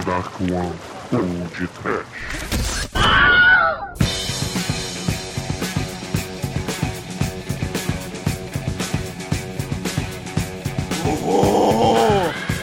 [0.00, 0.72] The Dark One
[1.12, 2.06] ou de Trash.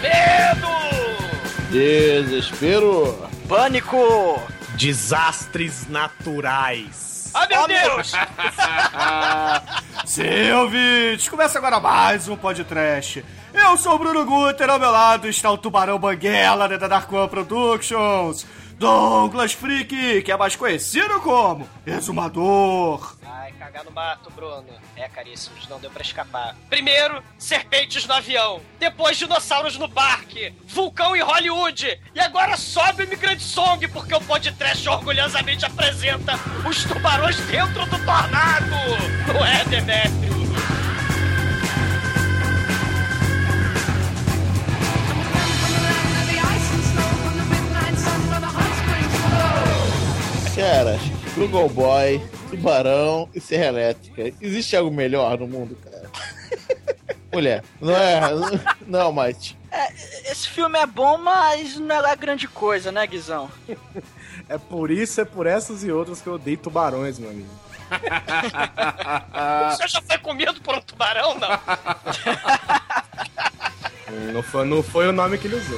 [0.02, 1.70] Medo!
[1.70, 3.30] Desespero.
[3.48, 4.42] Pânico!
[4.76, 7.32] Desastres naturais.
[7.34, 8.14] Ah, meu Deus!
[10.06, 13.24] Sim, ouvintes, começa agora mais um podcast.
[13.68, 17.28] Eu sou o Bruno Guter, ao meu lado está o Tubarão Banguela da Dark One
[17.28, 18.46] Productions,
[18.80, 23.18] Douglas Freak, que é mais conhecido como Exumador.
[23.26, 24.64] Ai, cagar no mato, Bruno.
[24.96, 26.56] É, caríssimos, não deu pra escapar.
[26.70, 28.62] Primeiro, serpentes no avião.
[28.80, 30.54] Depois, dinossauros no parque.
[30.66, 32.00] Vulcão em Hollywood.
[32.16, 38.06] E agora sobe o Imigrante Song, porque o podcast orgulhosamente apresenta os tubarões dentro do
[38.06, 38.66] tornado.
[39.28, 40.27] Não é, Demetrio?
[50.70, 51.00] Cara,
[51.34, 54.34] Google Boy, Tubarão e Serra Elétrica.
[54.42, 56.12] Existe algo melhor no mundo, cara?
[57.32, 58.20] Mulher, não é.
[58.86, 59.58] Não, Mate.
[59.72, 59.94] É,
[60.30, 63.50] esse filme é bom, mas não é lá grande coisa, né, Guizão?
[64.50, 67.50] É por isso, é por essas e outras que eu odeio tubarões, meu amigo.
[69.72, 71.50] O senhor já foi comido por um tubarão, não?
[74.34, 75.78] Não foi, não foi o nome que ele usou.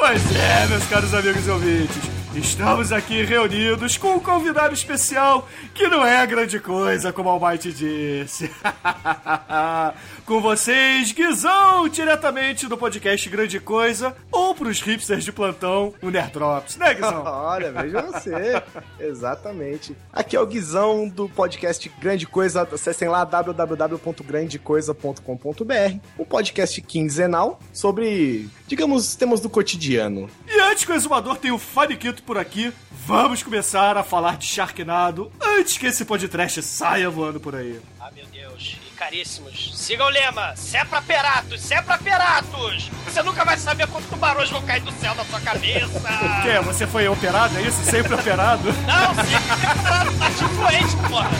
[0.00, 1.98] Pois é, meus caros amigos e ouvintes,
[2.34, 5.46] estamos aqui reunidos com um convidado especial
[5.80, 8.50] que não é grande coisa, como o Almighty disse.
[10.26, 16.76] com vocês, Guizão, diretamente do podcast Grande Coisa, ou pros hipsters de plantão, o Nerdrops,
[16.76, 17.22] né, Guizão?
[17.24, 18.62] Olha, veja você.
[19.00, 19.96] Exatamente.
[20.12, 22.68] Aqui é o Guizão do podcast Grande Coisa.
[22.70, 25.98] Acessem lá www.grandecoisa.com.br.
[26.18, 30.28] Um podcast quinzenal sobre, digamos, temas do cotidiano.
[30.46, 34.44] E antes que o exumador tenha o faniquito por aqui, vamos começar a falar de
[34.44, 37.80] Sharknado antes que esse podcast saia voando por aí.
[38.00, 38.76] Ah, meu Deus.
[38.86, 42.88] E caríssimos, siga o lema: se é pra peratos, se é pra peratos.
[43.04, 45.86] Você nunca vai saber quantos tubarões vão cair do céu na sua cabeça.
[45.86, 46.58] O quê?
[46.64, 47.82] Você foi operado, é isso?
[47.84, 48.72] Sempre operado?
[48.86, 51.30] Não, sempre preparado, tá de influente, porra.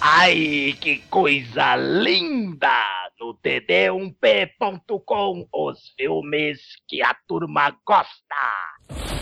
[0.00, 2.72] Ai, que coisa linda!
[3.18, 9.15] No td1p.com, os filmes que a turma gosta.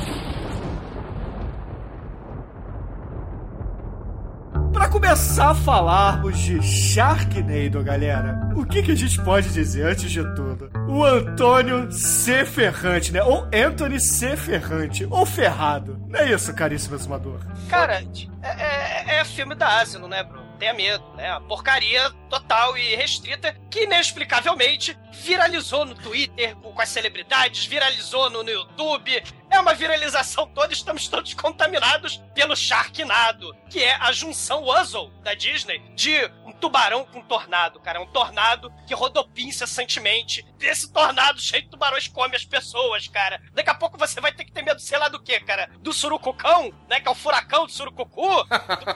[4.75, 10.11] Pra começar a falarmos de Sharknado, galera, o que, que a gente pode dizer antes
[10.11, 10.69] de tudo?
[10.89, 12.45] O Antônio C.
[12.45, 13.23] Ferrante, né?
[13.23, 14.37] Ou Anthony C.
[14.37, 15.97] Ferrante, ou Ferrado.
[16.09, 17.39] Não é isso, caríssimo exumador?
[17.71, 18.03] Cara,
[18.43, 20.45] é, é, é filme da Asino, né, Bruno?
[20.59, 21.31] Tenha medo, né?
[21.31, 28.49] A porcaria total e restrita que inexplicavelmente viralizou no Twitter com as celebridades, viralizou no
[28.49, 29.23] YouTube.
[29.55, 35.33] É uma viralização toda, estamos todos contaminados pelo Sharknado, que é a junção Wuzzle da
[35.33, 38.01] Disney de um tubarão com um tornado, cara.
[38.01, 40.45] Um tornado que rodopia incessantemente.
[40.61, 43.41] Esse tornado cheio de tubarões come as pessoas, cara.
[43.53, 45.71] Daqui a pouco você vai ter que ter medo, sei lá do que, cara?
[45.79, 46.99] Do surucucão, né?
[46.99, 48.45] Que é o furacão do surucucu.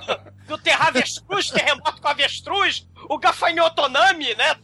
[0.08, 2.86] Do, do terravestruz, terremoto com avestruz.
[3.08, 4.56] O gafanhotonami, né?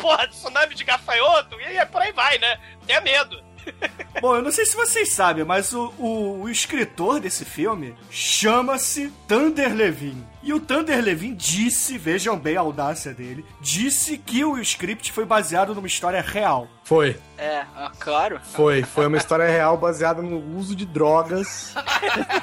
[0.00, 1.60] Porra, tsunami de gafanhoto.
[1.60, 2.60] E aí por aí vai, né?
[2.86, 3.47] Tenha medo.
[4.20, 9.12] Bom, eu não sei se vocês sabem, mas o, o, o escritor desse filme chama-se
[9.28, 10.24] Thunder Levin.
[10.42, 15.24] E o Thunder Levin disse, vejam bem a audácia dele, disse que o script foi
[15.24, 16.68] baseado numa história real.
[16.84, 17.16] Foi.
[17.36, 18.40] É, ah, claro.
[18.42, 21.74] Foi, foi uma história real baseada no uso de drogas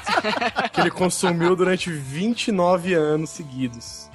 [0.72, 4.08] que ele consumiu durante 29 anos seguidos.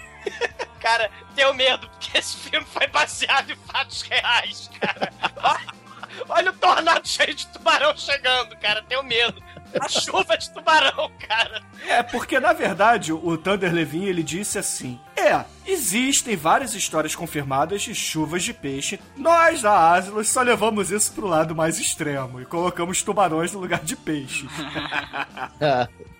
[0.79, 5.11] Cara, tenho medo, porque esse filme foi baseado em fatos reais, cara.
[6.29, 9.41] Olha, o tornado cheio de tubarão chegando, cara, tenho medo.
[9.79, 11.61] A chuva de tubarão, cara.
[11.87, 17.81] É, porque na verdade o Thunder Levin ele disse assim: É, existem várias histórias confirmadas
[17.81, 18.99] de chuvas de peixe.
[19.15, 23.83] Nós da Asilos só levamos isso pro lado mais extremo e colocamos tubarões no lugar
[23.83, 24.47] de peixe.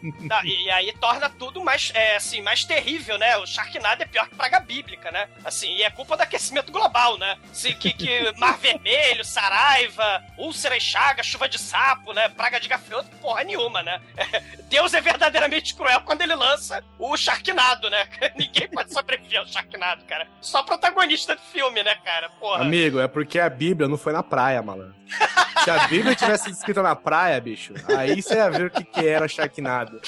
[0.01, 3.37] Não, e, e aí torna tudo mais, é, assim, mais terrível, né?
[3.37, 5.29] O Sharknado é pior que praga bíblica, né?
[5.45, 7.37] Assim, e é culpa do aquecimento global, né?
[7.51, 12.29] Assim, que, que Mar Vermelho, Saraiva, úlcera e chaga, chuva de sapo, né?
[12.29, 14.01] Praga de gafanhoto, porra nenhuma, né?
[14.69, 18.07] Deus é verdadeiramente cruel quando ele lança o Sharknado, né?
[18.37, 20.27] Ninguém pode sobreviver ao Sharknado, cara.
[20.39, 22.29] Só protagonista do filme, né, cara?
[22.39, 22.61] Porra.
[22.61, 25.00] Amigo, é porque a Bíblia não foi na praia, malandro.
[25.63, 29.07] Se a Bíblia tivesse escrita na praia, bicho, aí você ia ver o que, que
[29.07, 30.01] era Sharknado.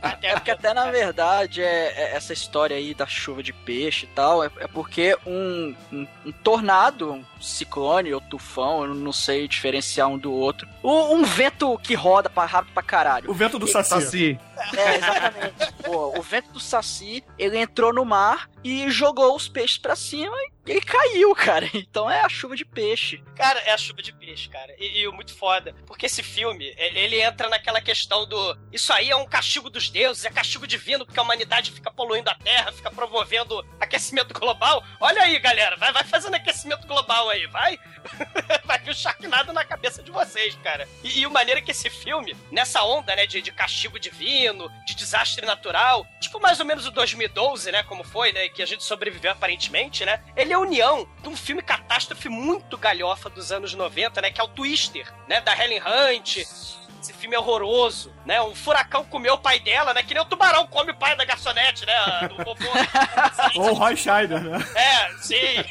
[0.00, 4.06] Até É porque até na verdade é, é essa história aí da chuva de peixe
[4.06, 9.12] e tal, é, é porque um, um, um tornado, um ciclone ou tufão, eu não
[9.12, 13.30] sei diferenciar um do outro, um, um vento que roda pra, rápido pra caralho.
[13.30, 13.88] O vento do Saci.
[13.88, 14.40] Saci.
[14.76, 15.72] É, exatamente.
[15.84, 20.36] Pô, o vento do Saci, ele entrou no mar e jogou os peixes pra cima
[20.36, 21.68] e ele caiu, cara.
[21.88, 23.22] Então é a chuva de peixe.
[23.36, 24.74] Cara, é a chuva de peixe, cara.
[24.78, 25.74] E, e muito foda.
[25.86, 28.58] Porque esse filme, ele, entra naquela questão do.
[28.72, 32.28] Isso aí é um castigo dos deuses, é castigo divino, porque a humanidade fica poluindo
[32.30, 34.84] a terra, fica promovendo aquecimento global.
[35.00, 37.78] Olha aí, galera, vai, vai fazendo aquecimento global aí, vai.
[38.64, 40.88] vai vir o Sharknado na cabeça de vocês, cara.
[41.02, 44.70] E, e o maneiro é que esse filme, nessa onda, né, de, de castigo divino,
[44.86, 48.66] de desastre natural, tipo mais ou menos o 2012, né, como foi, né, que a
[48.66, 53.52] gente sobreviveu aparentemente, né, ele é a união de um filme catástrofe muito galhofa dos
[53.52, 56.38] anos 90, né, que é o Twister, né, da Helen Hunt,
[57.00, 58.42] esse filme é horroroso, né?
[58.42, 60.02] Um furacão comeu o pai dela, né?
[60.02, 62.28] Que nem o tubarão come o pai da garçonete, né?
[62.28, 62.66] Do vovô.
[63.54, 64.58] Ou o Roy Scheider, né?
[64.74, 65.64] É, sim.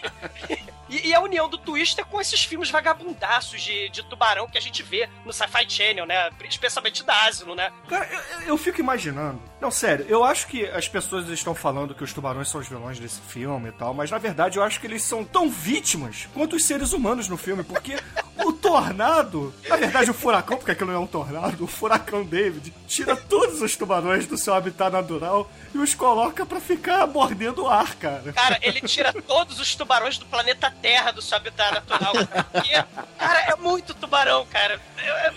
[0.90, 4.62] E, e a união do Twister com esses filmes vagabundaços de, de tubarão que a
[4.62, 6.30] gente vê no Sci-Fi Channel, né?
[6.48, 7.72] Especialmente da Asilo, né?
[7.88, 9.42] Cara, eu, eu- fico imaginando.
[9.62, 13.00] Não, sério, eu acho que as pessoas estão falando que os tubarões são os vilões
[13.00, 16.56] desse filme e tal, mas na verdade eu acho que eles são tão vítimas quanto
[16.56, 17.96] os seres humanos no filme, porque
[18.46, 22.74] o tornado, na verdade o furacão, porque aquilo não é um tornado, o furacão David
[22.88, 27.68] tira todos os tubarões do seu habitat natural e os coloca pra ficar mordendo o
[27.68, 28.32] ar, cara.
[28.34, 32.14] Cara, ele tira todos os tubarões do planeta Terra do seu habitat natural.
[32.52, 32.84] Porque,
[33.18, 34.80] cara, é muito tubarão, cara.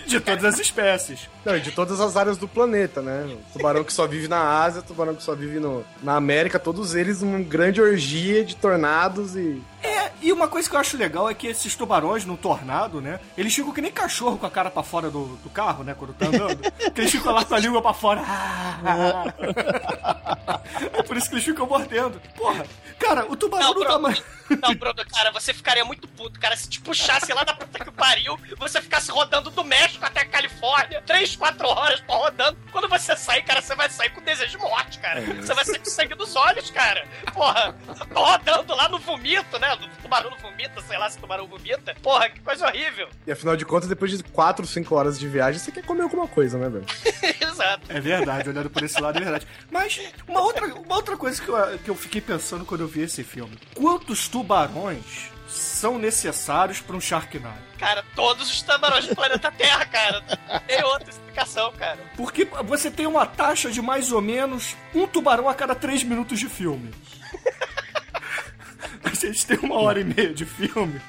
[0.05, 1.29] De todas as espécies.
[1.45, 3.35] Não, de todas as áreas do planeta, né?
[3.49, 6.59] O tubarão que só vive na Ásia, o tubarão que só vive no, na América,
[6.59, 9.61] todos eles uma grande orgia de tornados e.
[9.83, 13.19] É, e uma coisa que eu acho legal é que esses tubarões no tornado, né?
[13.35, 15.95] Eles ficam que nem cachorro com a cara pra fora do, do carro, né?
[15.97, 16.57] Quando tá andando.
[16.93, 18.21] que eles ficam lá com a língua pra fora.
[20.93, 22.21] é por isso que eles ficam mordendo.
[22.35, 22.65] Porra,
[22.99, 24.23] cara, o tubarão Não, não, tá mais.
[24.61, 27.91] não, Bruno, cara, você ficaria muito puto, cara, se te puxasse lá da puta que
[27.91, 32.57] pariu, você ficasse rodando do México até a Califórnia, 3, 4 horas pô, rodando.
[32.71, 35.21] Quando você sair, cara, você vai sair com desejo de morte, cara.
[35.21, 37.05] Você vai sair com sangue dos olhos, cara.
[37.33, 37.75] Porra,
[38.13, 39.70] tô rodando lá no vomito, né?
[39.73, 41.95] O tubarão vomita, sei lá se o tubarão vomita.
[42.01, 43.07] Porra, que coisa horrível.
[43.25, 46.27] E afinal de contas, depois de 4, 5 horas de viagem, você quer comer alguma
[46.27, 46.85] coisa, né, velho?
[47.41, 47.81] Exato.
[47.89, 49.47] É verdade, olhando por esse lado é verdade.
[49.69, 53.01] Mas uma outra, uma outra coisa que eu, que eu fiquei pensando quando eu vi
[53.01, 57.57] esse filme: quantos tubarões são necessários pra um Sharknado?
[57.77, 60.21] Cara, todos os tubarões do planeta Terra, cara.
[60.67, 61.99] Tem outra explicação, cara.
[62.15, 66.39] Porque você tem uma taxa de mais ou menos um tubarão a cada três minutos
[66.39, 66.93] de filme.
[69.03, 70.99] A gente tem uma hora e meia de filme.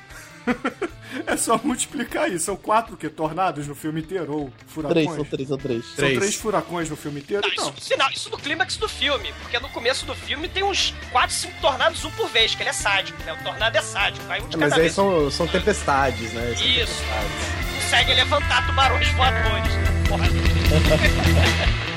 [1.26, 2.46] É só multiplicar isso.
[2.46, 5.04] São quatro que tornados no filme inteiro, ou furacões.
[5.04, 5.84] Três, são três, são três.
[5.84, 6.18] São Três.
[6.18, 7.74] três furacões no filme inteiro, Não, então.
[7.76, 11.30] isso, não, isso no clímax do filme, porque no começo do filme tem uns 4,
[11.36, 13.34] 5 tornados, um por vez, que ele é sádico, né?
[13.34, 14.94] O tornado é sádico, vai um de É, mas aí vez.
[14.94, 16.54] são, são tempestades, né?
[16.56, 16.94] São Isso.
[17.02, 17.82] tempestades.
[17.84, 19.74] Consegue levantar tubarões voadores.
[19.74, 20.04] né?
[20.08, 20.28] Porra.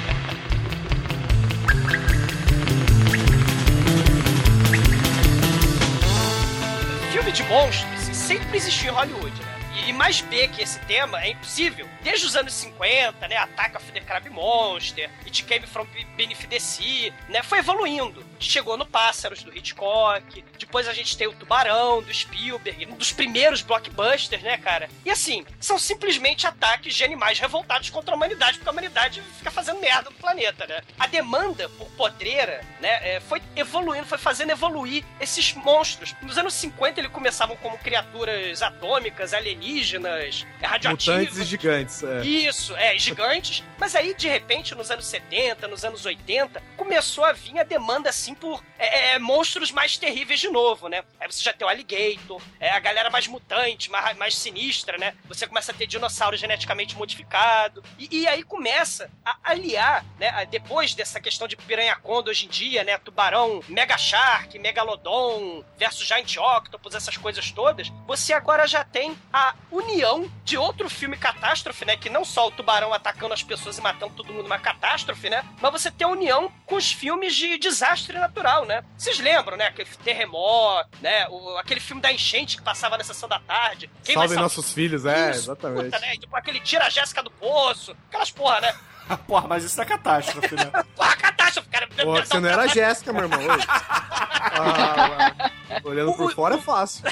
[7.35, 9.54] de monstros sempre existiu em Hollywood, né?
[9.75, 11.87] E, mais B que esse tema é impossível.
[12.01, 13.37] Desde os anos 50, né?
[13.37, 15.85] Attack of the Crab Monster, It Came From
[16.15, 17.43] Beneath the Sea, né?
[17.43, 18.25] Foi evoluindo.
[18.39, 20.43] Chegou no Pássaros, do Hitchcock.
[20.57, 22.87] Depois a gente tem o Tubarão, do Spielberg.
[22.87, 24.89] Um dos primeiros blockbusters, né, cara?
[25.03, 29.51] E assim, são simplesmente ataques de animais revoltados contra a humanidade, porque a humanidade fica
[29.51, 30.81] fazendo merda no planeta, né?
[30.99, 36.15] A demanda por podreira, né, é, foi evoluindo, foi fazendo evoluir esses monstros.
[36.21, 39.64] Nos anos 50 eles começavam como criaturas atômicas, alienígenas,
[40.61, 41.19] é, radioativas.
[41.19, 42.03] Mutantes e gigantes.
[42.03, 42.25] É.
[42.25, 43.63] Isso, é, gigantes.
[43.77, 48.09] Mas aí, de repente, nos anos 70, nos anos 80, começou a vir a demanda,
[48.09, 51.03] assim, por é, é, monstros mais terríveis de novo, né?
[51.19, 55.15] Aí você já tem o Alligator, é, a galera mais mutante, mais, mais sinistra, né?
[55.27, 57.83] Você começa a ter dinossauro geneticamente modificado.
[57.97, 60.45] E, e aí começa a aliar, né?
[60.45, 62.97] Depois dessa questão de piranha-conda hoje em dia, né?
[62.97, 67.91] Tubarão, Mega Shark, Megalodon versus Giant Octopus, essas coisas todas.
[68.07, 71.97] Você agora já tem a união de outro filme catástrofe, né?
[71.97, 75.43] Que não só o tubarão atacando as pessoas e matando todo mundo uma catástrofe, né?
[75.61, 78.83] Mas você tem a união com os filmes de desastre natural, né?
[78.97, 79.67] Vocês lembram, né?
[79.67, 81.27] Aquele terremoto, né?
[81.29, 83.89] O, aquele filme da enchente que passava na sessão da tarde.
[84.03, 85.85] Quem Salve nossos filhos, é, Isso, exatamente.
[85.85, 86.17] puta, né?
[86.17, 88.75] Tipo aquele tira a Jéssica do poço, aquelas porra, né?
[89.27, 90.71] Porra, mas isso é catástrofe, né?
[90.95, 91.87] Porra, catástrofe, cara.
[91.87, 93.39] Pô, você não era a Jéssica, meu irmão.
[93.39, 93.59] Oi.
[94.57, 95.51] Ah.
[95.83, 97.03] Olhando por fora é fácil.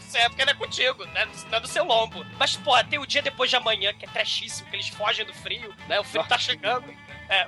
[0.00, 1.28] Isso é porque não é contigo, né?
[1.50, 2.24] Não é do seu lombo.
[2.38, 5.32] Mas, porra, tem o dia depois de amanhã, que é trashíssimo, que eles fogem do
[5.32, 6.00] frio, né?
[6.00, 6.92] O frio tá chegando.
[7.28, 7.46] É.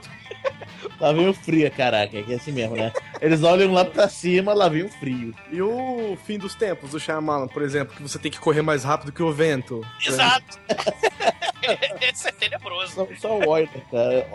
[1.01, 2.93] Lá vem o frio, caraca, é que é assim mesmo, né?
[3.23, 5.33] Eles olham lá pra cima, lá vem o frio.
[5.53, 8.83] E o fim dos tempos do Shyamalan, por exemplo, que você tem que correr mais
[8.83, 9.81] rápido que o vento.
[10.05, 10.59] Exato.
[12.01, 12.93] Esse é tenebroso.
[12.93, 14.29] Só, só o Euler, cara.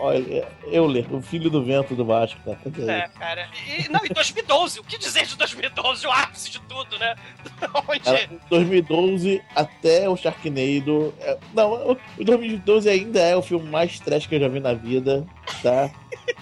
[0.72, 2.58] Euler, o filho do vento do Vasco, cara.
[2.64, 3.48] Dizer, É, cara.
[3.66, 6.06] E, não, em 2012, o que dizer de 2012?
[6.06, 7.14] O ápice de tudo, né?
[7.86, 8.00] Onde.
[8.00, 11.12] Cara, em 2012 até o Sharknado.
[11.20, 14.60] é- não, o o 2012 ainda é o filme mais trash que eu já vi
[14.60, 15.26] na vida,
[15.62, 15.90] tá?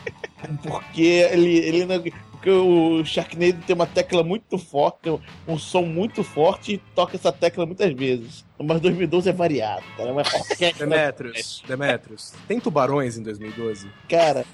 [0.62, 2.02] Porque ele, ele não.
[2.46, 5.10] Porque o Sharknado tem uma tecla muito forte,
[5.48, 8.44] um, som muito forte e toca essa tecla muitas vezes.
[8.56, 10.10] Mas 2012 é variado, cara.
[10.10, 10.22] É uma
[10.78, 12.34] Demetrius, Demetrius.
[12.46, 13.88] Tem tubarões em 2012?
[14.08, 14.44] cara.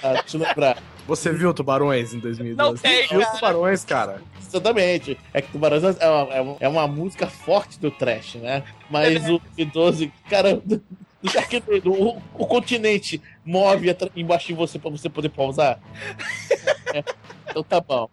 [0.00, 0.80] Sabe, deixa eu lembrar.
[1.08, 2.70] Você viu tubarões em 2012?
[2.70, 3.34] Não tem, viu cara.
[3.34, 4.22] tubarões, cara.
[4.40, 5.18] Exatamente.
[5.34, 8.62] É que Tubarões é uma, é uma- é uma música forte do trash, né?
[8.88, 10.80] Mas o 2012, cara, do,
[11.20, 15.80] do Sharknado, o, o continente move embaixo de você pra você poder pausar.
[17.48, 18.10] então tá bom.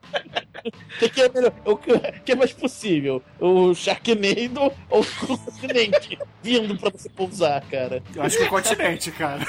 [0.66, 1.54] O que, que é melhor?
[1.66, 3.22] O que, é mais possível?
[3.40, 8.04] O Sharknado ou o continente vindo pra você pousar, cara?
[8.16, 9.46] Eu acho que o continente, cara.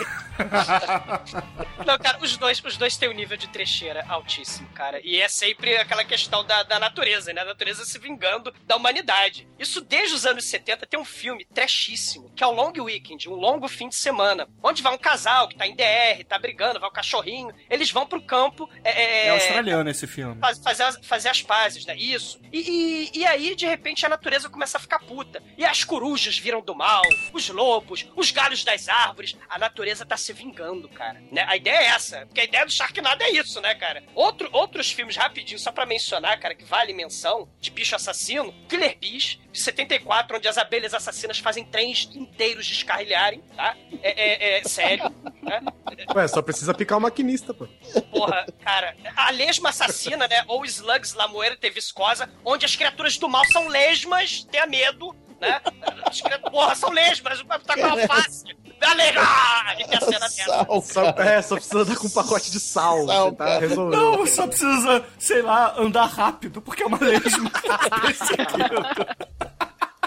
[1.87, 5.01] Não, cara, os dois, os dois têm um nível de trecheira altíssimo, cara.
[5.03, 7.43] E é sempre aquela questão da, da natureza, né?
[7.43, 9.49] A natureza se vingando da humanidade.
[9.59, 13.35] Isso desde os anos 70 tem um filme trechíssimo, que é o Long Weekend, um
[13.35, 16.89] longo fim de semana, onde vai um casal que tá em DR, tá brigando, vai
[16.89, 18.69] o cachorrinho, eles vão pro campo.
[18.85, 20.41] É, É australiano esse filme.
[20.41, 21.97] faz- fazer, as, fazer as pazes, né?
[21.97, 22.41] Isso.
[22.53, 25.43] E, e, e aí, de repente, a natureza começa a ficar puta.
[25.59, 27.03] E as corujas viram do mal,
[27.33, 29.37] os lobos, os galhos das árvores.
[29.49, 31.21] A natureza tá se vingando, cara.
[31.33, 31.45] Né?
[31.49, 32.27] A ideia é essa.
[32.27, 34.03] Porque a ideia do Sharknado é isso, né, cara?
[34.15, 38.55] Outro, outros filmes, rapidinho, só pra mencionar, cara, que vale menção, de bicho assassino.
[38.69, 43.75] Killer Bees, de 74, onde as abelhas assassinas fazem trens inteiros descarrilharem, tá?
[44.03, 45.05] É, é, é sério,
[45.43, 45.61] né?
[46.15, 47.67] Ué, só precisa picar o maquinista, pô.
[48.13, 50.45] Porra, cara, a lesma assassina, né?
[50.47, 55.61] Ou Slugs La Muerte Viscosa, onde as criaturas do mal são lesmas, tenha medo, né?
[56.05, 58.45] As criaturas, porra, são lesmas, tá com alface.
[58.79, 59.23] Galera!
[59.79, 60.29] E tem a cena.
[60.29, 61.31] Sal, Só, cara.
[61.31, 63.07] é, só precisa dar com um pacote de sal.
[63.07, 64.01] Sal, tá resolvendo.
[64.01, 67.51] Não, só precisa, sei lá, andar rápido, porque é uma lesma.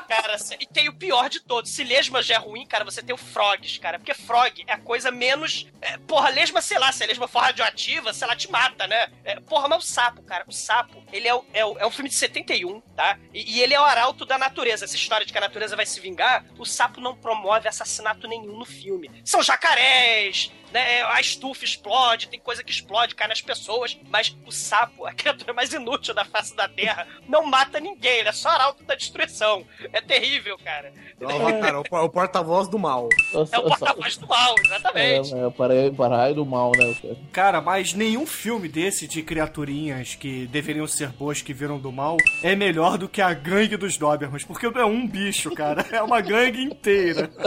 [0.09, 1.69] Cara, e tem o pior de todos.
[1.69, 3.99] Se lesma já é ruim, cara, você tem o frogs, cara.
[3.99, 5.67] Porque frog é a coisa menos.
[5.81, 9.07] é, porra, lesma, sei lá, se a lesma for radioativa, sei lá, te mata, né?
[9.23, 11.91] É, porra, mas o sapo, cara, o sapo, ele é, o- é, o- é um
[11.91, 13.17] filme de 71, tá?
[13.33, 14.83] E, e ele é o arauto da natureza.
[14.85, 18.57] Essa história de que a natureza vai se vingar, o sapo não promove assassinato nenhum
[18.57, 19.09] no filme.
[19.23, 21.01] São jacarés, né?
[21.03, 25.53] A estufa explode, tem coisa que explode, cai nas pessoas, mas o sapo, a criatura
[25.53, 29.65] mais inútil da face da Terra, não mata ninguém, ele é só arauto da destruição.
[29.91, 30.91] É terrível, cara.
[31.19, 33.09] Não, cara, o, por- o porta-voz do mal.
[33.33, 35.33] É o porta-voz do mal, exatamente.
[35.35, 36.95] É, é, para, para raio do mal, né?
[37.01, 37.17] cara?
[37.31, 42.17] Cara, mas nenhum filme desse de criaturinhas que deveriam ser boas que viram do mal
[42.43, 46.01] é melhor do que a gangue dos Dobermans, porque não é um bicho, cara, é
[46.01, 47.29] uma gangue inteira.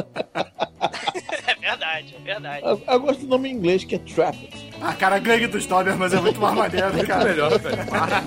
[1.62, 2.66] É verdade, é verdade.
[2.66, 4.72] Eu, eu gosto do nome em inglês que é Trapped.
[4.80, 7.24] Ah, cara, gangue dos Dobermans é muito mais maneiro, Muito cara.
[7.24, 7.86] melhor, velho.
[7.86, 8.22] Para.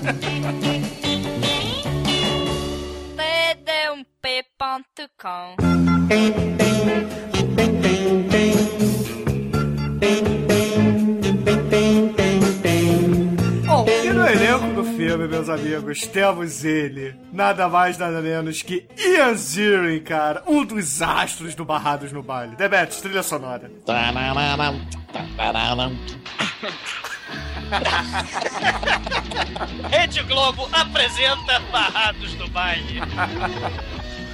[14.95, 21.01] Filme, meus amigos, temos ele, nada mais, nada menos que Ian Ziering, cara, um dos
[21.01, 22.55] astros do Barrados no Baile.
[22.55, 23.69] Demetrius, trilha sonora.
[29.89, 33.01] Rede Globo apresenta Barrados do Baile.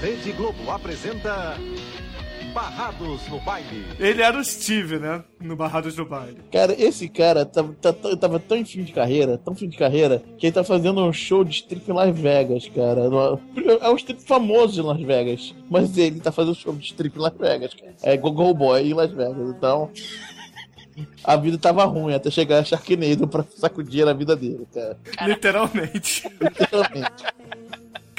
[0.01, 1.57] Rede Globo apresenta
[2.51, 3.85] Barrados no Baile.
[3.99, 6.37] Ele era o Steve, né, no Barrados no Baile.
[6.51, 9.77] Cara, esse cara tava, tá- tá- tava tão em fim de carreira, tão fim de
[9.77, 13.01] carreira, que ele tá fazendo um show de strip em Las Vegas, cara.
[13.81, 17.21] É um strip famoso de Las Vegas, mas ele tá fazendo show de strip em
[17.21, 17.93] Las Vegas, cara.
[18.03, 19.89] É Go-Go Boy em Las Vegas, então...
[21.23, 24.97] A vida tava ruim até chegar a Sharknado pra sacudir a vida dele, cara.
[25.25, 26.29] Literalmente.
[26.39, 27.23] Literalmente.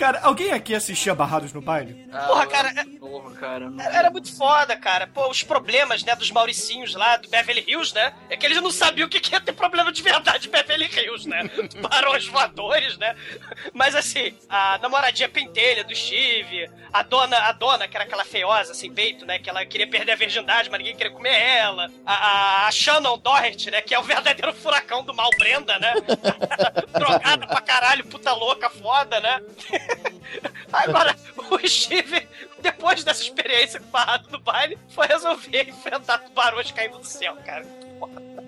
[0.03, 2.09] Cara, alguém aqui assistia Barrados no Baile?
[2.13, 3.71] Ah, Porra, cara, era novo, cara.
[3.71, 5.07] não- Era muito foda, cara.
[5.07, 8.13] Pô, os problemas, né, dos Mauricinhos lá, do Beverly Hills, né?
[8.29, 10.87] É que eles não sabiam o que que ia ter problema de verdade em Beverly
[10.93, 11.49] Hills, né?
[11.81, 13.15] Barões voadores, né?
[13.73, 18.75] Mas assim, a namoradinha pentelha do Steve, a dona, a dona, que era aquela feiosa,
[18.75, 19.39] sem peito, né?
[19.39, 21.89] Que ela queria perder a virgindade, mas ninguém queria comer ela.
[22.05, 23.81] A, a, a Shannon Doherty, né?
[23.81, 25.95] Que é o verdadeiro furacão do mal Brenda, né?
[26.99, 29.41] Drogada pra caralho, puta louca, foda, né?
[30.73, 31.17] Agora,
[31.51, 32.27] o Steve,
[32.61, 37.37] depois dessa experiência com o barrado no baile, foi resolver enfrentar tubarões caindo do céu,
[37.45, 37.67] cara.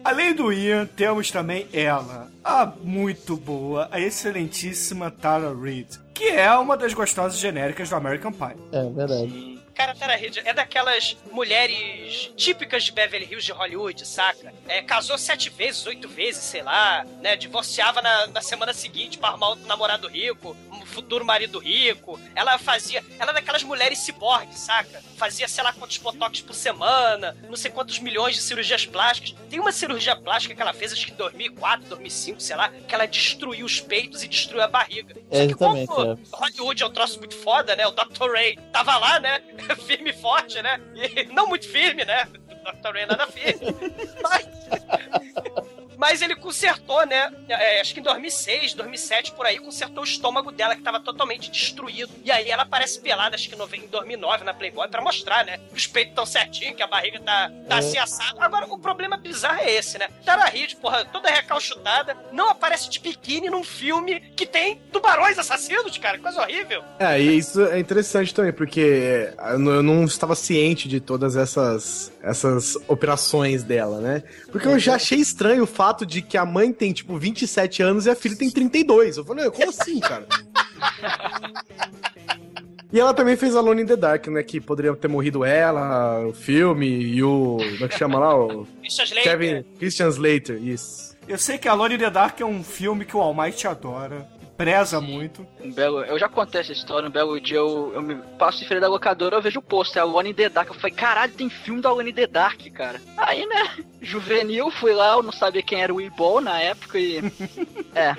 [0.04, 6.52] Além do Ian, temos também ela, a muito boa, a excelentíssima Tara Reid, que é
[6.56, 8.56] uma das gostosas genéricas do American Pie.
[8.72, 9.53] É verdade.
[9.74, 14.54] Cara, Tara Reid é daquelas mulheres típicas de Beverly Hills de Hollywood, saca?
[14.68, 17.34] É, casou sete vezes, oito vezes, sei lá, né?
[17.34, 22.20] Divorciava na, na semana seguinte para arrumar outro namorado rico, um futuro marido rico.
[22.36, 23.04] Ela fazia.
[23.18, 25.02] Ela é daquelas mulheres ciborgues, saca?
[25.16, 29.34] Fazia, sei lá, quantos botox por semana, não sei quantos milhões de cirurgias plásticas.
[29.50, 32.94] Tem uma cirurgia plástica que ela fez, acho que em 2004, 2005, sei lá, que
[32.94, 35.14] ela destruiu os peitos e destruiu a barriga.
[35.14, 36.16] Só que Exatamente, como é.
[36.32, 37.86] Hollywood é um troço muito foda, né?
[37.86, 38.30] O Dr.
[38.32, 39.42] Ray tava lá, né?
[39.86, 40.80] firme e forte, né?
[40.94, 42.26] E não muito firme, né?
[42.50, 42.92] O Dr.
[42.92, 43.66] Ray nada firme.
[44.22, 44.48] Mas...
[45.96, 47.32] Mas ele consertou, né?
[47.48, 51.50] É, acho que em 2006, 2007, por aí, consertou o estômago dela, que tava totalmente
[51.50, 52.10] destruído.
[52.24, 55.58] E aí ela aparece pelada, acho que em 2009, na Playboy, pra mostrar, né?
[55.70, 58.44] Que os peitos estão certinho, que a barriga tá, tá assim assada.
[58.44, 60.08] Agora, o problema bizarro é esse, né?
[60.24, 65.96] Tara Reid, porra, toda recalchutada, não aparece de biquíni num filme que tem tubarões assassinos,
[65.98, 66.18] cara.
[66.18, 66.82] Coisa horrível.
[66.98, 72.12] É, e isso é interessante também, porque não- eu não estava ciente de todas essas,
[72.24, 74.22] essas operações dela, né?
[74.50, 78.06] Porque eu já achei estranho o fato de que a mãe tem, tipo, 27 anos
[78.06, 79.18] e a filha tem 32.
[79.18, 80.26] Eu falei, como assim, cara?
[82.92, 84.42] E ela também fez Alone in the Dark, né?
[84.42, 87.58] Que poderia ter morrido ela, o filme e o.
[87.58, 88.36] Como é que chama lá?
[88.36, 89.22] O Christian Slater.
[89.24, 91.16] Kevin Christian Slater, isso.
[91.26, 95.00] Eu sei que Alone in the Dark é um filme que o Almighty adora, preza
[95.00, 95.46] muito.
[95.60, 98.66] Um belo, eu já contei essa história, um belo dia eu, eu me passo em
[98.66, 100.68] frente da locadora, eu vejo o pôster, Alone in the Dark.
[100.68, 103.00] Eu falei, caralho, tem filme do Alone in the Dark, cara.
[103.16, 107.18] Aí, né, juvenil, fui lá, eu não sabia quem era o Weeball na época e.
[107.94, 108.16] é.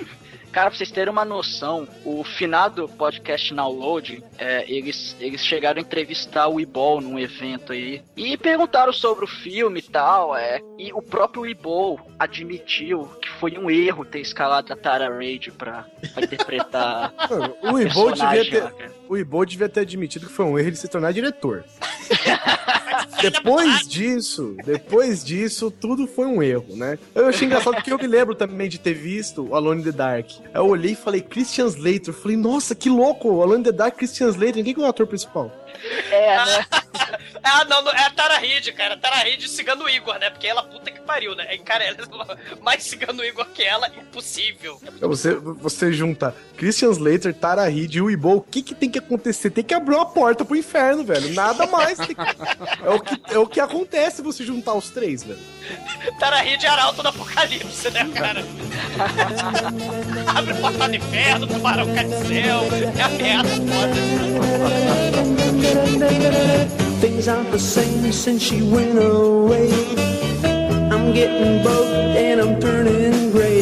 [0.56, 5.82] Cara, pra vocês terem uma noção, o finado podcast Download, é, eles, eles chegaram a
[5.82, 10.90] entrevistar o Weeball num evento aí e perguntaram sobre o filme e tal, é, e
[10.94, 15.84] o próprio Weeball admitiu que foi um erro ter escalado a Tara Reid pra,
[16.14, 17.12] pra interpretar
[17.62, 18.64] o Ibo devia ter.
[18.64, 18.72] lá.
[19.10, 21.66] O Ibo devia ter admitido que foi um erro ele se tornar diretor.
[23.20, 26.98] depois disso, depois disso, tudo foi um erro, né?
[27.14, 29.92] Eu achei engraçado porque eu me lembro também de ter visto o Alone in the
[29.92, 30.30] Dark.
[30.54, 32.08] Eu olhei e falei, Christian Slater.
[32.08, 33.42] Eu falei, nossa, que louco!
[33.42, 34.64] Alone in the Dark, Christian Slater.
[34.64, 35.52] Quem que é o ator principal?
[36.10, 36.66] É, né?
[37.48, 38.94] Ah, não, não, é a Tara Reid, cara.
[38.94, 40.30] A Tara Reid cigano Igor, né?
[40.30, 41.46] Porque ela, puta que pariu, né?
[41.48, 44.80] É, Cara, ela é mais cigano Igor que ela, impossível.
[44.82, 48.36] Então Você, você junta Christian Slater, Tara Reid e o Ibo.
[48.36, 49.50] O que, que tem que acontecer?
[49.50, 51.32] Tem que abrir uma porta pro inferno, velho.
[51.34, 51.98] Nada mais.
[51.98, 52.22] Tem que-
[52.84, 55.38] É, o que, é o que acontece se você juntar os três, velho.
[56.18, 58.44] Tara Reid é arauto do apocalipse, né, cara?
[60.34, 62.62] Abre o portal do inferno, tubarão cai do céu.
[62.98, 65.75] É a merda foda.
[67.00, 69.70] Things aren't the same since she went away.
[70.90, 73.55] I'm getting broke and I'm turning gray.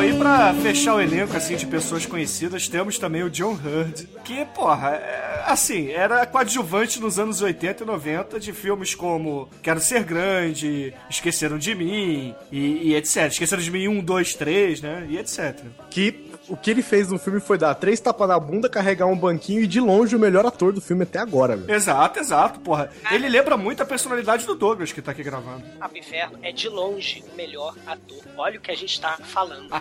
[0.00, 4.06] Bom, e pra fechar o elenco, assim, de pessoas conhecidas, temos também o John Hurt,
[4.24, 9.78] que, porra, é, assim, era coadjuvante nos anos 80 e 90 de filmes como Quero
[9.78, 13.26] Ser Grande, Esqueceram de Mim, e, e etc.
[13.26, 15.58] Esqueceram de Mim 1, 2, 3, né, e etc.
[15.90, 19.16] Que o que ele fez no filme foi dar três tapas na bunda, carregar um
[19.16, 21.72] banquinho e de longe o melhor ator do filme até agora, velho.
[21.72, 22.90] Exato, exato, porra.
[23.10, 25.62] Ele lembra muito a personalidade do Douglas, que tá aqui gravando.
[25.80, 28.22] A Inferno é de longe o melhor ator.
[28.36, 29.70] Olha o que a gente tá falando.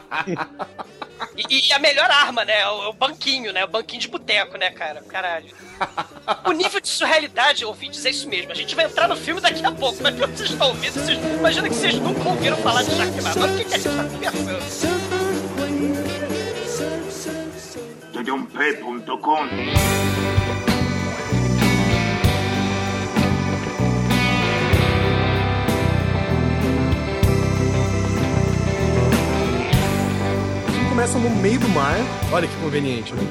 [1.35, 2.61] E, e a melhor arma, né?
[2.61, 3.65] É o, é o banquinho, né?
[3.65, 5.01] O banquinho de boteco, né, cara?
[5.01, 5.53] Caralho.
[6.45, 8.51] O nível de surrealidade, eu ouvi dizer isso mesmo.
[8.51, 10.93] A gente vai entrar no filme daqui a pouco, mas pelo que vocês estão ouvindo,
[10.93, 13.41] vocês, imagina que vocês nunca ouviram falar de Sharknado.
[13.41, 14.98] Olha o que, que a gente tá conversando.
[30.69, 31.95] Filme começa no meio do mar.
[32.31, 33.23] Olha que conveniente, né?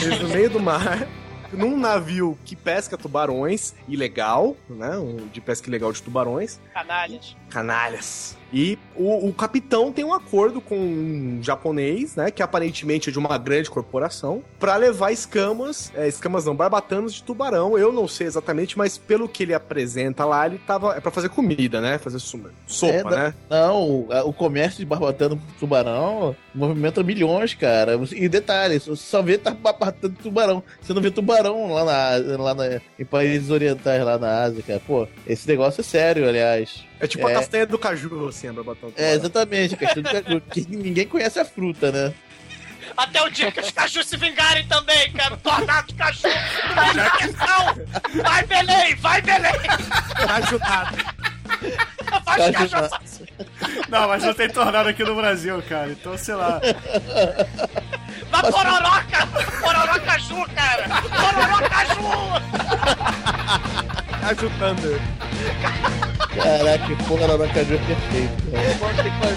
[0.00, 1.08] Eles No meio do mar.
[1.52, 4.96] Num navio que pesca tubarões, ilegal, né?
[4.98, 6.60] Um de pesca ilegal de tubarões.
[6.72, 7.36] Canalhas.
[7.50, 8.37] Canalhas.
[8.52, 12.30] E o, o capitão tem um acordo com um japonês, né?
[12.30, 17.22] Que aparentemente é de uma grande corporação, pra levar escamas, é, escamas não, barbatanos de
[17.22, 17.78] tubarão.
[17.78, 20.96] Eu não sei exatamente, mas pelo que ele apresenta lá, ele tava.
[20.96, 21.98] É pra fazer comida, né?
[21.98, 22.50] Fazer sopa,
[22.86, 23.34] É, né?
[23.50, 27.98] Não, o, comércio de barbatana com tubarão movimenta milhões, cara.
[28.12, 30.62] E detalhe, você só vê tá barbatando tubarão.
[30.80, 34.80] Você não vê tubarão lá, na, lá na- em países orientais, lá na Ásia, cara.
[34.86, 36.84] Pô, esse negócio é sério, aliás.
[37.00, 37.34] É tipo a É.
[37.34, 38.92] castanha do caju, assim, a barbatana.
[38.92, 42.12] do É, exatamente, a questão de que ninguém conhece a fruta, né?
[42.96, 45.34] Até o dia que os cachorros se vingarem também, cara.
[45.34, 46.34] O tornado de cachorro.
[47.46, 49.52] Não, vai, Belém, vai, Belém.
[50.28, 50.96] Ajudado.
[52.24, 52.76] Vai, Caju.
[53.88, 55.90] Não, mas não tem tornado aqui no Brasil, cara.
[55.90, 56.60] Então, sei lá.
[58.30, 59.26] Vai, Pororoca.
[59.60, 60.88] Pororoca Ju, cara.
[61.02, 61.84] Pororoca
[64.20, 64.26] Ju.
[64.26, 65.00] Ajudando.
[66.34, 68.50] Caraca, porra, na Caju é perfeito.
[69.20, 69.36] cara.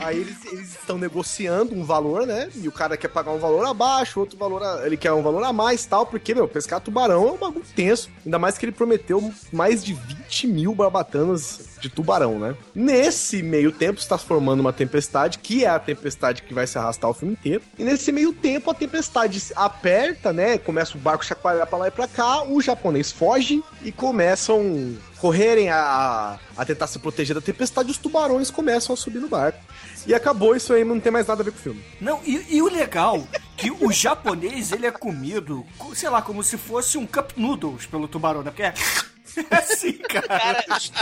[0.00, 2.48] Aí eles, eles estão negociando um valor, né?
[2.56, 4.62] E o cara quer pagar um valor abaixo, outro valor.
[4.62, 7.64] a- ele quer um valor a mais tal, porque, meu, pescar tubarão é um bagulho
[7.76, 8.08] tenso.
[8.24, 12.54] Ainda mais que ele prometeu mais de 20 mil barbatanas de tubarão, né?
[12.74, 16.78] Nesse meio tempo está se formando uma tempestade, que é a tempestade que vai se
[16.78, 17.62] arrastar o filme inteiro.
[17.78, 20.56] E nesse meio tempo a tempestade aperta, né?
[20.58, 25.68] Começa o barco chacoalhar pra lá e pra cá, o japonês foge e começam correrem
[25.68, 29.58] a, a tentar se proteger da tempestade, os tubarões começam a subir no barco.
[30.06, 31.84] E acabou isso aí, não tem mais nada a ver com o filme.
[32.00, 36.42] Não, e, e o legal que o japonês ele é comido, co- sei lá, como
[36.42, 38.50] se fosse um cup noodles pelo tubarão, né?
[38.50, 38.74] Porque é
[39.50, 40.28] é assim, cara.
[40.28, 40.92] Cara, os,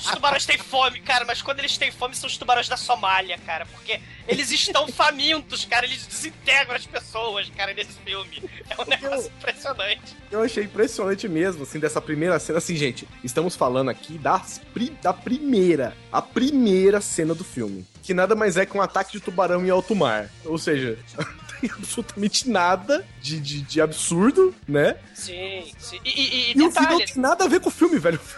[0.00, 3.38] os tubarões têm fome, cara, mas quando eles têm fome são os tubarões da Somália,
[3.38, 8.42] cara, porque eles estão famintos, cara, eles desintegram as pessoas, cara, nesse filme.
[8.70, 10.16] É um negócio impressionante.
[10.30, 12.58] Eu achei impressionante mesmo, assim, dessa primeira cena.
[12.58, 17.86] Assim, gente, estamos falando aqui das pri- da primeira, a primeira cena do filme.
[18.02, 20.28] Que nada mais é que um ataque de tubarão em alto mar.
[20.44, 20.98] Ou seja,
[21.76, 24.96] absolutamente nada de, de, de absurdo, né?
[25.14, 26.00] Sim, sim.
[26.04, 28.20] E, e, e E o detalhe, tem nada a ver com o filme, velho.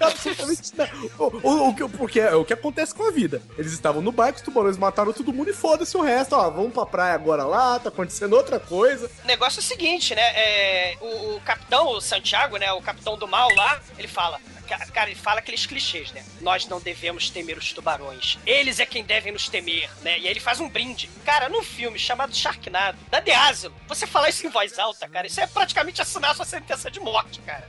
[0.00, 0.90] Absolutamente nada.
[1.16, 3.40] O, o, o que- porque é o que acontece com a vida.
[3.56, 6.34] Eles estavam no barco, os tubarões mataram todo mundo e foda-se o resto.
[6.34, 9.08] Ó, vamos pra praia agora lá, tá acontecendo outra coisa.
[9.22, 10.22] o negócio é o seguinte, né?
[10.34, 12.72] é, o, o capitão, o Santiago, né?
[12.72, 14.40] O capitão do mal lá, ele fala.
[14.78, 16.24] Ca- Cara, ele fala aqueles clichês, né?
[16.40, 18.38] Nós não devemos temer os tubarões.
[18.46, 20.18] Eles é quem devem nos temer, né?
[20.18, 21.08] E aí ele faz um brinde.
[21.24, 25.26] Cara, num filme chamado Sharknado, da The Asylum, você falar isso em voz alta, cara,
[25.26, 27.68] isso é praticamente assinar sua sentença de morte, cara.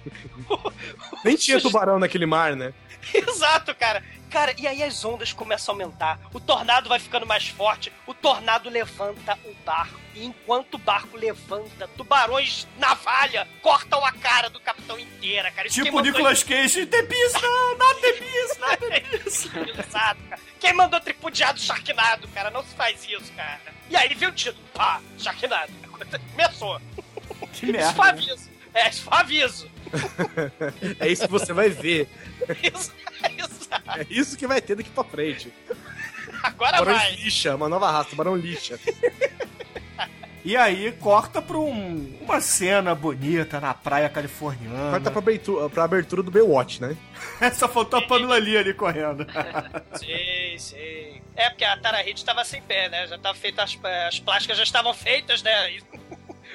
[1.23, 2.73] Nem tinha tubarão naquele mar, né?
[3.13, 4.03] Exato, cara.
[4.33, 8.15] Cara, e aí as ondas começam a aumentar, o tornado vai ficando mais forte, o
[8.15, 9.99] tornado levanta o barco.
[10.15, 15.67] E enquanto o barco levanta, tubarões navalha cortam a cara do capitão inteira, cara.
[15.67, 19.49] Isso Tipo Nicolas Cage, The Beast, não, not The Beast, not The Beast.
[19.87, 20.41] Exato, cara.
[20.59, 22.49] Quem mandou tripudiar do Sharknado, cara?
[22.49, 23.61] Não se faz isso, cara.
[23.87, 24.65] E aí ele viu o título.
[24.73, 25.71] Pá, Sharknado.
[26.35, 26.81] Começou.
[27.53, 28.03] Que merda.
[28.09, 28.52] aviso.
[28.73, 29.67] É, aviso.
[30.99, 32.07] É isso que você vai ver.
[32.63, 32.91] Isso,
[33.38, 33.99] exato.
[33.99, 35.53] É isso que vai ter daqui pra frente.
[36.41, 37.12] Agora Tubarão vai.
[37.15, 38.79] lixa, uma nova raça, tubarão lixa.
[40.45, 44.91] E aí corta pra um- uma cena bonita na praia californiana.
[44.91, 46.97] Corta pra abertura, pra abertura do Baywatch, né?
[47.55, 49.25] Só faltou a Pamela Lee ali correndo.
[49.95, 51.21] Sim, sim.
[51.36, 53.07] É porque a Tara Reid estava sem pé, né?
[53.07, 55.77] Já tava feita as, as plásticas já estavam feitas, né?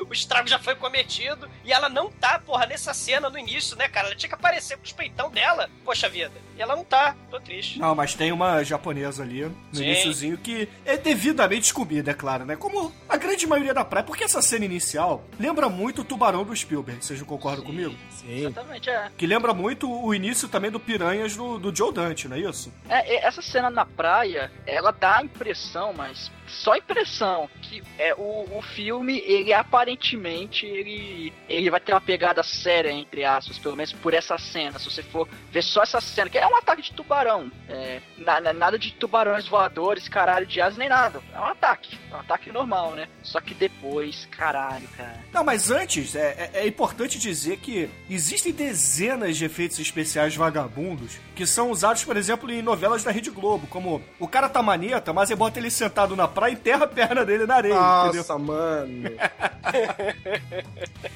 [0.01, 1.49] O estrago já foi cometido.
[1.65, 4.09] E ela não tá, porra, nessa cena no início, né, cara?
[4.09, 5.69] Ela tinha que aparecer com os peitão dela.
[5.85, 6.33] Poxa vida.
[6.57, 7.17] E ela não tá.
[7.31, 7.79] Tô triste.
[7.79, 9.85] Não, mas tem uma japonesa ali no Sim.
[9.85, 12.57] iníciozinho que é devidamente descobrida, é claro, né?
[12.57, 14.05] Como a grande maioria da praia.
[14.05, 17.95] Porque essa cena inicial lembra muito o Tubarão do Spielberg, vocês não concordam comigo?
[18.11, 18.47] Sim.
[18.47, 19.11] Exatamente, é.
[19.17, 22.73] Que lembra muito o início também do Piranhas do, do Joe Dante, não é isso?
[22.89, 28.15] É, é, Essa cena na praia, ela dá a impressão, mas só impressão, que é
[28.15, 33.77] o, o filme, ele aparentemente, ele, ele vai ter uma pegada séria, entre aspas, pelo
[33.77, 34.79] menos por essa cena.
[34.79, 37.51] Se você for ver só essa cena, que é um ataque de tubarão.
[37.69, 41.21] É, na- na- nada de tubarões voadores, caralho de asa, nem nada.
[41.35, 41.99] É um ataque.
[42.11, 43.09] É um ataque normal, né?
[43.23, 45.19] Só que depois, caralho, cara.
[45.33, 51.19] Não, mas antes, é, é- é importante dizer que existem dezenas de efeitos especiais vagabundos
[51.35, 55.13] que são usados, por exemplo, em novelas da Rede Globo, como o cara tá maneta,
[55.13, 58.15] mas aí bota ele sentado na praia e enterra a perna dele na entendeu?
[58.15, 59.11] Nossa, mano.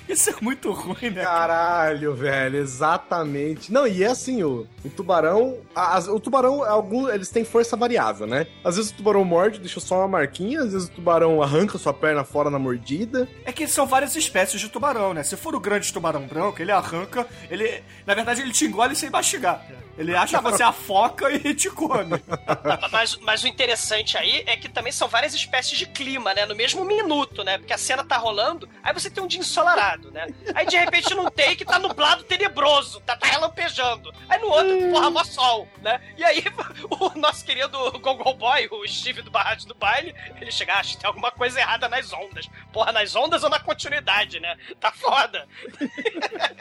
[0.08, 1.22] Isso é muito ruim, né?
[1.22, 3.72] Caralho, velho, exatamente.
[3.72, 5.58] Não, e é assim, o, o tubarão.
[5.74, 8.46] a- as- o tubarão, algum, eles têm força variável, né?
[8.64, 11.94] Às vezes o tubarão morde, deixa só uma marquinha, às vezes o tubarão arranca sua
[11.94, 13.26] perna fora na mordida.
[13.44, 15.22] É que são várias espécies de tubarão, né?
[15.22, 17.82] Se for o grande tubarão branco, ele arranca, ele.
[18.06, 19.64] Na verdade, ele te engole sem mastigar.
[19.96, 22.22] Ele acha que você é a foca e te come.
[22.90, 26.46] Mas, mas o interessante aí é que também são várias espécies de clima, né?
[26.46, 27.58] No mesmo minuto, né?
[27.58, 30.26] Porque a cena tá rolando, aí você tem um dia ensolarado, né?
[30.54, 34.12] Aí de repente num take tá nublado tenebroso, tá, tá relampejando.
[34.28, 36.00] Aí no outro, porra, mó sol, né?
[36.16, 36.44] E aí
[36.90, 40.98] o nosso querido Gogol Boy, o Steve do Barrado do Baile, ele chega, acha que
[40.98, 42.48] tem alguma coisa errada nas ondas.
[42.72, 44.56] Porra, nas ondas ou na continuidade, né?
[44.80, 45.46] Tá foda.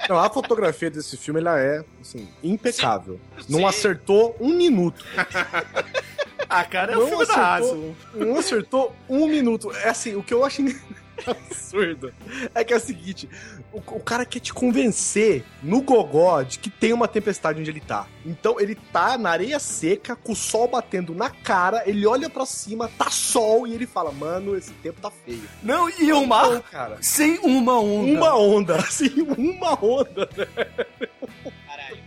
[0.10, 3.21] Não, a fotografia desse filme ela é assim, impecável.
[3.50, 3.66] Não Sim.
[3.66, 5.04] acertou um minuto.
[6.54, 7.96] Ah, cara, é o Não filme da acertou, Aslo.
[8.14, 9.72] não acertou um minuto.
[9.72, 10.62] É assim, o que eu acho
[11.26, 12.12] absurdo
[12.54, 13.30] é que é o seguinte:
[13.72, 17.80] o, o cara quer te convencer no gogó de que tem uma tempestade onde ele
[17.80, 18.06] tá.
[18.26, 22.46] Então ele tá na areia seca, com o sol batendo na cara, ele olha pra
[22.46, 25.44] cima, tá sol e ele fala: Mano, esse tempo tá feio.
[25.64, 26.98] Não, e o mar Não, cara.
[27.00, 28.12] sem uma onda.
[28.12, 30.28] Uma onda, assim, uma onda.
[30.28, 31.61] Caralho.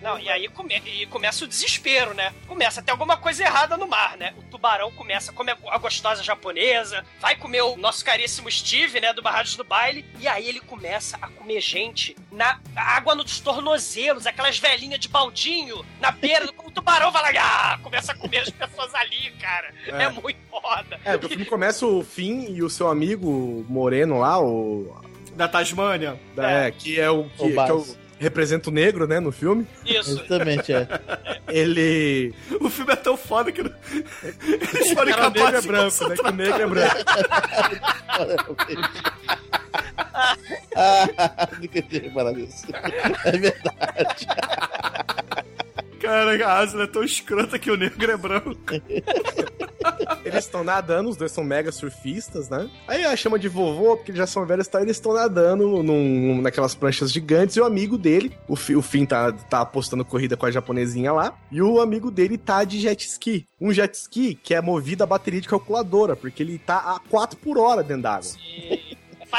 [0.05, 2.33] Não, e aí come- e começa o desespero, né?
[2.47, 4.35] Começa a ter alguma coisa errada no mar, né?
[4.39, 9.15] O tubarão começa a comer a gostosa japonesa, vai comer o nosso caríssimo Steve, né?
[9.15, 14.27] Do Barrados do Baile, e aí ele começa a comer gente na água nos tornozelos,
[14.27, 16.55] aquelas velhinhas de baldinho na beira do.
[16.65, 19.73] O tubarão vai lá, ah, começa a comer as pessoas ali, cara.
[19.87, 20.09] É, É.
[20.11, 21.01] muito foda.
[21.05, 25.03] É, porque o filme começa o Finn e o seu amigo moreno lá, o.
[25.35, 26.19] Da Tasmânia.
[26.37, 27.25] É, que é o.
[27.31, 29.67] Que, O que é o representa o negro, né, no filme.
[29.85, 30.13] Isso.
[30.13, 30.89] Exatamente, é.
[31.49, 32.35] Ele.
[32.61, 33.61] O filme é tão foda que.
[33.61, 36.17] Eles O foram cara negro é capazes de branco, né?
[36.17, 36.97] Que o negro é branco.
[40.75, 42.67] ah, nunca tinha reparado nisso.
[43.25, 44.27] É verdade.
[46.05, 48.55] Cara, a Asla é tão escrota que o negro é branco.
[50.25, 52.71] Eles estão nadando, os dois são mega surfistas, né?
[52.89, 54.81] Aí a chama de vovô, porque eles já são velhos, tá?
[54.81, 59.31] Eles estão nadando num- naquelas pranchas gigantes e o amigo dele, o, o Finn tá,
[59.33, 63.47] tá apostando corrida com a japonesinha lá, e o amigo dele tá de jet ski.
[63.61, 67.37] Um jet ski que é movido a bateria de calculadora, porque ele tá a 4
[67.39, 68.31] por hora dentro d'água.
[68.71, 68.77] É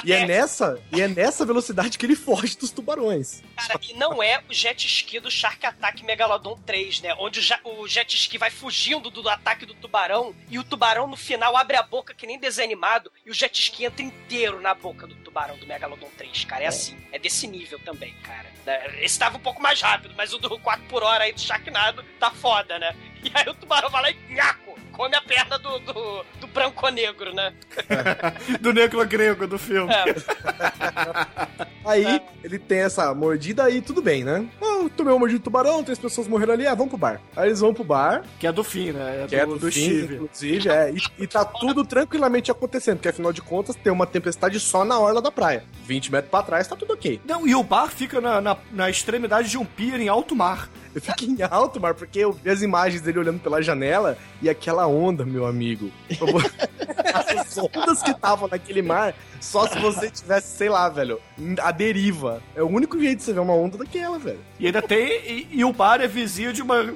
[0.03, 3.41] E é nessa, e é nessa velocidade que ele foge dos tubarões.
[3.55, 7.15] Cara, e não é o jet ski do Shark Attack Megalodon 3, né?
[7.19, 11.15] Onde o, jet ski vai fugindo do, do ataque do tubarão e o tubarão no
[11.15, 15.07] final abre a boca que nem desanimado e o jet ski entra inteiro na boca
[15.07, 16.63] do tubarão do Megalodon 3, cara.
[16.63, 18.49] É, assim, é desse nível também, cara.
[18.65, 19.03] Né?
[19.03, 22.03] Esse tava um pouco mais rápido, mas o do 4 por hora aí do Sharknado
[22.19, 22.95] tá foda, né?
[23.25, 26.87] E aí o tubarão vai lá e nhaco, come a perna do, do, do branco
[26.89, 27.53] negro, né?
[28.61, 29.91] Do negro grego do filme.
[29.93, 30.05] É.
[31.85, 34.47] Aí ele tem essa mordida e tudo bem, né?
[34.61, 37.21] Ah, tomei uma mordida de tubarão, três pessoas morreram ali, ah, vamos pro bar.
[37.35, 39.23] Aí eles vão pro bar, Que é do fim, né?
[39.23, 40.15] É que é do, do, do fim, Steve.
[40.15, 44.59] inclusive, é, e, e tá tudo tranquilamente acontecendo, porque afinal de contas tem uma tempestade
[44.59, 45.63] só na orla da praia.
[45.85, 47.21] 20 metros pra trás tá tudo ok.
[47.23, 50.69] Não, e o bar fica na, na, na extremidade de um pier em alto mar.
[50.95, 54.49] Eu fico em alto mar, porque eu vi as imagens dele olhando pela janela e
[54.49, 55.91] aquela onda, meu amigo.
[57.13, 61.19] As ondas que estavam naquele mar, só se você tivesse, sei lá, velho,
[61.61, 62.41] a deriva.
[62.55, 64.39] É o único jeito de você ver uma onda daquela, velho.
[64.59, 65.07] E ainda tem.
[65.25, 66.93] E, e o bar é vizinho de uma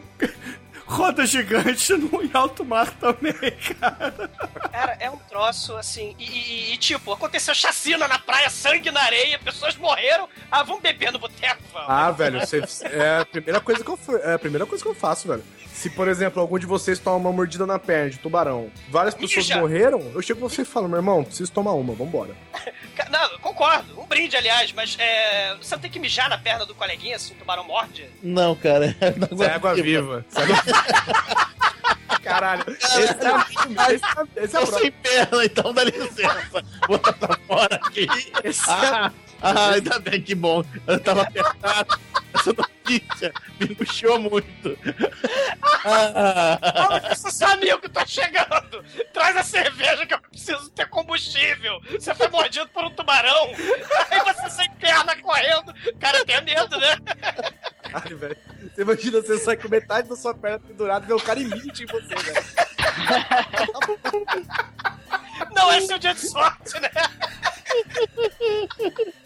[0.89, 3.34] roda gigante no, em alto mar também,
[3.80, 4.30] cara.
[4.71, 6.15] Cara, é um troço assim.
[6.17, 10.28] E, e- e, tipo, aconteceu chacina na praia, sangue na areia, pessoas morreram.
[10.52, 11.89] Ah, vamos beber no boteco, vamos.
[11.89, 14.95] Ah, velho, você- é a primeira coisa que eu é a primeira coisa que eu
[14.95, 15.43] faço, velho.
[15.73, 19.49] Se, por exemplo, algum de vocês toma uma mordida na perna de tubarão, várias pessoas
[19.52, 22.36] morreram, eu chego pra você e falo, meu irmão, preciso tomar uma, vambora.
[23.10, 23.97] Não, eu concordo.
[23.97, 27.32] Um brinde, aliás, mas é, você não tem que mijar na perna do coleguinha se
[27.32, 28.10] o tubarão morde?
[28.21, 28.88] Não, cara.
[29.32, 30.25] Isso é água viva.
[30.36, 30.58] É água-
[32.23, 36.63] Caralho, esse é, esse é, esse é Eu pro- sem perna, então dá licença.
[36.87, 38.07] Bota pra fora aqui.
[38.43, 39.11] esse é- Ah,
[39.41, 40.63] ah, ainda bem que bom.
[40.85, 41.99] Eu tava apertado.
[42.35, 44.77] Essa notícia me puxou muito.
[45.85, 47.31] Ah, com esse
[47.79, 48.83] que tá chegando!
[49.13, 51.79] Traz a cerveja que eu preciso ter combustível!
[51.91, 53.51] Você foi mordido por um tubarão!
[54.11, 55.73] Aí você sem perna correndo!
[55.99, 56.95] Cara, tem medo, né?
[57.91, 58.37] Caralho, velho.
[58.79, 61.85] Imagina, você sai com metade da sua perna pendurada e vê o cara imite em
[61.85, 62.45] você, velho.
[65.55, 66.89] Não é seu dia de sorte, né?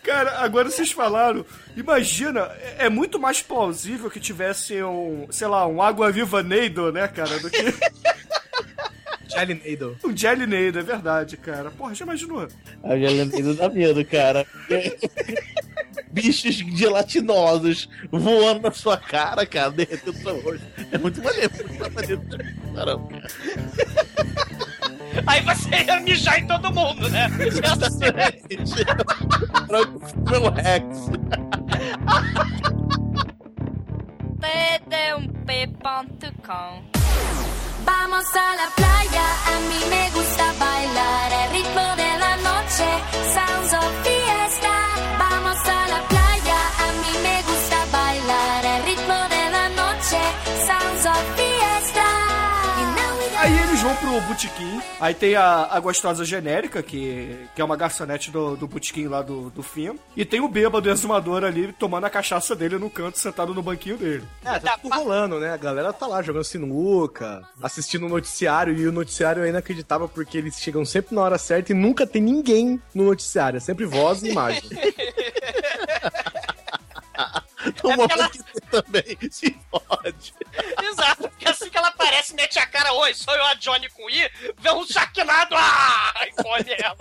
[0.03, 1.45] Cara, agora vocês falaram.
[1.75, 7.07] Imagina, é- é muito mais plausível que tivesse um, sei lá, um água-viva Neido, né,
[7.07, 7.57] cara, do que
[9.29, 11.71] Jelly um Jelly Neido, é verdade, cara.
[11.71, 12.41] Porra, já imaginou?
[12.43, 14.45] eu já lembrei do dá medo, cara.
[16.11, 20.65] Bichos gelatinosos voando na sua cara, cara, derretendo o seu rosto.
[20.91, 21.51] É muito maneiro.
[21.67, 22.21] Muito maneiro.
[22.75, 23.09] Caramba.
[25.27, 27.27] Aí você ia mijar em todo mundo, né?
[30.29, 31.09] Meu Rex.
[34.39, 36.92] Pede un radiop.com.
[37.95, 42.87] Vamos a la playa, a mí me gusta bailar el ritmo de la noche,
[43.35, 44.73] sounds of fiesta.
[45.19, 50.21] Vamos a la playa, a mí me gusta bailar el ritmo de la noche,
[50.67, 52.52] sounds of fiesta.
[53.83, 58.55] Vão pro botequim, aí tem a, a gostosa genérica, que, que é uma garçonete do,
[58.55, 62.55] do botequim lá do, do filme, e tem o bêbado exumador ali tomando a cachaça
[62.55, 64.23] dele no canto, sentado no banquinho dele.
[64.45, 65.51] É, tá tudo rolando, né?
[65.51, 70.37] A galera tá lá jogando sinuca, assistindo o noticiário, e o noticiário é inacreditável porque
[70.37, 73.57] eles chegam sempre na hora certa e nunca tem ninguém no noticiário.
[73.57, 74.63] É sempre voz e imagem.
[77.83, 78.31] Uma porque ela-
[78.83, 80.33] também se pode.
[80.91, 84.09] Exato, porque assim que ela aparece, mete a cara, oi, sou eu a Johnny com
[84.09, 86.97] I, vê um Sharknado, ah, e come ela.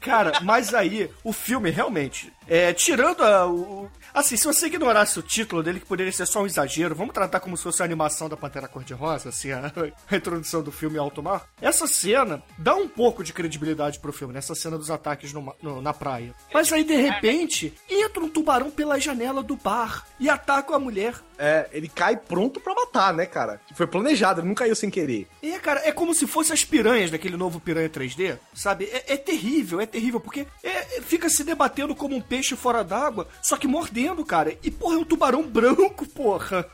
[0.00, 3.90] Cara, mas aí, o filme realmente, é, tirando a, o.
[4.12, 7.40] Assim, se você ignorasse o título dele, que poderia ser só um exagero, vamos tratar
[7.40, 9.72] como se fosse a animação da Pantera Cor-de-Rosa, assim, a,
[10.10, 11.46] a introdução do filme Alto Mar.
[11.60, 15.80] Essa cena dá um pouco de credibilidade pro filme, nessa cena dos ataques no no-
[15.82, 16.34] na praia.
[16.52, 21.14] Mas aí, de repente, entra um tubarão pela janela do bar e ataca a mulher.
[21.42, 23.60] É, ele cai pronto pra matar, né, cara?
[23.74, 25.26] Foi planejado, ele não caiu sem querer.
[25.42, 28.84] É, cara, é como se fossem as piranhas daquele novo piranha 3D, sabe?
[28.84, 33.26] É, é terrível, é terrível, porque é- fica se debatendo como um peixe fora d'água,
[33.42, 34.56] só que mordendo, cara.
[34.62, 36.66] E, porra, é um tubarão branco, porra.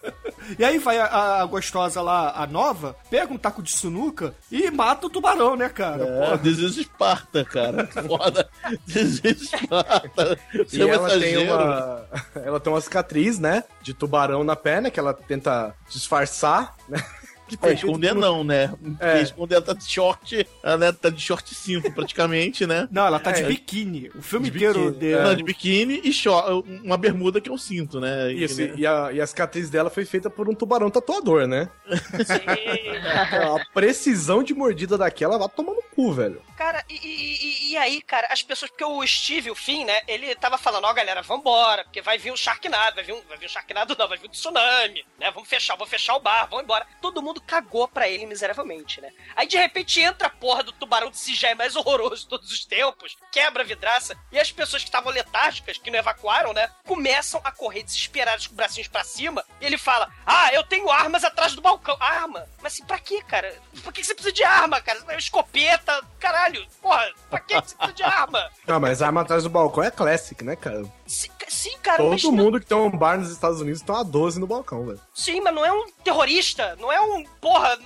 [0.58, 4.70] e aí vai a, a gostosa lá, a nova, pega um taco de sinuca e
[4.70, 6.04] mata o tubarão, né, cara?
[6.04, 6.38] Pô, Porra.
[6.38, 7.86] this is Esparta, cara.
[7.86, 8.48] Foda.
[8.86, 10.38] This is Esparta.
[10.72, 12.06] E ela tem uma.
[12.34, 13.64] Ela tem uma cicatriz, né?
[13.82, 17.04] De tubarão na perna, que ela tenta disfarçar, né?
[17.46, 18.64] Que É, esconder não, né?
[18.64, 19.06] É.
[19.10, 22.88] Porque Esconder ela tá de short, ela né, tá de short 5 praticamente, né?
[22.92, 23.46] Não, ela tá de É.
[23.46, 24.10] biquíni.
[24.14, 25.22] O filme De inteiro biquíni, dele.
[25.22, 28.32] Não, de biquíni e short, uma bermuda que é o cinto, né?
[28.32, 31.68] Isso, E, e a, e a cicatriz dela foi feita por um tubarão tatuador, né?
[32.44, 36.42] A precisão de mordida daquela vai tomar no cu, velho.
[36.56, 40.34] Cara, e, e- e- aí, cara, as pessoas, porque o Steve, o Finn, né, ele
[40.36, 43.46] tava falando, ó, galera, vambora, porque vai vir um Sharknado, vai vir um, vai vir
[43.46, 46.64] um Sharknado não, vai vir um tsunami, né, vamos fechar, vou fechar o bar, vamos
[46.64, 46.86] embora.
[47.02, 49.10] Todo mundo cagou pra ele miseravelmente, né.
[49.36, 52.28] Aí, de repente, entra a porra do tubarão de si já é mais horroroso de
[52.28, 56.52] todos os tempos, quebra a vidraça, e as pessoas que estavam letárgicas, que não evacuaram,
[56.52, 60.64] né, começam a correr desesperadas com os bracinhos pra cima, e ele fala, ah, eu
[60.64, 61.96] tenho armas atrás do balcão.
[62.00, 62.46] Arma?
[62.62, 63.54] Mas assim, pra quê, cara?
[63.82, 65.00] Por que você precisa de arma, cara?
[65.16, 68.50] Escopeta, caralho, porra, pra que você precisa de arma?
[68.66, 70.84] Não, mas a arma atrás do balcão é classic, né, cara?
[71.06, 74.04] Sim, sim, cara, Todo não- mundo que tem um bar nos Estados Unidos tem uma
[74.04, 75.00] 12 no balcão, velho.
[75.14, 77.24] Sim, mas não é um terrorista, não é um.
[77.40, 77.78] Porra.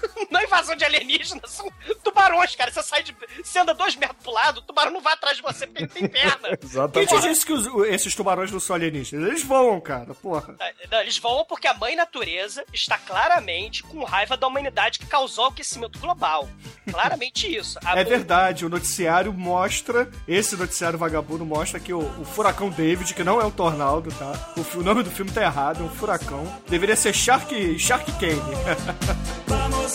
[0.30, 1.70] Não é invasão de alienígenas, são
[2.04, 2.70] tubarões, cara.
[2.70, 3.14] Você sai de.
[3.42, 5.90] Você anda dois metros pro lado, o tubarão não vai atrás de você porque ele
[5.92, 6.56] tem perna.
[6.58, 7.08] Quem Exatamente.
[7.14, 9.28] te disse que os- esses tubarões não são alienígenas?
[9.28, 10.54] Eles voam, cara, porra.
[10.90, 15.44] Não, eles vão porque a mãe natureza está claramente com raiva da humanidade que causou
[15.46, 16.48] o aquecimento global.
[16.90, 17.78] Claramente isso.
[17.84, 22.70] A É mãe- verdade, o noticiário mostra, esse noticiário vagabundo mostra que o, o furacão
[22.70, 24.32] David, que não é um tornado, tá?
[24.56, 26.44] O, o nome do filme tá errado, é um furacão.
[26.68, 28.40] Deveria ser Shark, Shark Kane.
[29.84, 29.88] o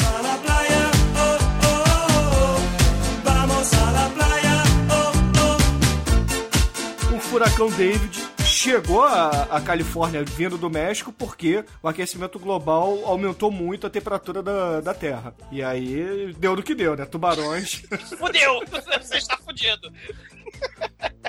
[7.36, 13.90] furacão David chegou à, Califórnia vindo do México porque o aquecimento global aumentou muito a
[13.90, 15.36] temperatura da, da Terra.
[15.52, 17.04] E aí deu no que deu, né?
[17.04, 17.84] Tubarões.
[18.18, 18.64] Fudeu!
[19.02, 19.92] Você está fudido.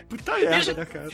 [0.08, 1.08] Puta merda, né, cara?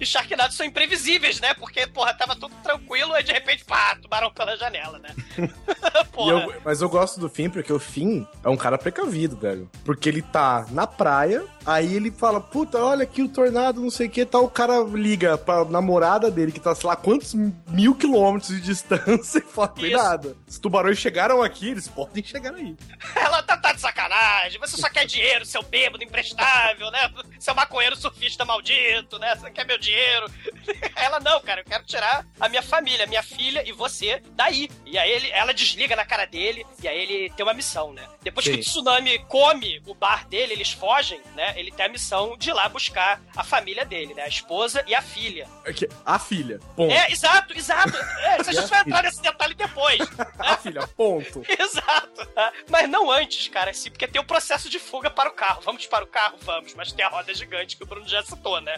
[0.00, 1.54] E Sharknados são imprevisíveis, né?
[1.54, 5.14] Porque, porra, tava tudo tranquilo e de repente, pá, tubarão pela janela, né?
[6.12, 6.32] Porra.
[6.42, 9.70] eu- mas eu gosto do Finn porque o Finn é um cara precavido, velho.
[9.84, 14.08] Porque ele tá na praia, aí ele fala, puta, olha aqui o tornado, não sei
[14.08, 14.44] o que, tal.
[14.44, 19.38] O cara liga pra namorada dele, que tá, sei lá, quantos mil quilômetros de distância,
[19.40, 20.36] e fala, cuidado.
[20.48, 22.76] Os tubarões chegaram aqui, eles podem chegar aí.
[23.14, 24.58] Ela tá, tá de sacanagem.
[24.60, 27.08] Você só quer dinheiro, seu bêbado imprestável, né?
[27.38, 29.34] Seu maconheiro surfista maldito, né?
[29.34, 30.26] Você quer meu dinheiro.
[30.96, 34.70] Ela, não, cara, eu quero tirar a minha família, minha filha e você daí.
[34.86, 38.06] E aí ele, ela desliga na cara dele e aí ele tem uma missão, né?
[38.22, 38.60] Depois que Sim.
[38.60, 41.54] o tsunami come o bar dele, eles fogem, né?
[41.56, 44.22] Ele tem a missão de ir lá buscar a família dele, né?
[44.22, 45.48] A esposa e a filha.
[45.66, 46.92] Aqui, A filha, ponto.
[46.92, 47.96] É, exato, exato.
[47.96, 50.00] É, gente vai entrar nesse detalhe depois.
[50.38, 51.42] A filha, ponto.
[51.48, 52.26] Exato.
[52.26, 52.52] tá?
[52.68, 55.60] Mas não antes, cara, assim, porque tem o processo de fuga para o carro.
[55.62, 56.36] Vamos para o carro?
[56.42, 58.76] Vamos, mas tem a roda gigante que o Bruno já citou, né?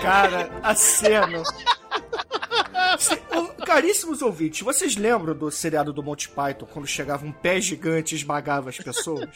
[0.00, 1.42] Cara, a cena.
[3.66, 8.18] Caríssimos ouvintes, vocês lembram do seriado do Monty Python, quando chegava um pé gigante e
[8.18, 9.28] esmagava as pessoas?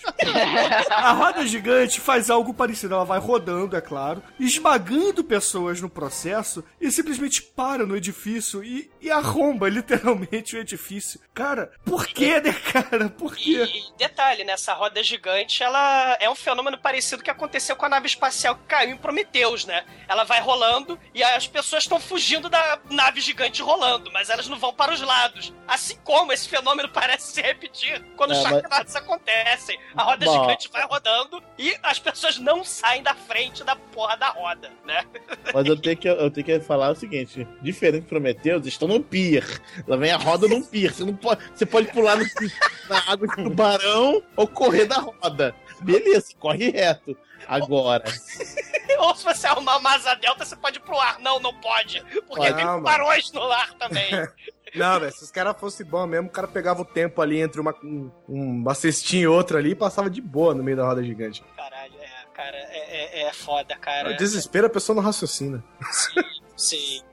[0.88, 2.94] A roda gigante faz algo parecido.
[2.94, 8.90] Ela vai rodando, é claro, esmagando pessoas no processo e simplesmente para no edifício e,
[9.00, 11.20] e arromba literalmente o edifício.
[11.34, 13.08] Cara, por quê, né, cara?
[13.08, 13.64] Por quê?
[13.64, 14.52] E detalhe, né?
[14.52, 18.64] Essa roda gigante, ela é um fenômeno parecido que aconteceu com a nave espacial que
[18.64, 19.84] caiu em Prometeus, né?
[20.08, 24.58] Ela vai rolando e as pessoas estão fugindo da nave gigante rolando, mas elas não
[24.58, 25.52] vão para os lados.
[25.66, 29.78] Assim como esse fenômeno parece se repetir quando É, os mas- Sharknados acontecem.
[29.96, 30.40] A roda Bom.
[30.42, 35.04] gigante vai rodando e as pessoas não saem da frente da porra da roda, né?
[35.52, 39.02] Mas eu tenho, que, eu tenho que falar o seguinte: diferente de Prometheus, estão no
[39.02, 39.44] pier.
[39.86, 40.92] Lá vem a roda num pier.
[40.92, 42.24] Você, não pode, você pode pular no-
[42.88, 45.54] na água de tubarão ou correr da roda.
[45.80, 47.16] Beleza, corre reto.
[47.48, 48.04] Agora,
[48.98, 51.18] Ou se você arrumar uma asa delta, você pode ir pro ar.
[51.20, 52.00] Não, não pode.
[52.02, 52.54] Porque Pode.
[52.54, 54.10] tem Não, tubarões no ar também.
[54.74, 57.60] Não, velho, se os caras fossem bons mesmo, o cara pegava o tempo ali entre
[57.60, 61.02] uma, um- uma cestinha e outra ali e passava de boa no meio da roda
[61.02, 61.42] gigante.
[61.56, 64.10] Caralho, é, cara, é, é, é foda, cara.
[64.10, 65.64] O desespero a pessoa não raciocina.
[65.90, 66.20] Sim,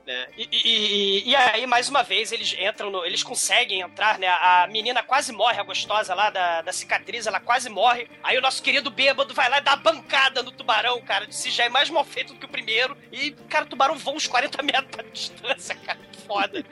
[0.06, 0.26] né?
[0.36, 3.04] E, e- e- aí, mais uma vez, eles entram no.
[3.04, 4.28] Eles conseguem entrar, né?
[4.28, 8.08] A menina quase morre, a gostosa lá da, da cicatriz, ela quase morre.
[8.22, 11.26] Aí o nosso querido bêbado vai lá e dá uma bancada no tubarão, cara.
[11.30, 12.96] Se já é mais mal feito do que o primeiro.
[13.12, 15.98] E, cara, o tubarão voa uns 40 metros pra distância, cara.
[16.12, 16.64] Que foda.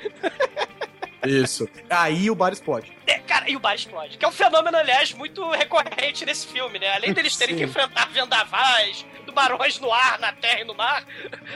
[1.24, 1.68] Isso.
[1.90, 2.92] Aí o bar explode.
[3.06, 4.16] É, cara, e o bar explode.
[4.16, 6.92] Que é um fenômeno, aliás, muito recorrente nesse filme, né?
[6.94, 7.58] Além deles terem Sim.
[7.64, 9.04] que enfrentar vendavais,
[9.36, 11.04] tubarões no ar, na terra e no mar,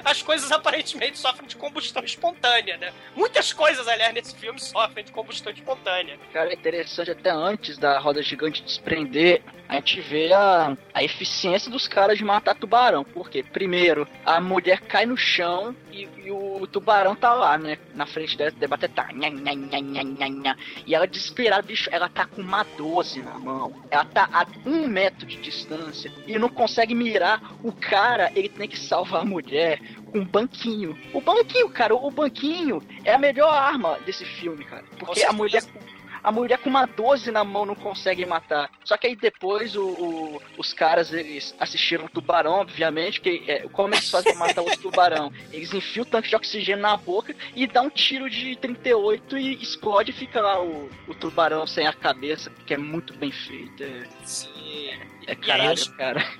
[0.05, 2.93] as coisas aparentemente sofrem de combustão espontânea, né?
[3.17, 6.19] Muitas coisas, aliás, nesse filme sofrem de combustão espontânea.
[6.31, 11.71] Cara, é interessante até antes da roda gigante desprender, a gente vê a, a eficiência
[11.71, 13.05] dos caras de matar tubarão.
[13.05, 13.41] Por quê?
[13.41, 17.79] Primeiro, a mulher cai no chão e, e o tubarão tá lá, né?
[17.95, 19.13] Na frente dela, debate tá.
[19.13, 20.57] Nha, nha, nha.
[20.85, 23.73] E ela desesperada, bicho, ela tá com uma 12 na mão.
[23.93, 27.41] Ela tá a um metro de distância e não consegue mirar.
[27.63, 30.99] O cara, ele tem que salvar a mulher com um banquinho.
[31.13, 34.85] O banquinho, cara, o banquinho é a melhor arma desse filme, cara.
[34.99, 35.63] Porque a mulher
[36.23, 38.71] a mulher com uma 12 na mão não consegue matar.
[38.85, 43.61] Só que aí depois o, o- os caras, eles assistiram o tubarão, obviamente, que é,
[43.73, 45.33] como eles fazem pra matar os tubarão?
[45.51, 49.63] Eles enfiam o tanque de oxigênio na boca e dá um tiro de 38 e
[49.63, 53.83] explode e fica lá o, o tubarão sem a cabeça, que é muito bem feito.
[53.83, 54.91] É, Sim.
[55.33, 56.21] É caralho, eles- cara.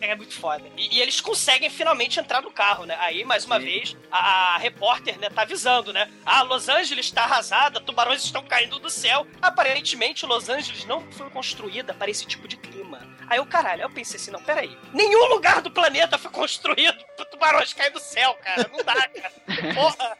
[0.00, 0.64] É, é muito foda.
[0.76, 2.96] E, e eles conseguem finalmente entrar no carro, né?
[3.00, 3.64] Aí, mais uma Sim.
[3.64, 6.10] vez, a, a repórter, né, tá avisando, né?
[6.24, 9.26] Ah, Los Angeles está arrasada, tubarões estão caindo do céu.
[9.40, 13.00] Aparentemente, Los Angeles não foi construída para esse tipo de clima.
[13.28, 14.76] Aí eu, caralho, eu pensei assim, não, peraí.
[14.92, 18.68] Nenhum lugar do planeta foi construído para tubarões caírem do céu, cara.
[18.72, 19.32] Não dá, cara.
[19.74, 20.18] Porra.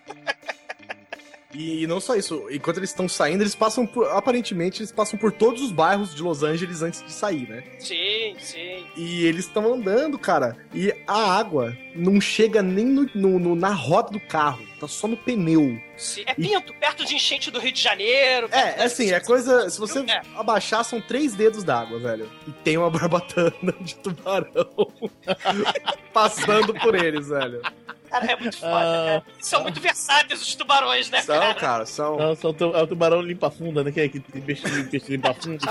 [1.53, 4.07] E, não só isso, enquanto eles estão saindo, eles passam por.
[4.13, 7.65] Aparentemente, eles passam por todos os bairros de Los Angeles antes de sair, né?
[7.81, 8.85] Sim, sim.
[8.97, 10.57] E eles estão andando, cara.
[10.73, 15.09] E a água não chega nem no, no- no- na roda do carro, tá só
[15.09, 15.77] no pneu.
[15.97, 16.23] sim.
[16.25, 18.49] É Pinto, perto de enchente do Rio de Janeiro.
[18.53, 19.69] É, é assim, é coisa.
[19.69, 20.21] Se você É.
[20.37, 22.31] abaixar, são três dedos d'água, velho.
[22.47, 24.71] E tem uma barbatana de tubarão
[26.15, 27.61] passando por eles, velho.
[28.11, 29.05] Cara, é muito foda, Ah.
[29.23, 29.25] cara.
[29.41, 31.55] São muito versáteis os tubarões, né, São, cara?
[31.55, 32.17] cara, são.
[32.17, 33.93] não, são tu- é o tubarão limpa-funda, né?
[33.93, 35.65] Que é que tem peixe, peixe limpa-funda.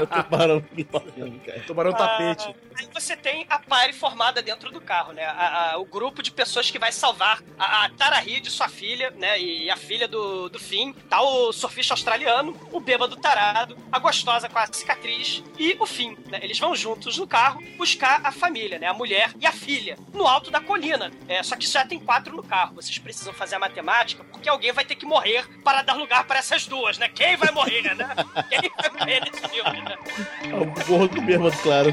[0.00, 1.60] É o tubarão limpa-funda, cara.
[1.66, 2.48] Tubarão tapete.
[2.48, 5.24] Ah, aí você tem a pare formada dentro do carro, né?
[5.24, 9.10] A- a- o grupo de pessoas que vai salvar a, a Tara Reid, sua filha,
[9.18, 9.38] né?
[9.40, 10.92] E a filha do, do Finn.
[11.10, 16.16] Tá o surfista australiano, o bêbado tarado, a gostosa com a cicatriz e o Finn,
[16.30, 16.38] né?
[16.42, 18.86] Eles vão juntos no carro buscar a família, né?
[18.86, 21.10] A mulher e a filha, no alto da colina.
[21.28, 22.74] É, só que já tem quatro no carro.
[22.76, 26.38] Vocês precisam fazer a matemática, porque alguém vai ter que morrer para dar lugar para
[26.38, 27.08] essas duas, né?
[27.08, 28.08] Quem vai morrer, né?
[28.48, 29.96] Quem vai morrer nesse filme, né?
[30.44, 31.92] É o gorro do bêbado, claro.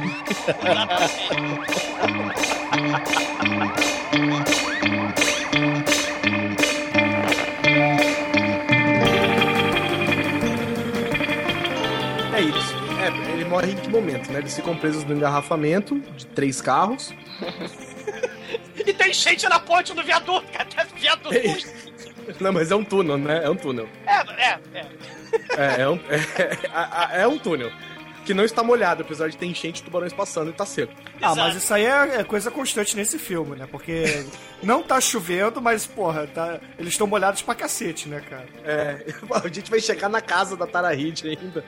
[12.36, 12.76] É isso.
[13.02, 14.40] É, ele morre em que momento, né?
[14.40, 17.12] Eles ficam presos no engarrafamento de três carros.
[18.86, 20.68] E tem gente na ponte do viaduto, cara.
[20.72, 21.34] Até viaduto.
[21.34, 21.64] Ei.
[22.40, 23.44] Não, mas é um túnel, né?
[23.44, 23.88] É um túnel.
[24.06, 24.86] É, é, é.
[25.58, 27.72] É, é um, é, é um túnel.
[28.26, 30.94] Que não está molhado, apesar de ter enchente de tubarões passando e tá seco.
[31.16, 31.38] Ah, Exato.
[31.38, 33.68] mas isso aí é, é coisa constante nesse filme, né?
[33.72, 34.24] Porque
[34.62, 38.46] não tá chovendo, mas, porra, tá, eles estão molhados pra cacete, né, cara?
[38.64, 39.06] É,
[39.44, 41.66] a gente vai chegar na casa da Tara Reid ainda,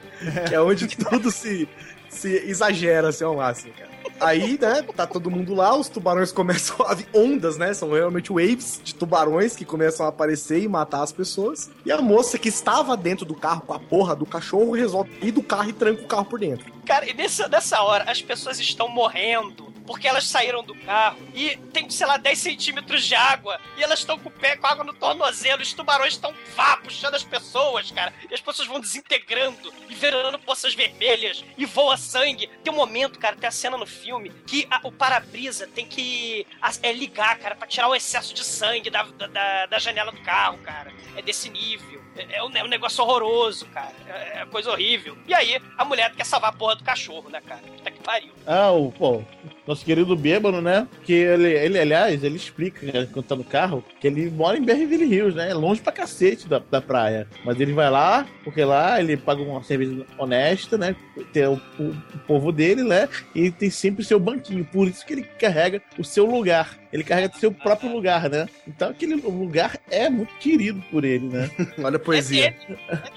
[0.48, 1.68] que é onde tudo se,
[2.10, 3.91] se exagera assim, ao máximo, cara.
[4.22, 7.74] Aí, né, tá todo mundo lá, os tubarões começam a ondas, né?
[7.74, 11.70] São realmente waves de tubarões que começam a aparecer e matar as pessoas.
[11.86, 15.32] E a moça que estava dentro do carro com a porra do cachorro resolve ir
[15.32, 16.72] do carro e tranca o carro por dentro.
[16.86, 21.58] Cara, e nessa, nessa hora as pessoas estão morrendo porque elas saíram do carro e
[21.74, 24.86] tem, sei lá, 10 centímetros de água e elas estão com o pé com água
[24.86, 25.62] no tornozelo.
[25.62, 28.14] Os tubarões estão vá puxando as pessoas, cara.
[28.30, 32.48] E as pessoas vão desintegrando e virando poças vermelhas e voa sangue.
[32.64, 36.48] Tem um momento, cara, tem a cena no filme que a- o para-brisa tem que
[36.62, 40.22] a- é, ligar, cara, pra tirar o excesso de sangue da- da, da janela do
[40.22, 40.94] carro, cara.
[41.18, 42.02] É desse nível.
[42.16, 43.92] É, é um, é um negócio horroroso, cara.
[44.08, 45.18] É, é coisa horrível.
[45.28, 47.62] E aí, a mulher quer salvar a porra do cachorro, né, cara?
[47.62, 48.32] Puta que pariu.
[48.46, 49.24] Ah, o, pô,
[49.66, 50.88] nosso querido bêbado, né?
[51.04, 54.64] Que ele, ele, aliás, ele explica, né, quando tá no carro, que ele mora em
[54.64, 55.50] Beverly Hills, né?
[55.50, 57.28] É longe pra cacete da, da praia.
[57.46, 60.96] Mas ele vai lá, porque lá ele paga uma cerveja honesta, né?
[61.32, 63.08] Tem o, o, o povo dele, né?
[63.34, 64.66] E tem sempre o seu banquinho.
[64.66, 66.81] Por isso que ele carrega o seu lugar.
[66.92, 68.48] Ele carrega o seu próprio lugar, né?
[68.68, 71.50] Então aquele lugar é muito querido por ele, né?
[71.84, 72.56] Olha a poesia.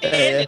[0.01, 0.47] É,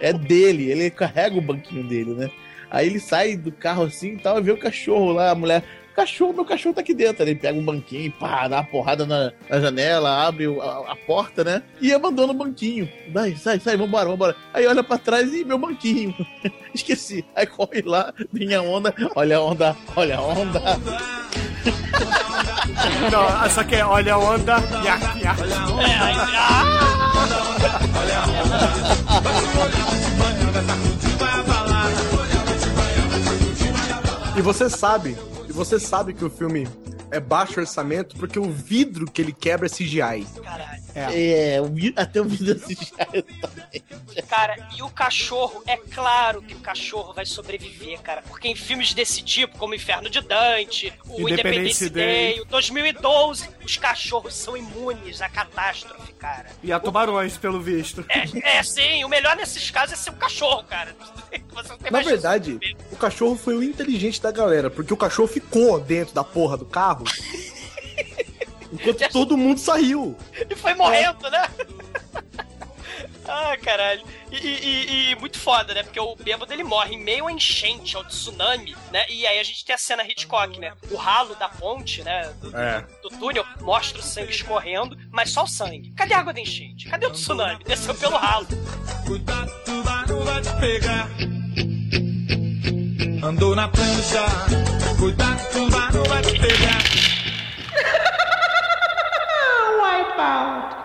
[0.00, 2.30] é dele, ele carrega o banquinho dele, né?
[2.70, 5.62] Aí ele sai do carro assim e tal, e vê o cachorro lá, a mulher.
[5.94, 7.22] Cachorro, meu cachorro tá aqui dentro.
[7.22, 10.92] Aí ele pega um banquinho, pá, dá uma porrada na, na janela, abre o- a,
[10.92, 11.62] a porta, né?
[11.80, 12.86] E abandona o banquinho.
[13.12, 14.36] Vai, sai, sai, vambora, vambora.
[14.52, 16.14] Aí olha pra trás e meu banquinho.
[16.74, 17.24] Esqueci.
[17.34, 20.60] Aí corre lá, vem a onda, olha a onda, olha a onda.
[23.10, 25.36] Não, só que é olha a onda, nha, nha.
[25.82, 26.86] É, aí, ah!
[34.36, 35.16] E você sabe,
[35.48, 36.68] e você sabe que o filme
[37.10, 40.26] é baixo orçamento porque o vidro que ele quebra é CGI.
[40.42, 40.85] Caralho.
[40.98, 42.92] É, o vi- até o vídeo assistir.
[44.28, 48.22] Cara, e o cachorro, é claro que o cachorro vai sobreviver, cara.
[48.22, 52.32] Porque em filmes desse tipo, como Inferno de Dante, o Independence Day.
[52.34, 56.46] Day, o 2012, os cachorros são imunes à catástrofe, cara.
[56.62, 58.04] E a tubarões, pelo visto.
[58.08, 60.96] É, é sim, o melhor nesses casos é ser um cachorro, cara.
[61.52, 62.58] Você não tem Na mais verdade,
[62.90, 66.64] o cachorro foi o inteligente da galera, porque o cachorro ficou dentro da porra do
[66.64, 67.04] carro
[68.80, 70.16] enquanto todo mundo saiu.
[70.48, 71.48] E foi morrendo, né?
[73.28, 74.02] Ah, caralho.
[74.30, 75.82] E, e- e- muito foda, né?
[75.82, 79.04] Porque o bêbado ele morre em meio a enchente, ao tsunami, né?
[79.08, 80.72] E aí a gente tem a cena Hitchcock, né?
[80.92, 82.32] O ralo da ponte, né?
[82.40, 82.84] Do, do- É.
[83.02, 85.90] do túnel mostra o sangue escorrendo, mas só o sangue.
[85.96, 86.88] Cadê a água da enchente?
[86.88, 87.64] Cadê o tsunami?
[87.64, 88.46] Desceu pelo ralo.
[89.06, 91.08] Cuidado, tubarão vai te pegar.
[93.24, 94.24] Andou na prancha.
[95.00, 96.78] Cuidado, tubarão vai te pegar.
[100.16, 100.76] Wipeout.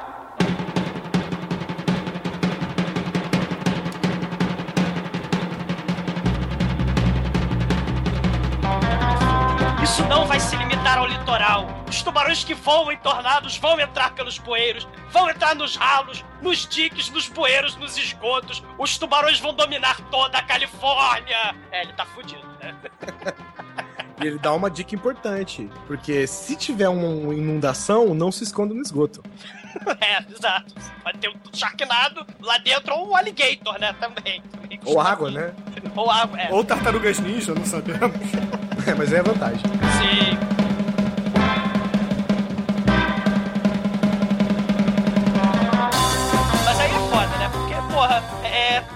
[9.81, 11.67] Isso não vai se limitar ao litoral.
[11.87, 16.67] Os tubarões que voam em tornados vão entrar pelos bueiros, vão entrar nos ralos, nos
[16.67, 18.63] diques, nos bueiros, nos esgotos.
[18.77, 21.55] Os tubarões vão dominar toda a Califórnia.
[21.71, 22.75] É, ele tá fudido, né?
[24.21, 28.81] E ele dá uma dica importante, porque se tiver uma inundação, não se esconda no
[28.81, 29.23] esgoto.
[30.01, 30.73] É, exato.
[31.01, 33.93] Pode ter um Sharknado lá dentro ou um alligator, né?
[33.93, 34.41] Também.
[34.51, 35.53] Também Ou água, né?
[35.95, 36.51] Ou água, é.
[36.51, 38.01] Ou tartarugas ninja, não sabemos.
[38.85, 39.61] É, mas é vantagem.
[39.61, 40.70] Sim.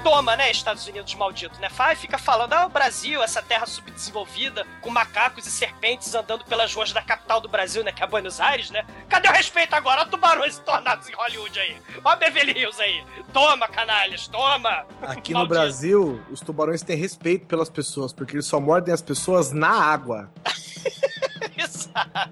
[0.05, 1.67] Toma, né, Estados Unidos maldito, né?
[1.75, 6.71] Vai, fica falando, ah, o Brasil, essa terra subdesenvolvida, com macacos e serpentes andando pelas
[6.75, 7.91] ruas da capital do Brasil, né?
[7.91, 8.85] Que é Buenos Aires, né?
[9.09, 10.01] Cadê o respeito agora?
[10.01, 11.81] Olha tubarões e tornados em Hollywood aí.
[12.03, 13.03] Olha Beverly Hills aí.
[13.33, 14.85] Toma, canalhas, toma.
[15.01, 15.47] Aqui no.
[15.47, 20.29] Brasil, os tubarões têm respeito pelas pessoas, porque eles só mordem as pessoas na água.
[21.57, 22.29] Exato.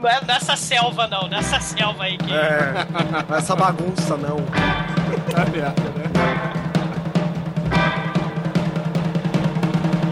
[0.00, 1.28] Não é nessa selva, não.
[1.28, 2.32] Nessa selva aí que.
[2.32, 2.72] É,
[3.28, 4.38] não é essa bagunça não.
[5.34, 6.04] Tá merda, né?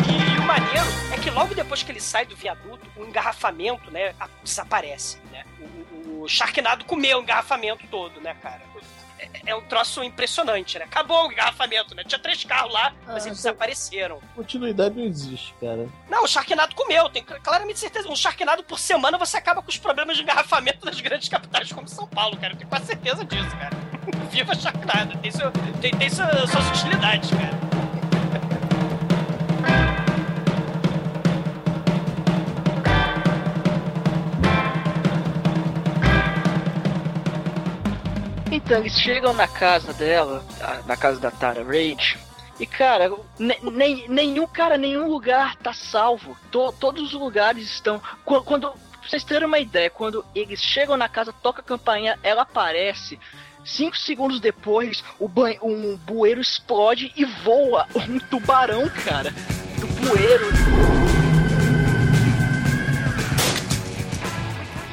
[0.08, 4.14] E o maneiro é que logo depois que ele sai do viaduto, o engarrafamento, né,
[4.42, 5.44] desaparece, né?
[5.60, 5.64] O,
[6.20, 8.60] o, o Sharknado comeu o engarrafamento todo, né, cara?
[9.18, 10.86] É, é um troço impressionante, né?
[10.86, 12.02] Acabou o engarrafamento, né?
[12.04, 14.18] Tinha três carros lá, mas Ah, eles então- desapareceram.
[14.34, 15.86] Continuidade não existe, cara.
[16.08, 18.08] Não, o Sharknado comeu, tenho cl- claramente certeza.
[18.08, 21.86] Um Sharknado por semana você acaba com os problemas de engarrafamento das grandes capitais como
[21.86, 22.54] São Paulo, cara.
[22.54, 23.89] Eu tenho quase certeza disso, cara.
[24.30, 25.50] Viva Sharknado, tem, seu,
[25.80, 27.58] tem, tem sua- suas utilidades, cara.
[38.52, 40.44] Então, eles chegam na casa dela,
[40.86, 42.18] na casa da Tara Reid,
[42.58, 46.36] E, cara, ne- nem, nenhum, cara, nenhum lugar tá salvo.
[46.50, 48.02] To- todos os lugares estão.
[48.22, 48.70] Quando, quando.
[48.70, 53.18] Pra vocês terem uma ideia, quando eles chegam na casa, toca a campainha, ela aparece.
[53.70, 55.04] Cinco segundos depois,
[55.62, 59.30] um bueiro explode e voa um tubarão, cara.
[59.78, 60.46] Do bueiro.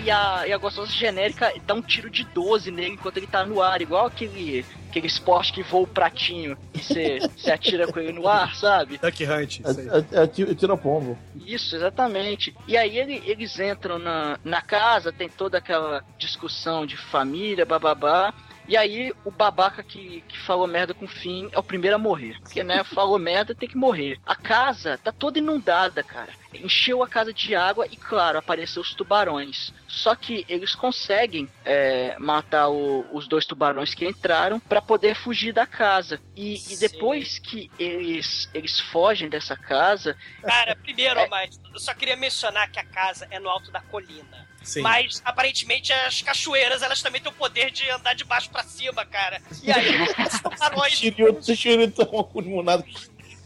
[0.04, 3.44] E a, e a gostosa genérica dá um tiro de 12 nele enquanto ele tá
[3.46, 7.20] no ar, igual aquele, aquele esporte que voa o pratinho e você
[7.52, 9.00] atira com ele no ar, sabe?
[9.00, 9.60] Duck Hunt.
[9.66, 11.18] É, é, é tiro, tiro pombo.
[11.46, 12.56] Isso, exatamente.
[12.68, 18.34] E aí ele- eles entram na, na casa, tem toda aquela discussão de família, bababá.
[18.68, 22.00] E aí o babaca que, que falou merda com o Finn é o primeiro a
[22.00, 22.38] morrer.
[22.42, 24.20] Porque, né, falou merda, tem que morrer.
[24.26, 26.30] A casa tá toda inundada, cara.
[26.54, 29.74] Encheu a casa de água e, claro, apareceu os tubarões.
[29.88, 35.52] Só que eles conseguem é, matar o- os dois tubarões que entraram pra poder fugir
[35.54, 36.20] da casa.
[36.36, 42.16] E, e depois que eles, eles fogem dessa casa, Cara, primeiro, mas eu só queria
[42.16, 44.48] mencionar que a casa é no alto da colina.
[44.64, 44.82] Sim.
[44.82, 49.06] Mas aparentemente as cachoeiras elas também têm o poder de andar de baixo pra cima,
[49.06, 49.42] cara.
[49.64, 50.94] E aí os tubarões.
[50.94, 51.00] Os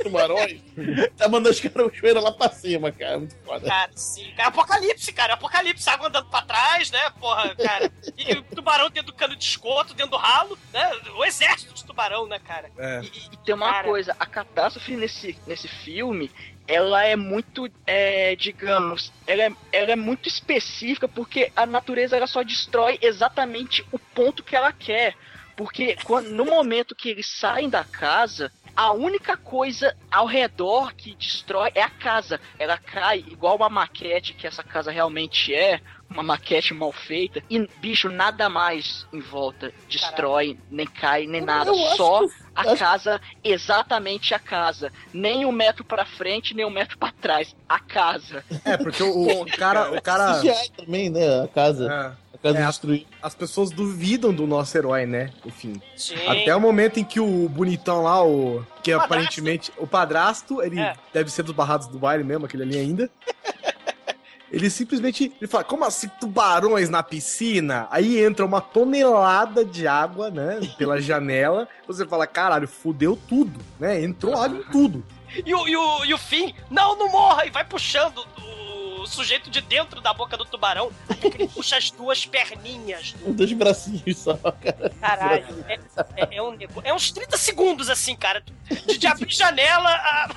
[0.04, 0.62] tubarões,
[1.18, 3.20] tá mandando os caras lá pra cima, cara.
[3.20, 3.68] Muito foda.
[3.68, 8.43] Cara, sim, cara, apocalipse, cara, apocalipse, água andando pra trás, né, porra, cara, e o
[8.43, 12.39] tubarão dentro do cano de esgoto, dentro do ralo, né, o exército de tubarão, né,
[12.39, 12.72] cara.
[12.78, 13.02] É.
[13.02, 13.88] E, e tem uma Cara.
[13.88, 16.32] coisa, a catástrofe nesse, nesse filme,
[16.68, 22.28] ela é muito, é, digamos, ela é, ela é muito específica porque a natureza ela
[22.28, 25.16] só destrói exatamente o ponto que ela quer.
[25.56, 31.15] Porque quando, no momento que eles saem da casa, a única coisa ao redor que
[31.15, 32.39] destrói é a casa.
[32.57, 37.59] Ela cai igual uma maquete que essa casa realmente é, uma maquete mal feita, e
[37.80, 41.69] bicho, nada mais em volta destrói, nem cai, nem nada.
[41.72, 44.91] Eu Só que- a casa, exatamente a casa.
[45.13, 47.55] Nem um metro pra frente, nem um metro pra trás.
[47.67, 48.43] A casa.
[48.65, 49.91] É, porque o, o cara.
[49.93, 51.43] O cara CGI também, né?
[51.43, 51.91] A casa.
[52.17, 53.06] é, Casa É, destruída.
[53.22, 55.30] as pessoas duvidam do nosso herói, né?
[55.46, 55.80] Enfim.
[55.96, 56.16] Sim.
[56.28, 58.66] Até o momento em que o bonitão lá, o.
[58.82, 59.06] Que Padrasto.
[59.14, 59.72] aparentemente.
[59.78, 60.96] O padrasto, ele É.
[61.14, 63.10] deve ser dos barrados do baile mesmo, aquele ali ainda.
[64.52, 65.32] Ele simplesmente.
[65.39, 67.88] Ele fala, como assim tubarões na piscina?
[67.89, 70.60] Aí entra uma tonelada de água, né?
[70.78, 71.70] Pela janela.
[71.88, 74.04] Você fala, caralho, fudeu tudo, né?
[74.04, 75.06] Entrou água em tudo.
[75.46, 78.70] E o, e, o, e o Finn, não, não morra, e vai puxando o
[79.08, 80.91] sujeito de dentro da boca do tubarão,
[81.24, 84.91] ele puxa as duas perninhas do Os dois bracinhos só, cara.
[84.99, 85.80] Caralho, é,
[86.18, 88.43] é- é um é uns 30 segundos assim, cara.
[88.88, 90.30] De, de abrir janela a.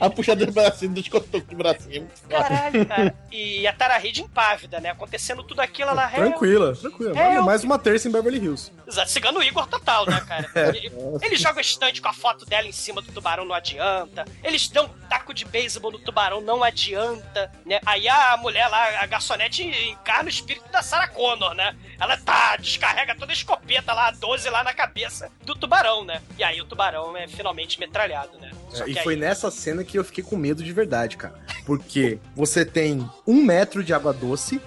[0.00, 2.08] A puxada dos bracinhos, dos cotoques de bracinho.
[2.28, 3.14] Caralho, cara.
[3.30, 4.90] E a Tara Reid impávida, né?
[4.90, 7.18] Acontecendo tudo aquilo, ela Tranquila, tranquila.
[7.18, 8.72] É, Mais uma terça em Beverly Hills.
[8.86, 10.48] Exato, cigano Igor total, né, cara?
[10.58, 10.68] É.
[10.70, 10.90] Ele,
[11.22, 14.24] ele joga estante com a foto dela em cima do tubarão, não adianta.
[14.42, 17.80] Eles dão um taco de beisebol no tubarão, não adianta, né?
[17.84, 21.76] Aí a mulher lá, a garçonete, encarna o espírito da Sarah Connor, né?
[22.00, 26.22] Ela tá, descarrega toda a escopeta lá, a 12 lá na cabeça do tubarão, né?
[26.38, 28.50] E aí o tubarão é finalmente metralhado, né?
[28.72, 31.38] É, e que foi aí- nessa cena que eu fiquei com medo de verdade, cara.
[31.66, 34.60] Porque você tem um metro de água doce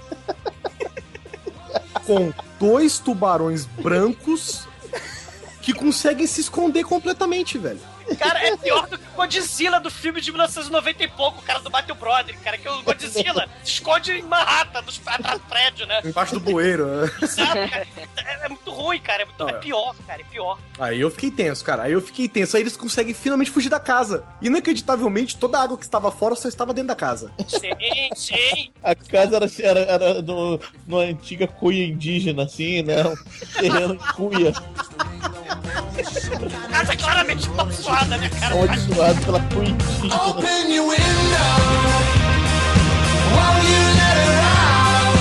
[2.06, 4.68] com dois tubarões brancos
[5.62, 7.80] que conseguem se esconder completamente, velho.
[8.18, 11.60] Cara, é pior do que o Godzilla do filme de 1990 e pouco, o cara
[11.60, 15.86] do Battle Brother, cara, que o Godzilla se esconde em Manhattan, dos, atrás do prédio,
[15.86, 16.02] né?
[16.04, 16.86] Embaixo do bueiro.
[16.86, 17.12] né?
[17.22, 17.88] Exato, cara.
[18.18, 19.24] É, é muito ruim, cara.
[19.24, 19.54] É, muito, é é.
[19.54, 20.22] pior, cara.
[20.22, 20.60] É pior.
[20.80, 21.84] Aí eu fiquei tenso, cara.
[21.84, 22.56] Aí eu fiquei tenso.
[22.56, 24.24] Aí eles conseguem finalmente fugir da casa.
[24.42, 27.32] Inacreditavelmente, toda a água que estava fora só estava dentro da casa.
[27.48, 28.72] Sim, sim.
[28.84, 33.04] A casa era, era, era no, numa antiga cuia indígena, assim, né?
[33.06, 33.16] Um
[33.60, 34.54] terreno cuia,
[36.04, 38.54] Casa é claramente amaldiçoada, né, cara?
[38.56, 40.16] amaldiçoado pela cuia indígena.
[40.24, 41.62] Open your window.
[43.32, 45.18] Won't you let her out?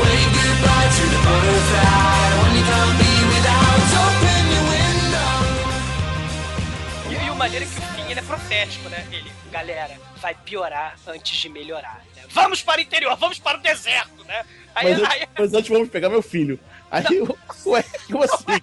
[0.00, 2.26] Wave goodbye to the butterfly.
[2.42, 5.38] When you can't be without, open your window.
[7.10, 9.06] E, e o maneiro é que o fim ele é profético, né?
[9.12, 12.00] Ele, galera, vai piorar antes de melhorar.
[12.16, 12.22] né?
[12.30, 14.44] Vamos para o interior, vamos para o deserto, né?
[14.74, 16.58] Aí, Mas, aí, antes- mas antes vamos pegar meu filho.
[16.90, 17.04] Aí,
[17.66, 18.60] ué, como assim?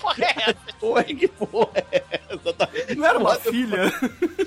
[0.00, 1.14] Que porra é essa?
[1.14, 2.94] Que porra é essa?
[2.96, 3.92] Não era uma filha?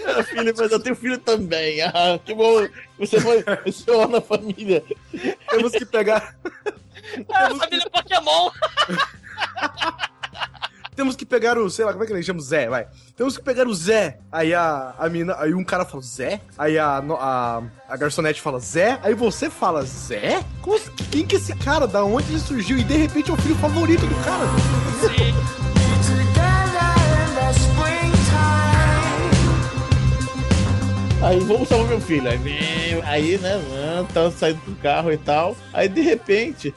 [0.01, 1.81] Era filho, mas eu tenho filho também.
[1.81, 2.67] Ah, que bom.
[2.97, 4.83] Você foi você é na família.
[5.49, 6.35] Temos que pegar.
[7.29, 8.51] Ah, família Pokémon.
[10.95, 12.39] Temos que pegar o, sei lá, como é que ele chama?
[12.39, 12.87] Zé, vai.
[13.15, 14.19] Temos que pegar o Zé.
[14.31, 16.39] Aí a, a mina, aí um cara fala, Zé?
[16.57, 18.99] Aí a, a, a garçonete fala, Zé?
[19.03, 20.43] Aí você fala, Zé?
[20.61, 20.79] Como?
[21.11, 21.87] Quem que é esse cara?
[21.87, 22.77] Da onde ele surgiu?
[22.77, 24.45] E de repente é o filho favorito do cara.
[31.23, 32.27] Aí vamos salvar meu filho.
[33.05, 35.55] Aí né, tá saindo do carro e tal.
[35.71, 36.73] Aí de repente.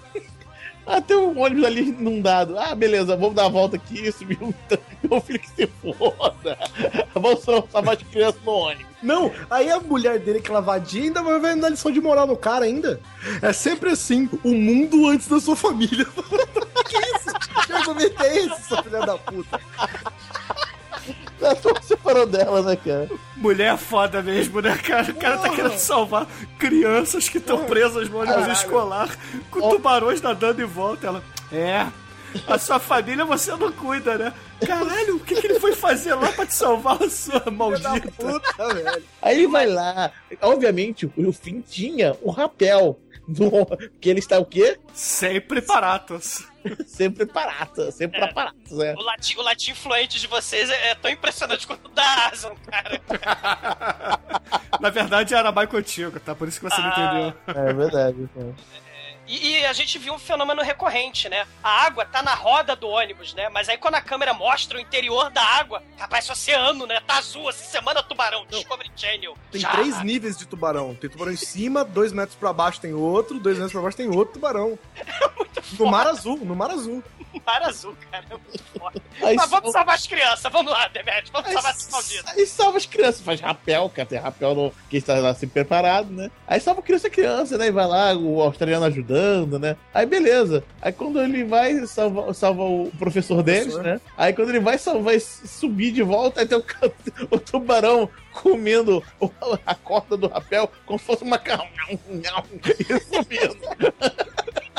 [0.87, 2.57] Ah, tem um ônibus ali inundado.
[2.57, 4.11] Ah, beleza, vamos dar a volta aqui.
[4.13, 4.55] Subiu
[5.03, 6.59] meu filho que se foda.
[7.15, 8.87] Vamos salvar as crianças no ônibus.
[9.03, 12.37] Não, aí a mulher dele, aquela vadia, ainda vai vai dar lição de moral no
[12.37, 13.01] cara ainda.
[13.43, 16.07] É sempre assim, o mundo antes da sua família.
[16.87, 17.67] que isso?
[17.67, 19.61] Que argumento é esse, sua filha da puta?
[21.47, 23.09] A turma separou dela, né, cara?
[23.37, 25.11] Mulher é foda mesmo, né, cara?
[25.11, 26.27] O cara tá querendo salvar
[26.59, 29.17] crianças que estão presas no ônibus escolar
[29.51, 31.07] com tubarões nadando em volta.
[31.07, 31.23] Ela,
[31.53, 31.87] é,
[32.47, 34.33] a sua família você não cuida, né?
[34.65, 38.11] Caralho, o que, que ele foi fazer lá pra te salvar, sua maldita?
[38.17, 39.03] Puta, velho.
[39.23, 40.11] Aí ele vai lá.
[40.41, 42.99] Obviamente, o Finn tinha um rapel.
[43.29, 43.67] No,
[44.01, 44.79] que ele está o quê?
[44.95, 46.45] Sempre paratos.
[46.87, 48.95] Sempre parata, sempre pra paratos, né?
[48.97, 52.55] O latim, o latim fluente de vocês é, é tão impressionante quanto o da Aslan,
[52.67, 53.01] cara.
[54.81, 56.35] Na verdade, era mais contigo, tá?
[56.35, 57.35] Por isso que você não Ah.
[57.45, 57.65] entendeu.
[57.65, 58.29] É verdade.
[59.27, 61.47] E, e a gente viu um fenômeno recorrente, né?
[61.63, 63.49] A água tá na roda do ônibus, né?
[63.49, 67.01] Mas aí quando a câmera mostra o interior da água, parece o oceano, né?
[67.07, 69.37] Tá azul, essa semana tubarão, Discovery Channel.
[69.51, 69.71] Tem Já.
[69.71, 70.95] três níveis de tubarão.
[70.95, 74.09] Tem tubarão em cima, dois metros pra baixo tem outro, dois metros pra baixo tem
[74.09, 74.79] outro tubarão.
[75.79, 77.03] no mar azul, no mar azul.
[77.45, 78.25] Mar azul, cara.
[78.31, 79.03] É muito foda.
[79.23, 82.33] Aí Mas vamos salvar as crianças, vamos lá, Demet, vamos salvar esses malditos.
[82.33, 86.11] Aí salva as crianças, faz rapel, cara, tem rapel no, que está lá sempre preparado,
[86.11, 86.31] né?
[86.47, 87.67] Aí salva criança criança, né?
[87.67, 89.16] E vai lá, o australiano ajudando,
[89.59, 89.77] né?
[89.95, 90.63] Aí beleza.
[90.81, 93.83] Aí quando ele vai, salva, salva o professor deles, Professor.
[93.85, 94.01] né?
[94.17, 96.65] Aí quando ele vai salvar e subir de volta, aí tem o,
[97.31, 99.03] o tubarão comendo
[99.65, 101.67] a corda do rapel como se fosse uma macarrão.
[102.79, 103.57] E subindo.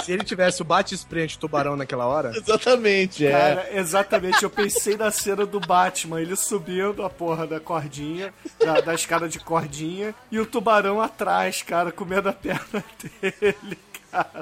[0.03, 3.31] Se ele tivesse o bate-spray de tubarão naquela hora, Exatamente, é.
[3.31, 4.43] Cara, exatamente.
[4.43, 9.27] Eu pensei na cena do Batman, ele subindo a porra da cordinha, da, da escada
[9.27, 12.83] de cordinha, e o tubarão atrás, cara, comendo a perna
[13.21, 13.77] dele.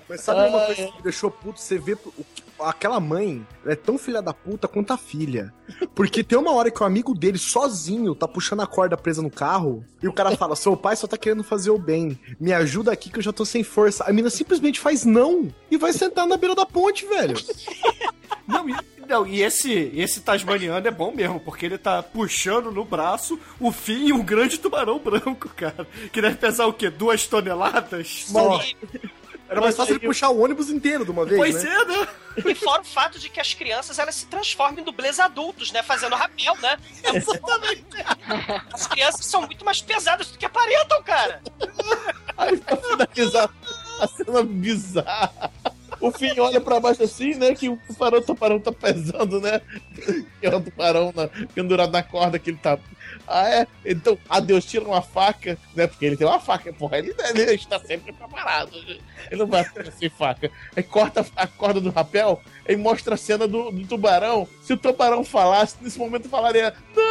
[0.10, 0.88] Mas sabe uma Ah, coisa é.
[0.88, 1.60] que me deixou puto?
[1.60, 5.54] Você vê o que- aquela mãe ela é tão filha da puta quanto a filha.
[5.94, 9.30] Porque tem uma hora que o amigo dele, sozinho, tá puxando a corda presa no
[9.30, 12.18] carro, e o cara fala: seu pai só tá querendo fazer o bem.
[12.40, 14.04] Me ajuda aqui que eu já tô sem força.
[14.06, 17.36] A mina simplesmente faz não e vai sentar na beira da ponte, velho.
[18.48, 18.76] Não, e,
[19.10, 23.72] não, e esse, esse tasmaniano é bom mesmo, porque ele tá puxando no braço o
[23.72, 25.88] fim e um grande tubarão branco, cara.
[26.14, 26.92] Que deve pesar o quê?
[26.92, 28.26] Duas toneladas?
[28.28, 28.62] Só.
[29.48, 31.70] Era mais fácil ele puxar o ônibus inteiro de uma vez, Pois né?
[31.72, 32.08] é, né?
[32.48, 35.84] e fora o fato de que as crianças elas se transformam em dublês adultos, né?
[35.84, 36.78] Fazendo rapel, né?
[37.14, 37.86] Exatamente.
[38.74, 41.42] As crianças são muito mais pesadas do que aparentam, cara.
[42.38, 43.50] Aí pra finalizar
[44.02, 45.52] a cena bizarra.
[46.02, 47.56] O Finn olha pra baixo assim, né?
[47.56, 49.62] Que o tubarão, o tubarão tá pesando, né?
[49.96, 52.78] Que é o tubarão na- pendurado na corda que ele tá.
[53.28, 53.68] Ah, é?
[53.84, 55.88] Então, adeus, tira uma faca, né?
[55.88, 57.00] Porque ele tem uma faca, porra.
[57.00, 58.72] Ele, ele está sempre preparado.
[58.76, 59.66] Ele não vai
[59.98, 60.52] sem faca.
[60.76, 64.48] Aí corta a corda do rapel e mostra a cena do, do tubarão.
[64.62, 67.06] Se o tubarão falasse, nesse momento falaria: Não!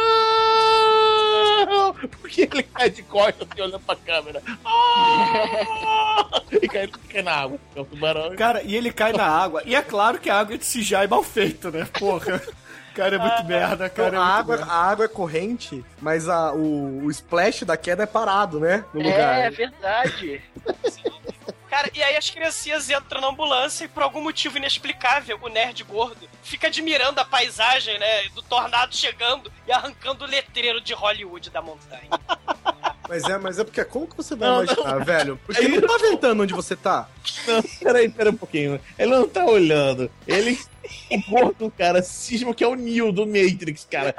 [2.21, 4.41] Porque ele cai de costas assim, olhando pra câmera.
[4.63, 6.41] Ah!
[6.61, 7.59] E cai, cai na água.
[7.75, 8.35] É o tubarão.
[8.35, 9.61] Cara, e ele cai na água.
[9.65, 11.87] E é claro que a água de Sijá é mal feita, né?
[11.99, 12.41] Porra.
[12.95, 14.07] Cara, é muito merda, cara.
[14.09, 14.71] Então, é a, água, merda.
[14.71, 18.83] a água é corrente, mas a, o, o splash da queda é parado, né?
[18.93, 19.51] No É, lugar.
[19.51, 20.41] verdade.
[21.69, 25.83] Cara, e aí as criancinhas entram na ambulância e por algum motivo inexplicável, o nerd
[25.83, 28.29] gordo fica admirando a paisagem, né?
[28.33, 32.07] Do tornado chegando e arrancando o letreiro de Hollywood da montanha.
[33.07, 35.39] Mas é, mas é porque como que você vai Não, imaginar, velho?
[35.45, 37.07] Porque Aí- não tá ventando onde você tá.
[37.47, 38.79] Não, peraí, peraí um pouquinho.
[38.97, 40.09] Ele não tá olhando.
[40.27, 40.59] Ele.
[41.11, 44.13] O gordo, cara, cisma que é o Neo do Matrix, cara.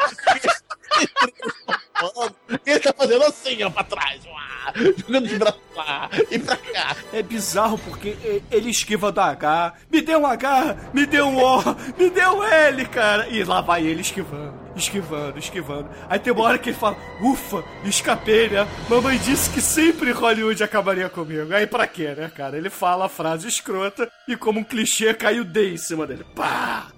[2.67, 4.21] Ele tá fazendo assim, ó, pra trás.
[4.27, 6.97] uá, Jogando de braço lá e pra cá.
[7.13, 8.17] É bizarro porque
[8.51, 9.75] ele esquiva do H.
[9.91, 11.63] Me deu um H, me deu um O,
[11.97, 13.29] me deu um L, cara.
[13.29, 15.89] E lá vai ele esquivando, esquivando, esquivando.
[16.09, 18.67] Aí tem uma hora que ele fala: Ufa, escapei, né?
[18.89, 21.53] Mamãe disse que sempre Hollywood acabaria comigo.
[21.55, 22.57] Aí pra quê, né, cara?
[22.57, 26.25] Ele fala a frase escrota e, como um clichê, cai o D em cima dele.
[26.35, 26.89] Pá!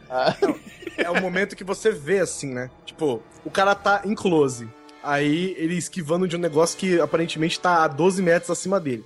[0.97, 2.71] É o momento que você vê assim, né?
[2.85, 4.69] Tipo, o cara tá em close.
[5.03, 9.05] Aí ele esquivando de um negócio que aparentemente tá a 12 metros acima dele.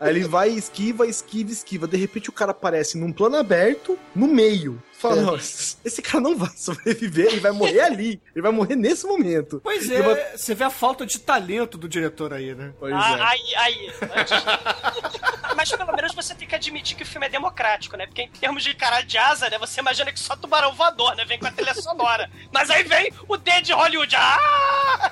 [0.00, 1.86] Aí ele vai, esquiva, esquiva, esquiva.
[1.86, 4.82] De repente o cara aparece num plano aberto, no meio.
[4.92, 5.40] Fala, É.
[5.84, 8.20] esse cara não vai sobreviver, ele vai morrer ali.
[8.34, 9.60] Ele vai morrer nesse momento.
[9.62, 12.72] Pois é, você vê a falta de talento do diretor aí, né?
[12.80, 13.22] Pois Ah, é.
[13.22, 13.92] aí, aí.
[15.60, 18.06] Mas pelo menos você tem que admitir que o filme é democrático, né?
[18.06, 19.58] Porque em termos de cara de asa, né?
[19.58, 21.26] Você imagina que só tubarão voador, né?
[21.26, 22.30] Vem com a trilha sonora.
[22.50, 24.16] Mas aí vem o D de Hollywood.
[24.16, 25.10] Ah!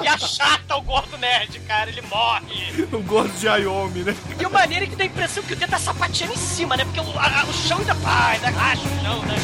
[0.00, 1.88] E, e achata o gordo nerd, cara.
[1.88, 2.82] Ele morre.
[2.92, 4.16] O gordo de Ayomi, né?
[4.40, 6.76] E o maneiro é que dá a impressão que o D tá sapateando em cima,
[6.76, 6.84] né?
[6.84, 9.36] Porque o, a- o chão ainda pá, ainda racha o chão, né?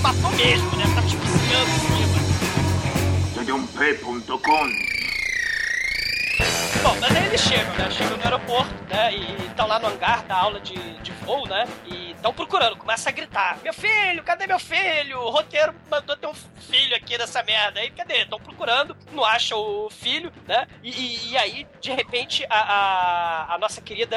[0.00, 0.84] Matou mesmo, né?
[0.94, 2.24] Tá te piscando em cima.
[3.78, 4.93] P.com
[6.82, 7.90] Bom, mas aí eles chegam, né?
[7.90, 9.14] Chegam no aeroporto, né?
[9.14, 11.66] E estão lá no hangar da aula de, de voo, né?
[11.86, 15.18] E estão procurando, começa a gritar: Meu filho, cadê meu filho?
[15.20, 17.80] O roteiro mandou ter um filho aqui nessa merda.
[17.80, 18.22] Aí, cadê?
[18.22, 20.66] Estão procurando, não acham o filho, né?
[20.82, 24.16] E, e- e aí, de repente, a, a, a nossa querida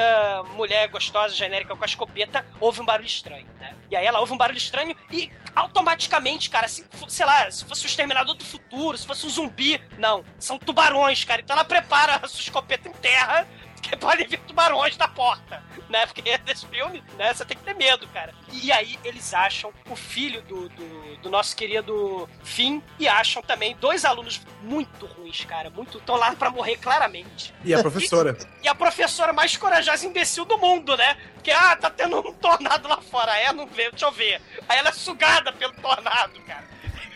[0.54, 3.74] mulher gostosa, genérica com a escopeta, ouve um barulho estranho, né?
[3.90, 7.84] E aí ela ouve um barulho estranho e automaticamente, cara, fo- sei lá, se fosse
[7.84, 11.40] o Exterminador do Futuro, se fosse um zumbi, não, são tubarões, cara.
[11.40, 13.46] Então ela prepara a sua escopeta em terra,
[13.82, 16.06] que podem vir tubarões da porta, né?
[16.06, 18.34] Porque desse filme, né, você tem que ter medo, cara.
[18.52, 23.76] E aí eles acham o filho do, do, do nosso querido Finn e acham também
[23.76, 27.54] dois alunos muito ruins, cara, muito, estão lá pra morrer claramente.
[27.64, 28.36] E a professora?
[28.60, 31.16] E a professora mais corajosa e imbecil do mundo, né?
[31.34, 33.34] Porque, ah, tá tendo um tornado lá fora.
[33.38, 34.42] É, não vê, deixa eu ver.
[34.68, 36.64] Aí ela é sugada pelo tornado, cara.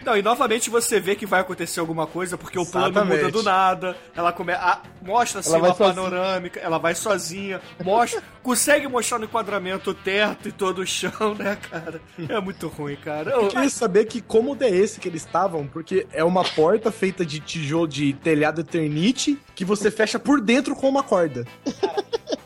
[0.04, 3.18] Não, e novamente você vê que vai acontecer alguma coisa, porque o plano Exatamente.
[3.20, 3.96] muda do nada.
[4.16, 4.52] Ela come...
[4.52, 5.94] a- mostra assim Ela uma sozinha.
[5.94, 11.34] panorâmica, ela vai sozinha, mostra, consegue mostrar no enquadramento o teto e todo o chão,
[11.38, 12.00] né, cara?
[12.28, 13.30] É muito ruim, cara.
[13.30, 16.90] Eu Eu- queria saber que cômodo é esse que eles estavam, porque é uma porta
[16.90, 21.46] feita de tijolo de telhado eternite que você fecha por dentro com uma corda.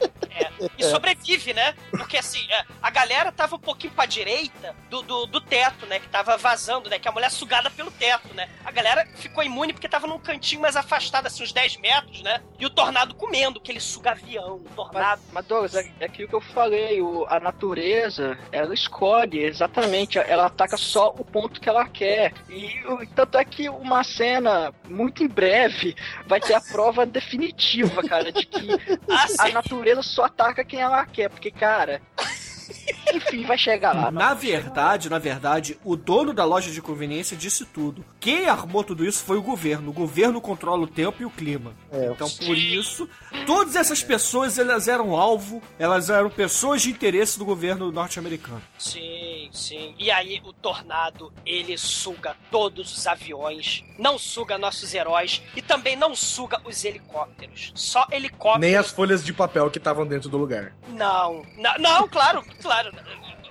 [0.78, 1.74] E sobrevive, né?
[1.90, 5.98] Porque assim, é, a galera tava um pouquinho pra direita do, do, do teto, né?
[6.00, 6.98] Que tava vazando, né?
[6.98, 8.48] Que a mulher sugada pelo teto, né?
[8.64, 12.40] A galera ficou imune porque tava num cantinho mais afastado, assim, uns 10 metros, né?
[12.59, 15.20] E o tornado comendo, que ele suga avião, o tornado.
[15.26, 20.18] Mas, mas Douglas, é, é aquilo que eu falei, o- a natureza, ela escolhe exatamente,
[20.18, 22.32] ela ataca só o ponto que ela quer.
[22.48, 22.80] E
[23.14, 25.94] tanto é que uma cena, muito em breve,
[26.26, 28.68] vai ter a prova definitiva, cara, de que
[29.11, 32.01] Ah, a natureza só ataca quem ela quer, porque, cara.
[33.14, 34.11] Enfim, vai chegar lá.
[34.11, 38.04] Na verdade, na verdade, o dono da loja de conveniência disse tudo.
[38.20, 39.90] Quem armou tudo isso foi o governo.
[39.90, 41.74] O governo controla o tempo e o clima.
[41.90, 42.07] É.
[42.07, 43.09] Então, por isso,
[43.46, 48.62] todas essas pessoas, elas eram alvo, elas eram pessoas de interesse do governo norte-americano.
[48.78, 49.94] Sim, sim.
[49.98, 55.96] E aí o tornado, ele suga todos os aviões, não suga nossos heróis e também
[55.96, 57.72] não suga os helicópteros.
[57.74, 58.61] Só helicópteros.
[58.61, 60.72] Nem as folhas de papel que estavam dentro do lugar.
[60.88, 62.92] Não, não, não, claro, claro.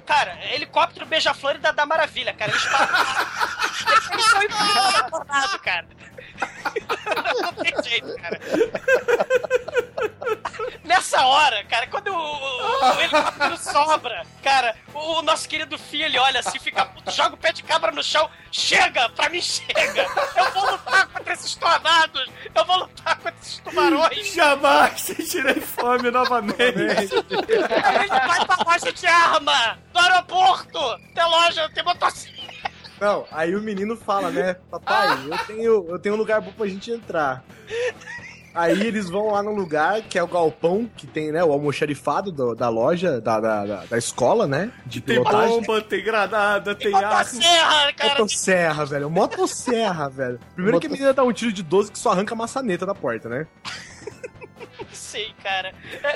[0.06, 2.52] Cara, helicóptero beija-flor e da, da maravilha, cara.
[2.52, 2.80] Eles estão.
[4.42, 5.88] Eles no tornado, cara.
[7.42, 8.40] Não tem jeito, cara.
[10.84, 16.06] Nessa hora, cara, quando o, o- o helicóptero sobra, cara, o, o nosso querido filho
[16.06, 19.42] ele olha assim, fica puto, joga o pé de cabra no chão, chega, pra mim
[19.42, 20.06] chega.
[20.36, 24.34] Eu vou lutar contra esses tornados, eu vou lutar contra esses tubarões.
[24.34, 26.70] Jamais sentirei fome novamente.
[26.72, 30.80] Ele vai pra loja de arma do aeroporto.
[31.14, 32.46] Tem loja, tem motocicleta.
[33.00, 34.54] Não, aí o menino fala, né?
[34.72, 37.44] Papai, eu tenho, eu tenho um lugar bom pra gente entrar.
[38.56, 42.32] Aí eles vão lá no lugar que é o galpão, que tem, né, o almoxarifado
[42.32, 44.72] do- da loja, da, da, da- da escola, né?
[44.86, 45.62] De Tem pilotagem.
[45.62, 47.10] bomba, tem granada, tem arma.
[47.20, 48.10] Motosserra, cara.
[48.20, 49.10] Motosserra, velho.
[49.10, 50.40] Motosserra, velho.
[50.56, 52.96] Primeiro que a menina dá um tiro de 12 que só arranca a maçaneta da
[52.96, 53.46] porta, né?
[55.06, 55.74] Sei, cara.
[56.04, 56.08] É,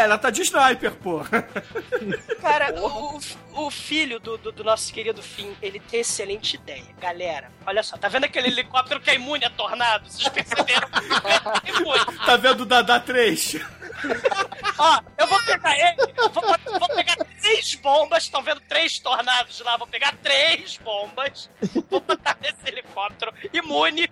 [0.00, 1.20] é, ela tá de sniper, pô.
[2.40, 6.84] Cara, o, o- o filho do, do, do nosso querido Finn, ele tem excelente ideia.
[7.00, 10.08] Galera, olha só, tá vendo aquele helicóptero que é imune a tornado?
[10.10, 10.88] Vocês perceberam?
[10.88, 12.26] É.
[12.26, 13.56] Tá vendo o Dada 3?
[14.78, 19.76] Ó, eu vou pegar ele, vou, vou pegar três bombas, estão vendo três tornados lá,
[19.78, 21.48] vou pegar três bombas,
[21.90, 24.08] vou botar nesse helicóptero imune,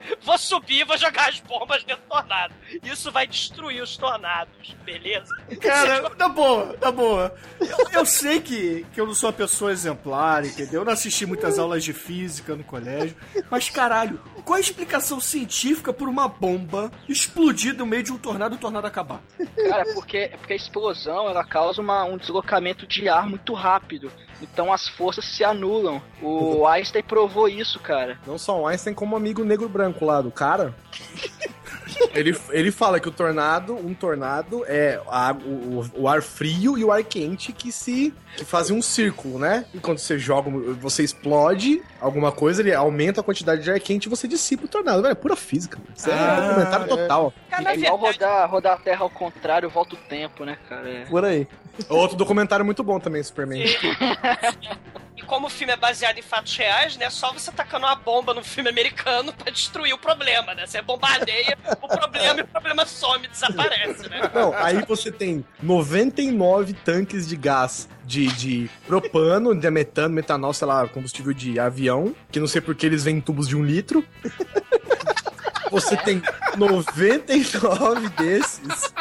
[0.22, 2.54] vou subir e vou jogar as bombas dentro do tornado.
[2.82, 5.32] Isso vai destruir os tornados, beleza?
[5.60, 7.34] Cara, tá boa, tá boa.
[7.60, 10.80] Eu, eu sei que, que eu não sou uma pessoa exemplar, entendeu?
[10.80, 13.16] Eu não assisti muitas aulas de física no colégio.
[13.50, 18.54] Mas, caralho, qual a explicação científica por uma bomba explodir no meio de um tornado
[18.54, 19.20] e o tornado acabar?
[19.68, 24.10] Cara, porque, é porque a explosão ela causa uma- um deslocamento de ar muito rápido.
[24.42, 26.00] Então as forças se anulam.
[26.22, 28.18] O Einstein provou isso, cara.
[28.26, 30.74] Não só o Einstein, como o amigo negro branco lá do cara.
[32.14, 36.84] Ele, ele fala que o tornado, um tornado é a- o, o- ar frio e
[36.84, 39.66] o ar quente que se que fazem um círculo, né?
[39.74, 44.06] E quando você joga, você explode alguma coisa, ele aumenta a quantidade de ar quente
[44.06, 45.02] e você dissipa o tornado.
[45.02, 45.78] Velho, é pura física.
[45.78, 45.90] mano.
[45.94, 46.88] Isso Ah, é documentário é.
[46.88, 47.34] total.
[47.50, 50.88] Cara, É igual rodar, rodar a Terra ao contrário, volta o tempo, né, cara?
[50.88, 51.04] É.
[51.06, 51.46] Por aí.
[51.88, 53.64] Outro documentário muito bom também, Superman.
[55.20, 57.10] E como o filme é baseado em fatos reais, né?
[57.10, 60.66] Só você tacando uma bomba no filme americano pra destruir o problema, né?
[60.66, 64.30] Você bombardeia o problema e o problema some, desaparece, né?
[64.34, 70.66] Não, aí você tem 99 tanques de gás de, de propano, de metano, metanol, sei
[70.66, 73.62] lá, combustível de avião, que não sei por que eles vêm em tubos de um
[73.62, 74.02] litro.
[75.70, 76.22] Você tem
[76.56, 78.92] 99 desses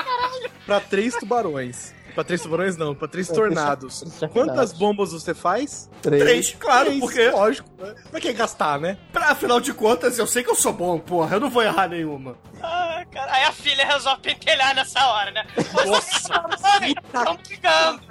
[0.65, 1.93] pra três tubarões.
[2.13, 4.03] Pra três tubarões não, pra três tornados.
[4.31, 5.89] Quantas bombas você faz?
[6.01, 7.29] Três, claro, Três, porque.
[7.29, 7.95] Lógico, né?
[8.09, 8.97] Pra que gastar, né?
[9.11, 11.35] Pra, afinal de contas, eu sei que eu sou bom, porra.
[11.35, 12.37] Eu não vou errar nenhuma.
[12.61, 13.31] Ah, cara.
[13.33, 15.45] Aí a filha resolve pentelhar nessa hora, né?
[15.85, 16.41] Nossa,
[16.79, 18.01] Mãe, tão brigando.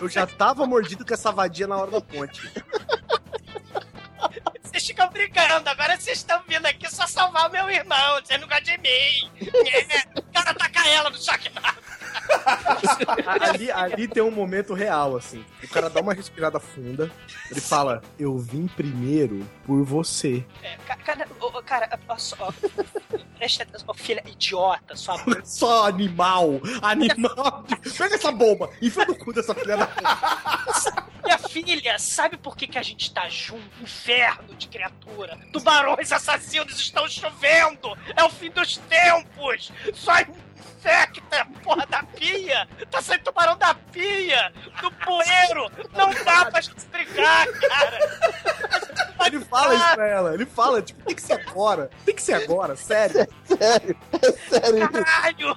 [0.00, 2.50] Eu já tava mordido com essa vadia na hora da ponte.
[4.62, 8.76] Vocês ficam brigando, agora vocês estão vindo aqui só salvar meu irmão, vocês não gostam
[8.76, 9.30] de mim.
[9.40, 11.50] É, o cara taca ela no choque
[13.40, 15.44] ali, ali tem um momento real, assim.
[15.62, 17.10] O cara dá uma respirada funda,
[17.50, 20.44] ele fala: Eu vim primeiro por você.
[20.62, 22.52] É, ca- cara, ô, cara, ó, só,
[23.38, 25.40] presta atenção, filha idiota, sua mãe.
[25.44, 26.60] Só animal!
[26.82, 27.64] Animal!
[27.96, 28.70] Pega essa bomba!
[28.80, 31.09] Enfia no cu dessa filha da puta.
[31.30, 33.62] Minha filha, sabe por que, que a gente tá junto?
[33.80, 35.38] Inferno de criatura.
[35.52, 37.96] Tubarões assassinos estão chovendo.
[38.16, 39.70] É o fim dos tempos.
[39.94, 42.66] Só infecta, porra da pia.
[42.90, 44.52] Tá saindo tubarão da pia,
[44.82, 45.70] do poeiro.
[45.92, 47.98] Não dá pra gente brigar, cara.
[49.26, 51.90] Ele fala isso pra ela, ele fala, tipo, tem que ser agora.
[52.04, 53.28] Tem que ser agora, sério.
[53.46, 54.88] Sério, é sério.
[54.90, 55.56] Caralho.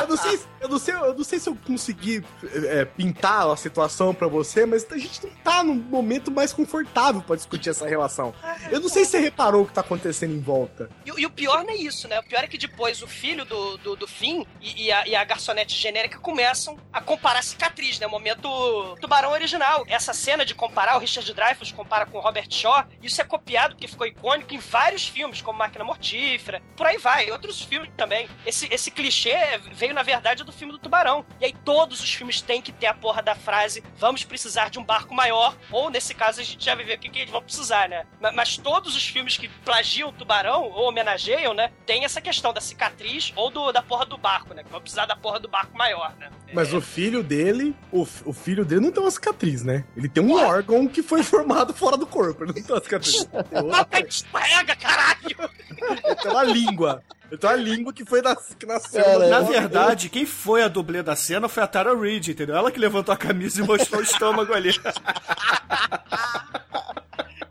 [0.00, 3.56] Eu não sei, eu não sei, eu não sei se eu consegui é, pintar a
[3.56, 7.86] situação pra você, mas a gente não tá num momento mais confortável pra discutir essa
[7.86, 8.34] relação.
[8.70, 10.90] Eu não sei se você reparou o que tá acontecendo em volta.
[11.04, 12.18] E, e o pior não é isso, né?
[12.18, 15.14] O pior é que depois o filho do, do, do Finn e, e a, e
[15.14, 18.06] a garçonete genérica começam a comparar cicatriz, né?
[18.06, 19.84] O momento tubarão original.
[19.86, 23.74] Essa cena de comparar, o Richard Dreyfuss compara com o Robert Shaw, isso é copiado
[23.74, 28.28] porque ficou icônico em vários filmes, como Máquina Mortífera, por aí vai, outros filmes também.
[28.46, 29.34] Esse, esse clichê
[29.72, 31.24] veio, na verdade, do filme do tubarão.
[31.40, 34.78] E aí todos os filmes têm que ter a porra da frase vamos precisar de
[34.78, 37.30] um barco maior, ou nesse caso a gente já vai ver o que, que eles
[37.30, 38.06] vão precisar, né?
[38.20, 42.52] Ma- Mas, todos os filmes que plagiam o tubarão, ou homenageiam, né, tem essa questão
[42.52, 44.62] da cicatriz ou do, da porra do barco, né?
[44.62, 46.30] Que vão precisar da porra do barco maior, né?
[46.52, 49.84] Mas o filho dele, o, o filho dele não tem uma cicatriz, né?
[49.96, 52.44] Ele tem um órgão que foi formado fora do corpo.
[52.44, 53.28] Ele não tem uma cicatriz.
[53.50, 55.50] Outra- Papai escorrega, caralho!
[55.78, 57.02] ele tem uma língua.
[57.30, 59.02] Tem uma língua que foi nas, que nasceu.
[59.02, 62.56] Cara, Na verdade, quem foi a dublê da cena foi a Tara Reid, entendeu?
[62.56, 64.70] Ela que levantou a camisa e mostrou o estômago ali.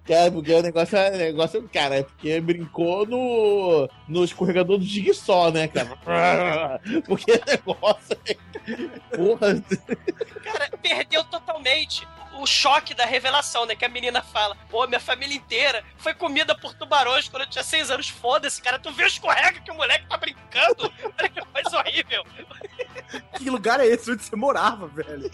[0.05, 5.49] Cara, porque o negócio é negócio, cara, é porque brincou no, no escorregador do Jigsaw,
[5.49, 5.97] né, cara?
[7.07, 8.35] Porque o negócio é.
[9.15, 9.63] Porra,
[10.43, 12.05] Cara, perdeu totalmente
[12.39, 13.75] o choque da revelação, né?
[13.75, 17.63] Que a menina fala, pô, minha família inteira foi comida por tubarões quando eu tinha
[17.63, 18.09] seis anos.
[18.09, 18.79] Foda-se, cara.
[18.79, 20.91] Tu viu o escorrega que o moleque tá brincando?
[21.17, 22.25] Olha que coisa horrível.
[23.37, 25.31] Que lugar é esse onde você morava, velho?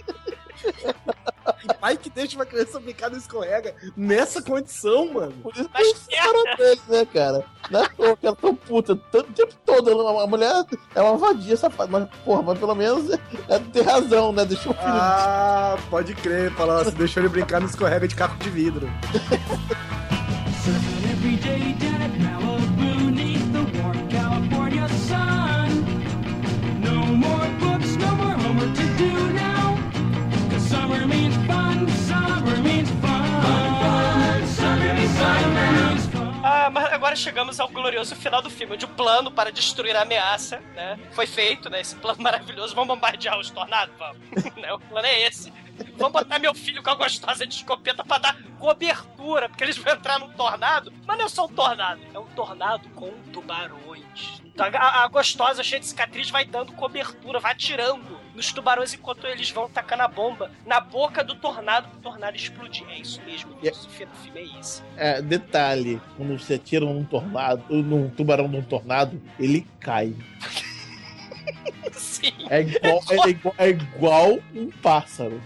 [1.59, 5.33] Que pai que deixa uma criança brincar no escorrega nessa condição, mano?
[5.43, 7.43] por isso que separam deles, né, cara?
[7.69, 9.89] Não é toa que ela tão puta tanto tempo todo.
[9.89, 10.63] ela- A mulher
[10.95, 14.45] é uma vadia safada, mas, porra, mas pelo menos é, é ter razão, né?
[14.45, 14.85] Deixa o filho.
[14.87, 18.87] Ah, pode crer, falar, você deixou ele brincar no escorrega de caco de vidro.
[36.77, 40.99] Agora chegamos ao glorioso final do filme, onde o plano para destruir a ameaça, né?
[41.11, 41.81] Foi feito, né?
[41.81, 42.75] Esse plano maravilhoso.
[42.75, 43.95] Vamos bombardear os tornados?
[43.97, 44.17] Vamos.
[44.55, 45.51] né, o plano é esse.
[45.97, 49.93] Vamos botar meu filho com a gostosa de escopeta pra dar cobertura, porque eles vão
[49.93, 50.91] entrar num tornado.
[51.05, 54.41] Mas não é só um tornado, é um tornado com tubarões.
[54.45, 59.27] Então, a, a gostosa cheia de cicatriz vai dando cobertura, vai atirando nos tubarões enquanto
[59.27, 62.87] eles vão tacando a bomba na boca do tornado pro tornado explodir.
[62.89, 63.85] É isso mesmo, isso.
[63.87, 64.81] O filme é isso.
[64.95, 70.15] É, detalhe, quando você atira num tornado, num tubarão num tornado, ele cai.
[71.91, 72.31] Sim.
[72.49, 75.41] É igual, é igual, é igual um pássaro.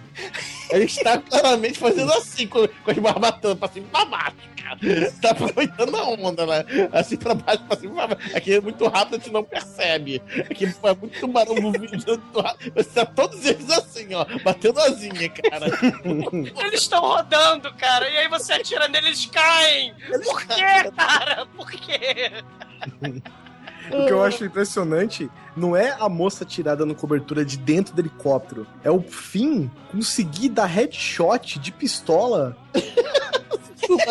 [0.70, 5.12] Ele está claramente fazendo assim, com, com as barbatanas, pra cima e pra baixo, cara.
[5.22, 6.66] tá aproveitando a onda, né?
[6.92, 8.36] Assim pra baixo, pra cima, pra baixo.
[8.36, 10.22] Aqui é muito rápido, a gente não percebe.
[10.50, 12.00] Aqui é muito tubarão no vídeo.
[12.76, 15.68] Você tá todos eles assim, ó, batendo asinha, cara.
[16.66, 19.94] Eles estão rodando, cara, e aí você atira neles, eles caem.
[20.24, 21.46] Por quê, cara?
[21.46, 22.32] Por quê?
[23.92, 28.02] O que eu acho impressionante não é a moça tirada no cobertura de dentro do
[28.02, 28.66] helicóptero.
[28.84, 32.58] É o fim conseguir dar headshot de pistola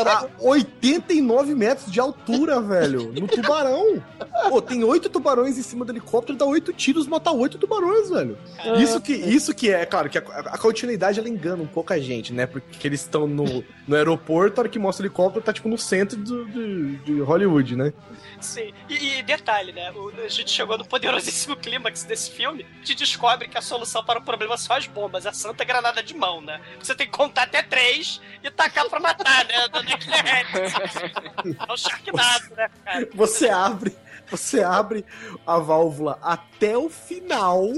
[0.06, 3.12] a 89 metros de altura, velho.
[3.12, 4.02] No tubarão.
[4.48, 8.36] Pô, tem oito tubarões em cima do helicóptero, dá oito tiros, mata oito tubarões, velho.
[8.78, 11.98] Isso que, isso que é, claro, que a, a continuidade ela engana um pouco a
[11.98, 12.46] gente, né?
[12.46, 15.78] Porque eles estão no, no aeroporto, a hora que mostra o helicóptero, tá tipo no
[15.78, 17.92] centro do, do- de Hollywood, né?
[18.40, 18.72] Sim.
[18.88, 19.90] E, e detalhe, né?
[19.92, 24.04] o- a gente chegou no poderosíssimo clímax desse filme, a gente descobre que a solução
[24.04, 26.60] para o problema são as bombas, a santa granada de mão, né?
[26.80, 29.61] Você tem que contar até três e tacar pra matar, né?
[31.68, 33.08] É o Sharknado, né, cara?
[33.14, 33.96] Você abre,
[34.30, 35.04] você abre
[35.46, 37.68] a válvula até o final,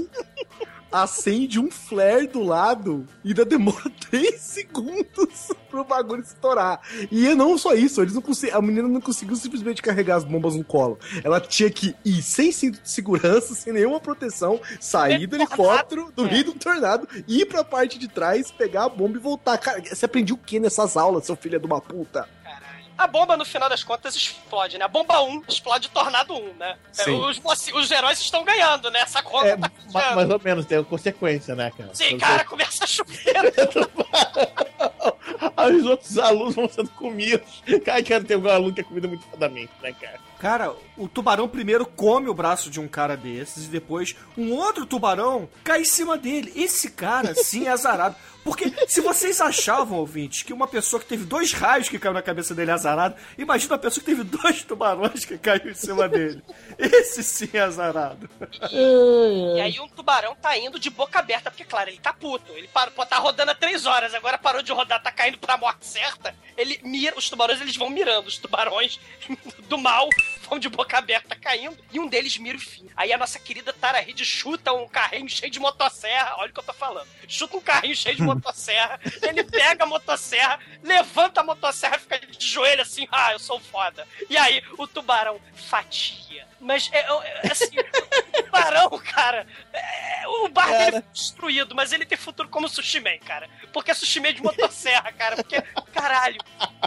[1.03, 6.79] acende um flare do lado e ainda demora 3 segundos pro bagulho estourar.
[7.11, 8.23] E não só isso, eles não
[8.53, 10.97] a menina não conseguiu simplesmente carregar as bombas no colo.
[11.23, 16.23] Ela tinha que ir sem cinto de segurança, sem nenhuma proteção, sair do helicóptero, do
[16.25, 19.57] meio do tornado, ir pra parte de trás, pegar a bomba e voltar.
[19.57, 22.27] Cara, você aprendeu o que nessas aulas, seu filho de uma puta?
[22.97, 24.85] A bomba, no final das contas, explode, né?
[24.85, 26.77] A bomba 1 explode Tornado 1, né?
[26.97, 27.19] É, Sim.
[27.19, 28.99] Os, moci- os heróis estão ganhando, né?
[29.01, 31.89] Essa conta É, tá mais ou menos, tem consequência, né, cara?
[31.93, 33.35] Sim, cara, começa a chover.
[35.57, 37.61] Aí os outros alunos vão sendo comidos.
[37.83, 40.19] Cara, cara, tem algum aluno que é comida muito fodamente, né, cara?
[40.39, 44.85] Cara, o tubarão primeiro come o braço de um cara desses e depois um outro
[44.85, 46.51] tubarão cai em cima dele.
[46.55, 48.15] Esse cara, sim, é azarado.
[48.45, 52.21] Porque se vocês achavam, ouvintes, que uma pessoa que teve dois raios que caiu na
[52.21, 56.07] cabeça dele é azarado, imagina uma pessoa que teve dois tubarões que caiu em cima
[56.07, 56.43] dele.
[56.77, 58.29] Esse sim é azarado.
[58.71, 62.51] E aí um tubarão tá indo de boca aberta, porque, claro, ele tá puto.
[62.51, 65.57] Ele parou, pô, tá rodando há três horas, agora parou de rodar, tá caindo pra
[65.57, 66.35] morte certa.
[66.55, 68.99] Ele mira, os tubarões eles vão mirando, os tubarões
[69.67, 70.07] do mal
[70.45, 72.87] vão de boca aberta caindo, e um deles mira o fim.
[72.95, 76.59] Aí a nossa querida Tara Reid chuta um carrinho cheio de motosserra, olha o que
[76.59, 77.07] eu tô falando.
[77.27, 82.19] Chuta um carrinho cheio de motosserra, ele pega a motosserra, levanta a motosserra e fica
[82.19, 84.07] de joelho assim, ah, eu sou foda.
[84.29, 86.45] E aí o tubarão fatia.
[86.59, 87.77] Mas é, é, assim,
[88.39, 92.99] o tubarão, cara, é, o bar dele foi destruído, mas ele tem futuro como sushi
[92.99, 93.49] man, cara.
[93.71, 95.35] Porque é sushi man de motosserra, cara.
[95.35, 95.61] Porque,
[95.93, 96.39] caralho,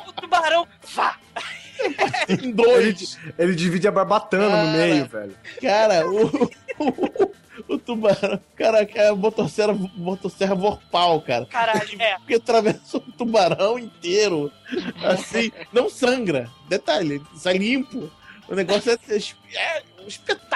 [0.07, 1.19] o tubarão, vá.
[2.29, 2.97] Ele,
[3.39, 4.73] ele divide a barbatana no Cara.
[4.73, 5.35] meio, velho.
[5.61, 6.27] Cara, o,
[6.79, 11.47] o, o tubarão, cara, que é a motosserra, motosserra vorpal, cara.
[11.47, 12.17] Caralho, é.
[12.19, 14.53] Porque atravessa o tubarão inteiro,
[15.03, 16.51] assim, não sangra.
[16.69, 18.11] Detalhe, sai limpo.
[18.49, 19.17] O negócio é,
[19.55, 20.48] é um espetáculo,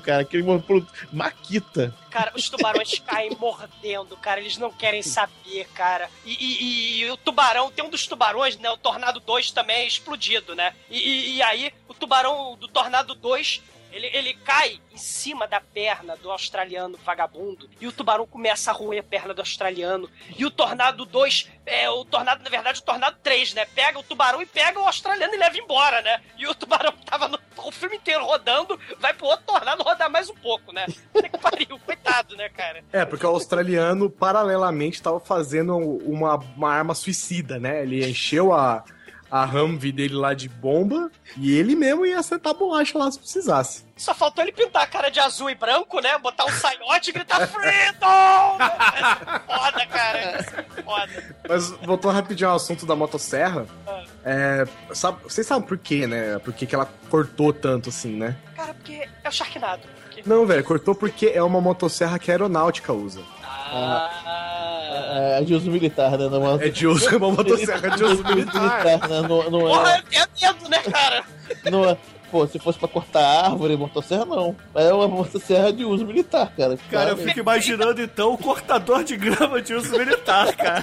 [0.00, 0.22] cara.
[0.22, 0.42] Aquele
[1.12, 1.94] Maquita.
[2.10, 4.40] Cara, os tubarões caem mordendo, cara.
[4.40, 6.08] Eles não querem saber, cara.
[6.24, 8.68] E, e- e o tubarão, tem um dos tubarões, né?
[8.70, 10.74] O Tornado 2 também é explodido, né?
[10.90, 13.62] E- e aí, o tubarão do Tornado 2.
[13.92, 18.74] Ele, ele cai em cima da perna do australiano vagabundo e o tubarão começa a
[18.74, 20.08] roer a perna do australiano.
[20.36, 23.66] E o Tornado 2, é, o Tornado, na verdade, o Tornado 3, né?
[23.66, 26.20] Pega o tubarão e pega o australiano e leva embora, né?
[26.38, 30.28] E o tubarão tava no, o filme inteiro rodando, vai pro outro Tornado rodar mais
[30.28, 30.86] um pouco, né?
[30.86, 32.84] Que pariu, coitado, né, cara?
[32.92, 37.82] É, porque o australiano, paralelamente, estava fazendo uma, uma arma suicida, né?
[37.82, 38.84] Ele encheu a,
[39.30, 43.18] a Humvee dele lá de bomba e ele mesmo ia acertar a bolacha lá se
[43.18, 43.84] precisasse.
[43.96, 46.16] Só faltou ele pintar a cara de azul e branco, né?
[46.18, 48.58] Botar um saiote e gritar Freedom!
[49.46, 50.42] Foda, cara.
[50.82, 51.36] Foda.
[51.48, 53.66] Mas voltando rapidinho ao assunto da motosserra,
[54.24, 56.38] é, sabe, vocês sabem por quê, né?
[56.38, 58.36] Por que, que ela cortou tanto assim, né?
[58.56, 59.82] Cara, porque é o Sharknado.
[60.04, 60.22] Porque...
[60.26, 63.20] Não, velho, cortou porque é uma motosserra que a aeronáutica usa.
[64.92, 66.28] É, é de uso militar, né?
[66.28, 69.08] Não É de uso, é uma motosserra de uso militar.
[69.08, 69.20] né?
[69.22, 71.24] Não, não Porra, é, eu tenho medo, né, cara?
[71.70, 71.96] não é.
[72.30, 74.54] Pô, se fosse pra cortar árvore, motosserra, não.
[74.74, 76.76] É uma motosserra de uso militar, cara.
[76.76, 77.24] Cara, eu Claramente.
[77.28, 80.82] fico imaginando então o cortador de grama de uso militar, cara.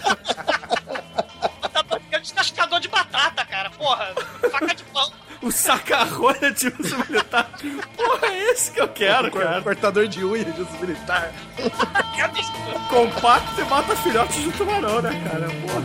[1.71, 3.69] Tá parecendo descascador de batata, cara.
[3.69, 4.13] Porra,
[4.51, 5.09] faca de pão.
[5.41, 7.49] O saca-rolha de uso militar.
[7.95, 9.61] Porra, é esse que eu quero, cara.
[9.61, 11.31] Cortador de unha de uso militar.
[12.89, 15.47] Compacto e mata filhotes de tubarão, né, cara?
[15.61, 15.83] Porra.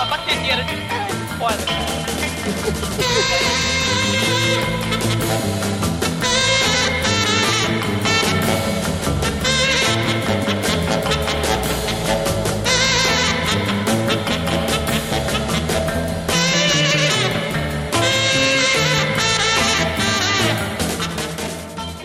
[0.00, 0.76] A batedeira de.
[1.38, 1.56] Foda.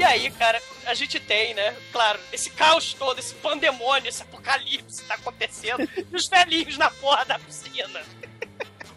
[0.07, 1.75] aí, cara, a gente tem, né?
[1.91, 5.87] Claro, esse caos todo, esse pandemônio, esse apocalipse tá acontecendo.
[5.95, 8.01] e os velhinhos na porra da piscina.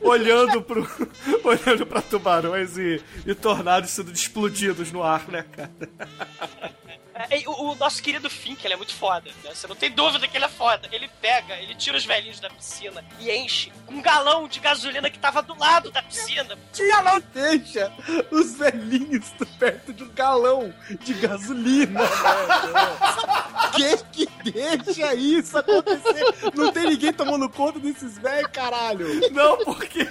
[0.01, 0.89] olhando pro
[1.45, 5.71] olhando para tubarões e, e tornados sendo explodidos no ar, né, cara?
[7.29, 9.51] É, o, o nosso querido Fink, ele é muito foda, né?
[9.55, 10.89] Você não tem dúvida que ele é foda.
[10.91, 15.11] Ele pega, ele tira os velhinhos da piscina e enche com um galão de gasolina
[15.11, 16.57] que tava do lado da piscina.
[16.89, 17.93] Galão deixa
[18.31, 23.97] os velhinhos perto de um galão de gasolina, velho.
[24.05, 26.25] que que deixa isso acontecer?
[26.55, 29.31] Não tem ninguém tomando conta desses velhos, caralho.
[29.31, 30.09] Não, porque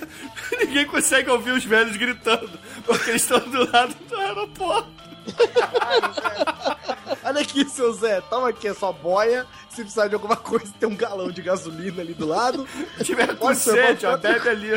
[0.59, 5.08] ninguém consegue ouvir os velhos gritando, porque eles estão do lado do aeroporto.
[7.23, 9.45] Olha aqui, seu Zé, toma aqui a sua boia.
[9.69, 12.67] Se precisar de alguma coisa, tem um galão de gasolina ali do lado.
[12.97, 14.69] Se tiver com sede, ó, bebe ali.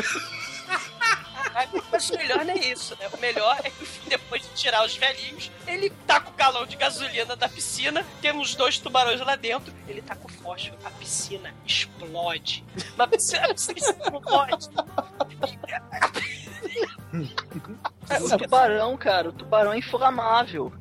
[1.91, 3.07] Mas o melhor não é isso, né?
[3.13, 6.65] O melhor é que o depois de tirar os velhinhos, ele tá com o galão
[6.65, 10.89] de gasolina da piscina, temos dois tubarões lá dentro, ele tá com o fósforo, a
[10.91, 12.63] piscina explode.
[12.97, 14.69] Mas a piscina, a piscina explode.
[18.09, 20.71] É, o tubarão, cara, o tubarão é inflamável.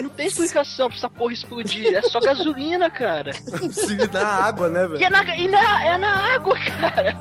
[0.00, 1.94] Não tem explicação pra essa porra explodir.
[1.94, 3.32] É só gasolina, cara.
[3.32, 5.10] Se na água, né, E é velho?
[5.10, 7.16] na, e na, é na água, cara.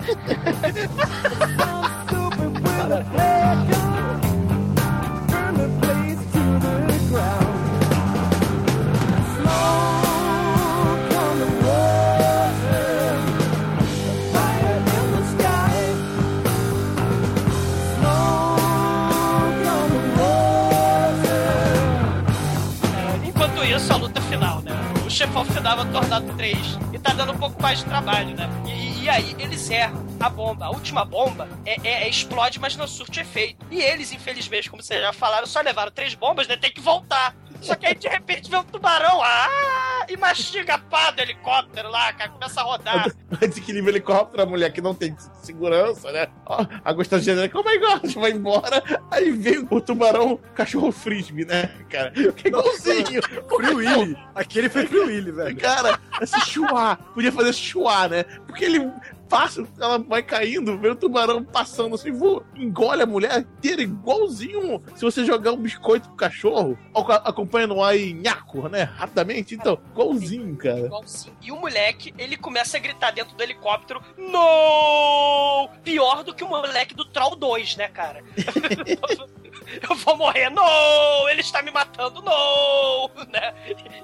[25.18, 26.58] Chefão final é Tornado 3
[26.94, 28.48] e tá dando um pouco mais de trabalho, né?
[28.68, 30.66] E, e aí, eles erram a bomba.
[30.66, 33.66] A última bomba é, é- é explode, mas não surte efeito.
[33.72, 36.56] E eles, infelizmente, como vocês já falaram, só levaram três bombas, né?
[36.56, 37.36] Tem que voltar.
[37.62, 41.90] Só que aí, de repente, vê um tubarão ah, e mastiga a pá do helicóptero
[41.90, 42.30] lá, cara.
[42.30, 43.12] Começa a rodar.
[43.40, 46.28] Desequilíbrio helicóptero, a mulher que não tem segurança, né?
[46.46, 48.84] Ó, a gostosinha, oh my god, vai embora.
[49.12, 52.12] Aí vem o tubarão, cachorro frisbee, né, cara?
[52.12, 53.22] Que é igualzinho.
[53.58, 54.18] Free Willy.
[54.36, 55.58] Aquele foi Free Willy, velho.
[55.58, 56.96] Cara, esse chuá.
[57.14, 58.24] Podia fazer chuá, né?
[58.46, 58.92] Porque ele
[59.30, 64.82] passa, ela vai caindo, vê o tubarão passando assim, voa, engole a mulher inteira, igualzinho
[64.96, 66.78] se você jogar um biscoito pro cachorro,
[67.24, 68.84] acompanha no ar e nhaco, né?
[68.84, 69.56] Rapidamente.
[69.56, 70.80] Então, igualzinho, cara.
[70.80, 71.38] Igualzinho.
[71.42, 75.70] E o moleque, ele começa a gritar dentro do helicóptero: No!
[75.84, 78.24] Pior do que o moleque do Troll 2, né, cara?
[79.90, 81.30] Eu vou morrer, no!
[81.30, 83.10] Ele está me matando, no!
[83.32, 83.54] Né?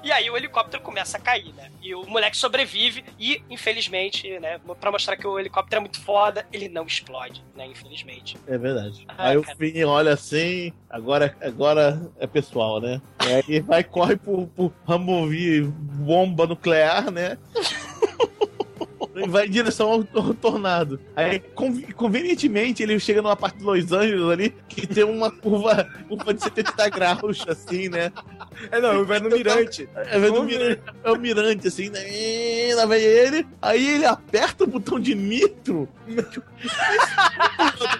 [0.02, 1.70] E aí o helicóptero começa a cair, né?
[1.82, 6.46] E o moleque sobrevive e, infelizmente, né, pra mostrar que o helicóptero é muito foda,
[6.52, 7.66] ele não explode, né?
[7.66, 8.36] Infelizmente.
[8.46, 9.04] É verdade.
[9.08, 9.56] Ah, aí o cara.
[9.56, 13.00] Finn olha assim, agora, agora é pessoal, né?
[13.26, 17.38] E aí vai, corre pro, pro Humvee bomba nuclear, né?
[19.28, 21.00] Vai em direção ao, ao tornado.
[21.14, 21.40] Aí,
[21.94, 26.42] convenientemente, ele chega numa parte de Los Angeles ali que tem uma curva, curva de
[26.42, 28.10] 70 graus, assim, né?
[28.70, 29.88] É, não, vai no mirante.
[29.94, 32.00] É, vai no mirante, é o mirante, assim, né?
[32.08, 35.88] E lá vem ele, aí ele aperta o botão de nitro.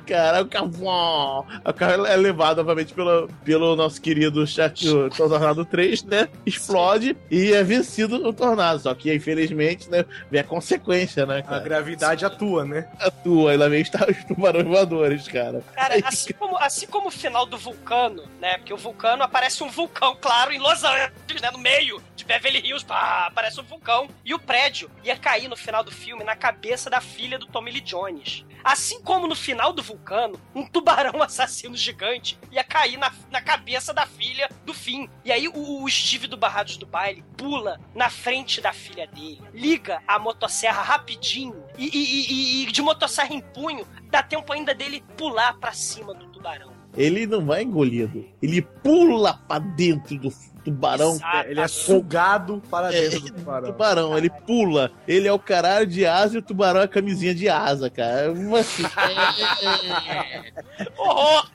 [0.06, 5.64] cara, o carro, o carro é levado, obviamente, pelo, pelo nosso querido chat, o Tornado
[5.64, 6.28] 3, né?
[6.44, 8.80] Explode e é vencido o Tornado.
[8.80, 10.04] Só que, infelizmente, né?
[10.30, 11.60] Vem a consequência, né, A cara?
[11.60, 12.88] gravidade atua, né?
[12.98, 15.62] Atua, aí lá vem os os tubarões voadores, cara.
[15.74, 18.58] Cara, assim como, assim como o final do Vulcano, né?
[18.58, 21.50] Porque o Vulcano aparece um vulcão, claro, em Los Angeles, né?
[21.50, 24.08] No meio de Beverly Hills, pá, aparece um vulcão.
[24.24, 27.70] E o prédio ia cair no final do filme na cabeça da filha do Tommy
[27.70, 28.44] Lee Jones.
[28.62, 33.92] Assim como no final do Vulcano, um tubarão assassino gigante ia cair na, na cabeça
[33.92, 35.06] da filha do Finn.
[35.22, 39.42] E aí o, o Steve do Barrados do Baile pula na frente da filha dele,
[39.52, 44.72] liga a motosserra rapidinho e, e- e- e de motosserra em punho, dá tempo ainda
[44.74, 46.72] dele pular pra cima do tubarão.
[46.96, 48.24] Ele não vai engolido.
[48.40, 50.32] Ele pula pra dentro do
[50.64, 51.14] tubarão.
[51.16, 51.48] Exato.
[51.48, 53.66] Ele é sugado para É, dentro do tubarão.
[53.72, 54.92] Tubarão, ele pula.
[55.08, 58.32] Ele é o caralho de asa e o tubarão é a camisinha de asa, cara.
[58.32, 58.78] Mas,
[60.96, 61.50] Horror!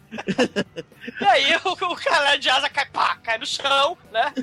[1.22, 4.34] e aí o, o cara de asa cai, pá, cai no chão, né?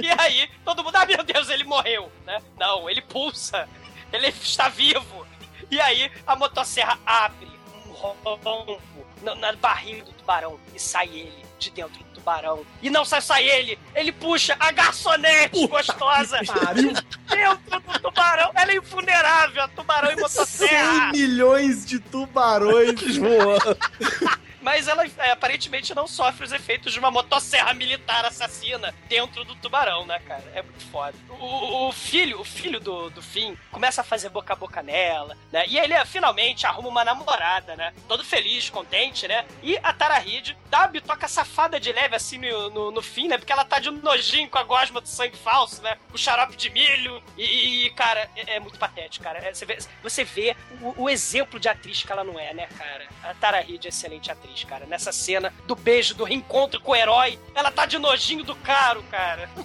[0.00, 2.40] E aí todo mundo, ah meu Deus, ele morreu, né?
[2.58, 3.68] Não, ele pulsa,
[4.14, 5.26] ele está vivo.
[5.70, 7.48] E aí a motosserra abre
[7.86, 8.80] um rombo
[9.22, 12.64] na, na barriga do tubarão e sai ele de dentro do tubarão.
[12.82, 16.92] E não sai só ele, ele puxa a garçonete gostosa pariu.
[16.92, 18.50] de dentro do tubarão.
[18.54, 21.12] Ela é invulnerável, a tubarão e 100 motosserra.
[21.12, 23.78] milhões de tubarões voando.
[24.64, 29.54] mas ela é, aparentemente não sofre os efeitos de uma motosserra militar assassina dentro do
[29.56, 30.42] tubarão, né, cara?
[30.54, 31.14] É muito foda.
[31.28, 35.36] O, o filho, o filho do, do Finn começa a fazer boca a boca nela,
[35.52, 35.66] né?
[35.68, 37.92] E ele finalmente arruma uma namorada, né?
[38.08, 39.44] Todo feliz, contente, né?
[39.62, 43.28] E a Tara Reid dá uma bitoca safada de leve assim no, no, no fim,
[43.28, 43.36] né?
[43.36, 45.98] Porque ela tá de nojinho com a gosma do sangue falso, né?
[46.12, 47.22] O xarope de milho.
[47.36, 49.40] E, e, cara, é, é muito patético, cara.
[49.40, 52.66] É, você vê, você vê o, o exemplo de atriz que ela não é, né,
[52.78, 53.06] cara?
[53.22, 54.86] A Tara Reid é excelente atriz, cara.
[54.86, 59.02] Nessa cena do beijo, do reencontro com o herói, ela tá de nojinho do caro,
[59.10, 59.48] cara.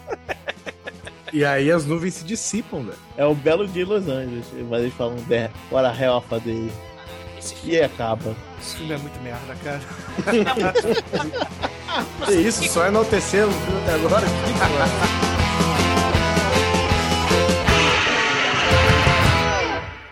[1.31, 2.95] E aí as nuvens se dissipam, né?
[3.15, 4.47] É o belo dia em Los Angeles.
[4.67, 6.71] Mas eles falam, "There, what a hell of a day.
[7.37, 8.35] Esse E aí acaba.
[8.59, 9.79] Esse filme é muito merda, cara.
[12.25, 13.45] Que isso, só enaltecer
[13.83, 14.25] até agora?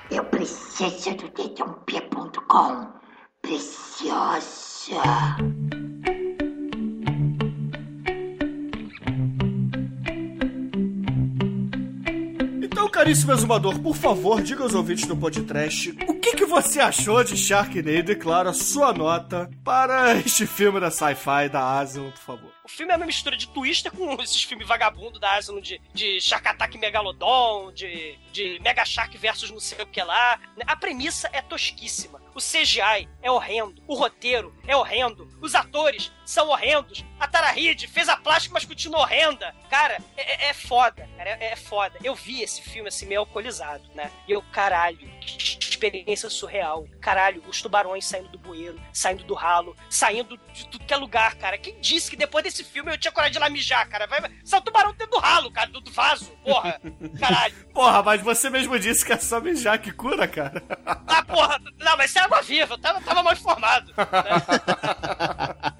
[0.09, 2.97] Eu preciso do dedãopia.com.
[4.87, 5.37] Preciosa.
[12.63, 17.21] Então, caríssimo exumador, por favor, diga aos ouvintes do podcast o que, que você achou
[17.23, 22.19] de Sharknado e, claro, a sua nota para este filme da sci-fi da Asylum, por
[22.21, 22.51] favor.
[22.63, 26.21] O filme é uma mistura de Twister com esses filmes vagabundo da Asylum de, de
[26.21, 30.39] Shark Attack Megalodon, de, de Mega Shark versus não sei o que lá.
[30.65, 32.26] A premissa é tosquíssima.
[32.37, 33.81] O CGI é horrendo.
[33.87, 35.27] O roteiro é horrendo.
[35.41, 37.03] Os atores são horrendos.
[37.19, 39.55] A Tara Reid fez a plástica, mas continua horrenda.
[39.69, 41.07] Cara, é, é- é foda.
[41.17, 41.97] Cara, é, é foda.
[42.03, 44.11] Eu vi esse filme assim, meio alcoolizado, né?
[44.27, 46.85] E eu, caralho, que experiência surreal.
[47.01, 51.35] Caralho, os tubarões saindo do bueiro, saindo do ralo, saindo de tudo que é lugar,
[51.35, 51.57] cara.
[51.57, 54.05] Quem disse que depois desse filme eu tinha coragem de lá mijar, cara?
[54.07, 54.31] Vai, vai.
[54.43, 56.31] Sai o tubarão dentro do ralo, cara, do, do vaso.
[56.43, 56.79] Porra.
[57.19, 57.55] Caralho.
[57.73, 60.63] Porra, mas você mesmo disse que é só mijar que cura, cara.
[61.07, 61.59] Ah, porra.
[61.79, 62.73] Não, mas isso é água viva.
[62.73, 63.93] Eu tava, tava mal informado.
[63.95, 64.05] né?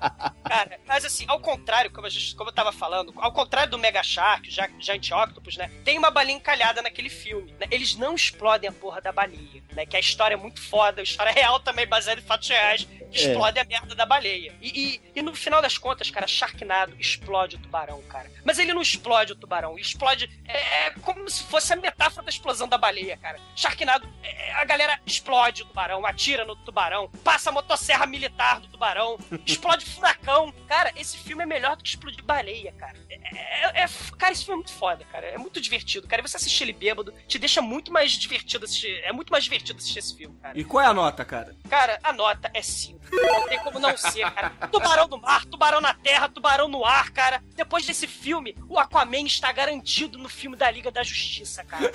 [0.48, 4.04] Cara, mas assim, ao contrário, como, gente, como eu tava falando, ao contrário do Mega
[4.04, 5.70] Shark, ja- Giant Octopus, né?
[5.84, 7.68] Tem uma balinha encalhada naquele filme, né?
[7.72, 9.86] Eles não explodem a porra da baleia, né?
[9.86, 12.84] Que a história é muito foda, a história é real também, baseada em fatos reais,
[13.12, 13.32] que É.
[13.32, 14.56] explode a merda da baleia.
[14.62, 18.30] E, e, e no final das contas, cara, Sharknado explode o tubarão, cara.
[18.44, 22.30] Mas ele não explode o tubarão, explode é, é como se fosse a metáfora da
[22.30, 23.40] explosão da baleia, cara.
[23.56, 28.68] Sharknado, é, a galera explode o tubarão, atira no tubarão, passa a motosserra militar do
[28.68, 30.37] tubarão, explode furacão.
[30.68, 32.96] Cara, esse filme é melhor do que explodir baleia, cara.
[33.10, 33.88] É, é- é-
[34.18, 35.26] cara, esse filme é muito foda, cara.
[35.28, 36.22] É muito divertido, cara.
[36.22, 39.00] E você assistir ele bêbado te deixa muito mais divertido assistir.
[39.04, 40.58] É muito mais divertido assistir esse filme, cara.
[40.60, 41.56] E qual é a nota, cara?
[41.70, 42.98] Cara, a nota é 5.
[43.12, 44.50] Não tem como não ser, cara.
[44.72, 47.42] Tubarão no mar, tubarão na terra, tubarão no ar, cara.
[47.56, 51.92] Depois desse filme, o Aquaman está garantido no filme da Liga da Justiça, cara.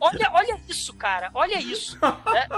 [0.00, 1.30] Olha, olha isso, cara.
[1.34, 1.98] Olha isso.
[2.00, 2.48] né?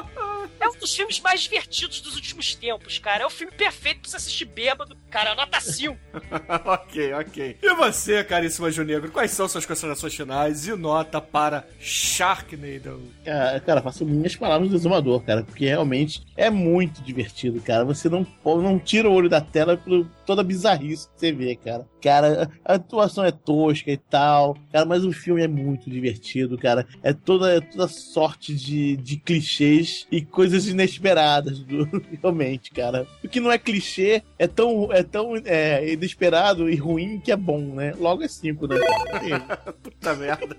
[0.61, 3.25] É um dos filmes mais divertidos dos últimos tempos, cara.
[3.25, 4.97] É o filme perfeito pra você assistir bêbado.
[5.11, 5.97] Cara, nota 5.
[6.65, 7.57] ok, ok.
[7.63, 13.03] E você, caríssimo Anjo Negro, quais são suas considerações finais e nota para Sharknado?
[13.23, 17.85] Cara, cara, faço minhas palavras do exumador, cara, porque realmente é muito divertido, cara.
[17.85, 21.55] Você não, não tira o olho da tela por toda a bizarrice que você vê,
[21.55, 21.87] cara.
[22.05, 26.87] Cara, a atuação é tosca e tal, cara, mas o filme é muito divertido, cara.
[27.03, 31.89] É toda, é toda sorte de, de clichês e coisas inesperadas, do,
[32.21, 33.07] realmente, cara.
[33.25, 37.37] O que não é clichê é tão, é tão é, inesperado e ruim que é
[37.37, 37.95] bom, né?
[37.99, 38.77] Logo é cinco, né?
[39.83, 40.57] Puta merda.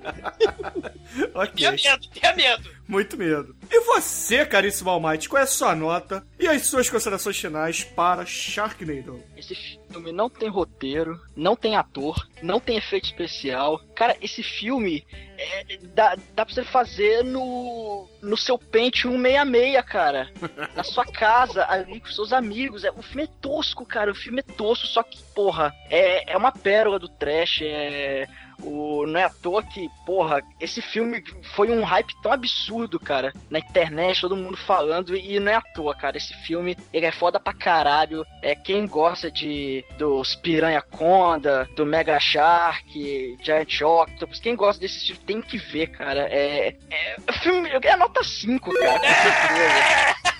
[1.36, 1.54] ok.
[1.56, 2.70] Tenha medo, tenha medo.
[2.88, 3.56] Muito medo.
[3.70, 8.26] E você, caríssimo Almighty, qual é a sua nota e as suas considerações finais para
[8.26, 9.22] Sharknado?
[9.38, 13.80] Esse filme não tem roteiro, não tem ator, não tem efeito especial.
[13.96, 15.06] Cara, esse filme
[15.38, 20.30] é, dá, dá pra você fazer no, no seu Pentium 166, cara.
[20.76, 22.84] Na sua casa, ali com seus amigos.
[22.84, 24.12] É, o filme é tosco, cara.
[24.12, 27.62] O filme é tosco, só que, porra, é, é uma pérola do trash.
[27.62, 28.28] É.
[28.62, 31.24] O, não é à toa que, porra, esse filme
[31.56, 35.62] foi um hype tão absurdo, cara, na internet, todo mundo falando, e não é à
[35.62, 36.18] toa, cara.
[36.18, 38.26] Esse filme, ele é foda pra caralho.
[38.42, 44.98] É quem gosta de dos Piranha Conda, do Mega Shark, Giant Octopus, quem gosta desse
[44.98, 46.28] estilo tem que ver, cara.
[46.30, 50.26] É, é filme é nota 5, cara, com certeza.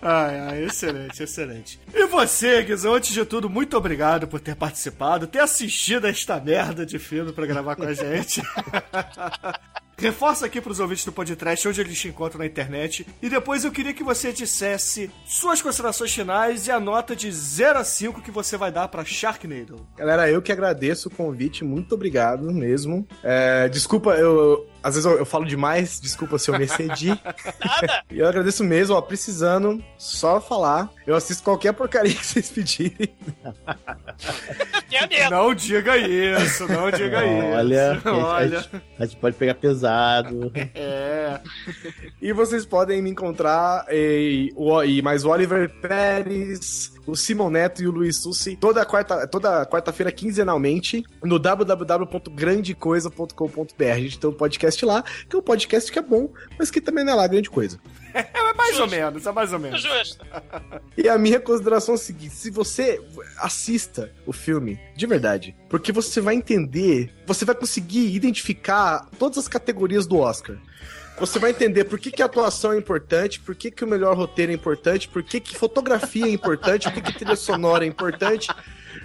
[0.00, 1.80] Ai, ai, excelente, excelente.
[1.94, 6.40] E você, Guizão, antes de tudo, muito obrigado por ter participado, ter assistido a esta
[6.40, 8.42] merda de filme pra gravar com a gente.
[10.02, 13.06] Reforça aqui pros ouvintes do podcast onde eles te encontram na internet.
[13.22, 17.78] E depois eu queria que você dissesse suas considerações finais e a nota de 0
[17.78, 19.86] a 5 que você vai dar pra Sharknado.
[19.96, 23.06] Galera, eu que agradeço o convite, muito obrigado mesmo.
[23.22, 27.08] É, desculpa, eu, Às vezes eu, eu falo demais, desculpa se eu me excedi.
[27.64, 28.02] Nada.
[28.10, 30.90] E eu agradeço mesmo, ó, precisando, só falar.
[31.06, 33.08] Eu assisto qualquer porcaria que vocês pedirem.
[34.90, 35.30] Medo.
[35.30, 37.56] Não diga isso, não diga isso.
[37.56, 38.60] Olha, a olha.
[38.60, 40.52] gente- a gente pode pegar pesado.
[40.74, 41.40] É.
[42.20, 47.82] E vocês podem me encontrar e, o, e mais o Oliver Pérez, o Simon Neto
[47.82, 53.92] e o Luiz Sussi toda quarta toda quarta-feira quinzenalmente no www.grandecoisa.com.br.
[53.92, 56.80] A gente tem um podcast lá, que é um podcast que é bom, mas que
[56.80, 57.78] também não é lá grande coisa.
[58.14, 59.80] É mais ou menos, é mais ou menos.
[59.80, 60.22] Justo.
[60.96, 63.00] E a minha consideração é a seguinte: se você
[63.38, 69.48] assista o filme de verdade, porque você vai entender, você vai conseguir identificar todas as
[69.48, 70.58] categorias do Oscar.
[71.22, 74.16] Você vai entender por que, que a atuação é importante, por que, que o melhor
[74.16, 77.86] roteiro é importante, por que, que fotografia é importante, por que, que trilha sonora é
[77.86, 78.48] importante.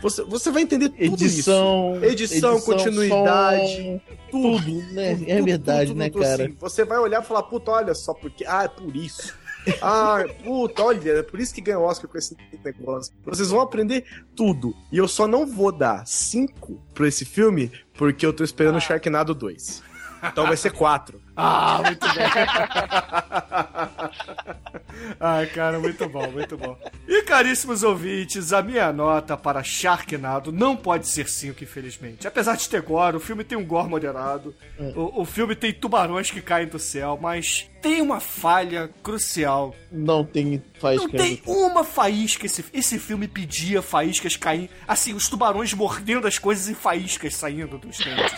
[0.01, 2.05] Você, você vai entender tudo Edição, isso.
[2.05, 5.11] Edição, continuidade, som, tudo, né?
[5.27, 6.45] É verdade, né, cara?
[6.45, 6.57] assim.
[6.59, 8.43] Você vai olhar e falar, puta, olha só, porque.
[8.47, 9.35] Ah, é por isso.
[9.79, 12.35] Ah, puta, olha, é por isso que ganhou Oscar com esse
[12.65, 13.13] negócio.
[13.23, 14.73] Vocês vão aprender tudo.
[14.91, 18.81] E eu só não vou dar cinco pra esse filme, porque eu tô esperando o
[18.81, 19.83] Sharknado 2.
[20.31, 21.21] Então vai ser quatro.
[21.35, 22.27] Ah, muito bem.
[25.19, 26.77] Ai, cara, muito bom, muito bom.
[27.07, 32.27] E caríssimos ouvintes, a minha nota para Sharknado não pode ser 5, infelizmente.
[32.27, 34.55] Apesar de ter gore, o filme tem um gore moderado,
[34.95, 39.73] o, o filme tem tubarões que caem do céu, mas tem uma falha crucial.
[39.89, 41.07] Não tem faísca.
[41.07, 42.45] Não tem uma faísca.
[42.45, 44.69] Esse, esse filme pedia faíscas caindo.
[44.85, 48.37] Assim, os tubarões mordendo as coisas e faíscas saindo dos dentes.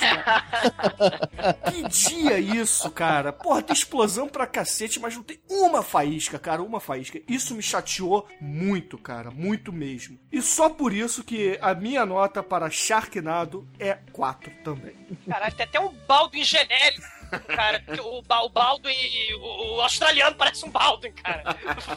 [1.66, 3.34] pedia isso, cara.
[3.34, 6.62] Porra, tem explosão pra cacete, mas não tem uma faísca, cara.
[6.62, 7.20] Uma faísca.
[7.28, 9.32] Isso me chateou muito, cara.
[9.32, 10.20] Muito mesmo.
[10.32, 14.96] E só por isso que a minha nota para Sharknado é 4 também.
[15.28, 17.84] Caralho, tem até um Baldwin genérico, cara.
[18.04, 18.94] O, Ba- o Baldwin,
[19.40, 21.54] o, o australiano parece um Baldwin, cara.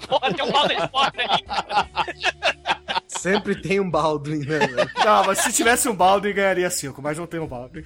[0.09, 1.88] Porra, tem um Baldwin foda cara.
[3.06, 4.90] Sempre tem um Baldwin, né, velho?
[5.04, 7.84] Não, mas se tivesse um Baldwin, ganharia 5, mas não tem um Baldwin.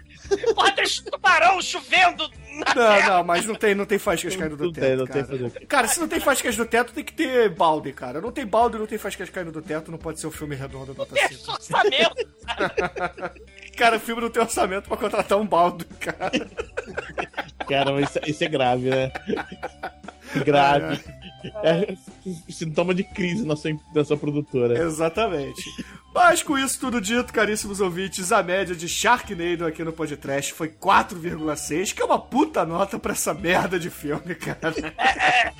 [0.54, 3.16] Porra, tem tubarão chovendo na Não, terra.
[3.18, 4.86] não, mas não tem, não tem faíscas caindo do Não teto.
[4.86, 5.66] tem, não tem cara.
[5.66, 8.20] Cara, se não tem faíscas do teto, tem que ter balde, cara.
[8.20, 10.94] Não tem balde, não tem faíscas caindo do teto, não pode ser um filme redondo
[10.94, 11.50] nota Tem 5.
[11.52, 12.28] orçamento.
[12.46, 13.34] Cara,
[13.96, 16.30] o filme não tem orçamento pra contratar um balde, cara.
[17.68, 19.12] Cara, isso, isso é grave, né?
[20.44, 21.00] grave.
[21.62, 21.96] É
[22.50, 24.78] sintoma de crise na sua, na sua produtora.
[24.78, 25.62] Exatamente.
[26.14, 30.68] Mas com isso tudo dito, caríssimos ouvintes, a média de Sharknado aqui no podcast foi
[30.68, 34.74] 4,6, que é uma puta nota pra essa merda de filme, cara.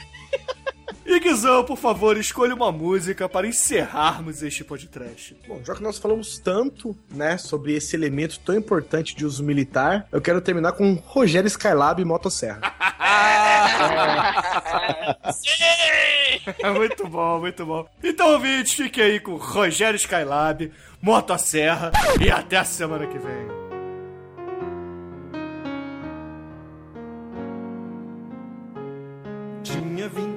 [1.05, 5.37] E Guizão, por favor, escolha uma música para encerrarmos este podcast.
[5.47, 10.07] Bom, já que nós falamos tanto, né, sobre esse elemento tão importante de uso militar,
[10.13, 12.61] eu quero terminar com Rogério Skylab e Motosserra.
[15.33, 16.75] Sim!
[16.77, 17.89] muito bom, muito bom.
[18.03, 23.56] Então, ouvintes, fiquem aí com Rogério Skylab, Motosserra e até a semana que vem.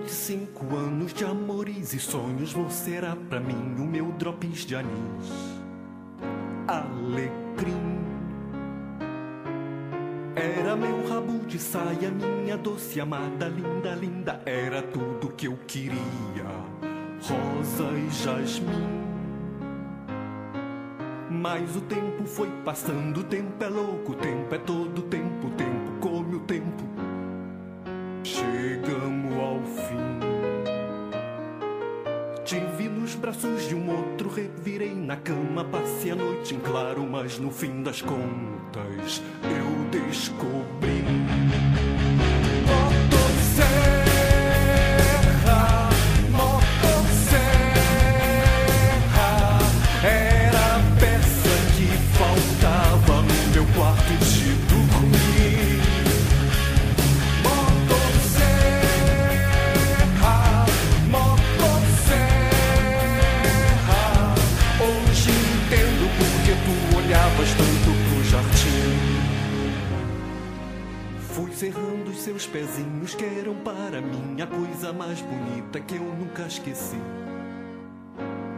[0.10, 4.90] 25 anos de amores e sonhos, você era pra mim o meu drops de anis.
[6.68, 8.00] Alecrim.
[10.36, 16.00] Era meu rabo de saia, minha doce amada, linda, linda, era tudo que eu queria.
[17.22, 18.90] Rosa e jasmim.
[21.30, 25.52] Mas o tempo foi passando, o tempo é louco, o tempo é todo tempo, o
[25.52, 26.84] tempo come o tempo.
[28.24, 29.29] Chegamos
[29.60, 29.98] ao fim.
[32.44, 37.04] Te vi nos braços de um outro, revirei na cama, passei a noite em claro,
[37.04, 39.22] mas no fim das contas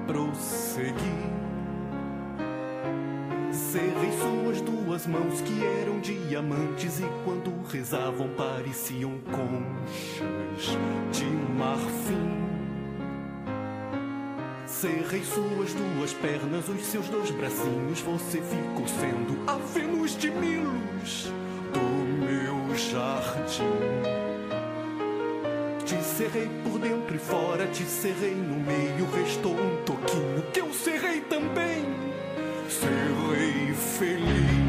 [0.07, 1.41] Prossegui.
[3.51, 10.77] Cerrei suas duas mãos que eram diamantes e quando rezavam pareciam conchas
[11.11, 11.25] de
[11.57, 12.41] marfim.
[14.65, 21.31] Cerrei suas duas pernas, os seus dois bracinhos, você ficou sendo a Vênus de Milos
[21.71, 21.79] do
[22.25, 24.20] meu jardim.
[26.01, 31.21] Serrei por dentro e fora, te serrei no meio, restou um toquinho que eu serrei
[31.21, 31.85] também.
[32.69, 34.60] Serrei feliz.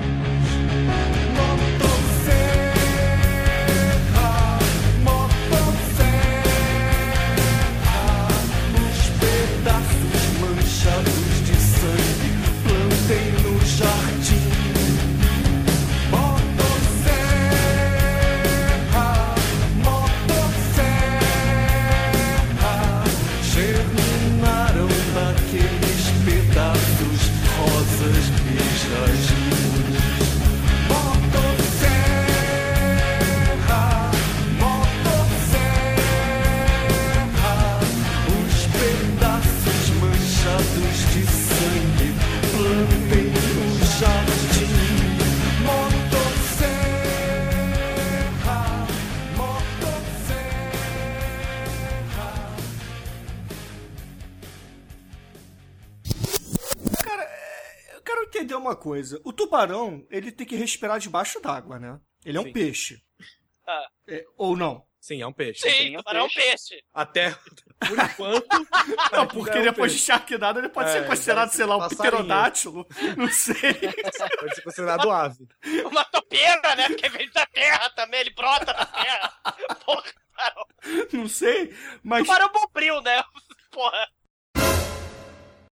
[58.63, 59.21] Uma coisa.
[59.25, 62.01] O tubarão, ele tem que respirar debaixo d'água, né?
[62.25, 62.53] Ele é um Sim.
[62.53, 63.03] peixe.
[63.67, 63.87] Ah.
[64.09, 64.85] É, ou não?
[65.01, 65.69] Sim, é um peixe.
[65.69, 66.81] Sim, tubarão é um peixe.
[66.95, 67.31] Até,
[67.81, 68.47] por enquanto...
[69.13, 70.13] Não, porque é um depois de peixe.
[70.13, 72.87] Sharknado ele pode É, ser considerado, sei lá, um pterodátilo.
[73.17, 73.75] Não sei.
[74.39, 75.49] Pode ser considerado ave.
[75.91, 76.89] Uma topeira, né?
[76.89, 79.33] Porque vem da terra também, ele brota da terra.
[79.85, 80.67] Porra, tubarão.
[81.13, 82.23] Não sei, mas.
[82.23, 83.23] Tubarão bombril, né?
[83.73, 84.09] Porra.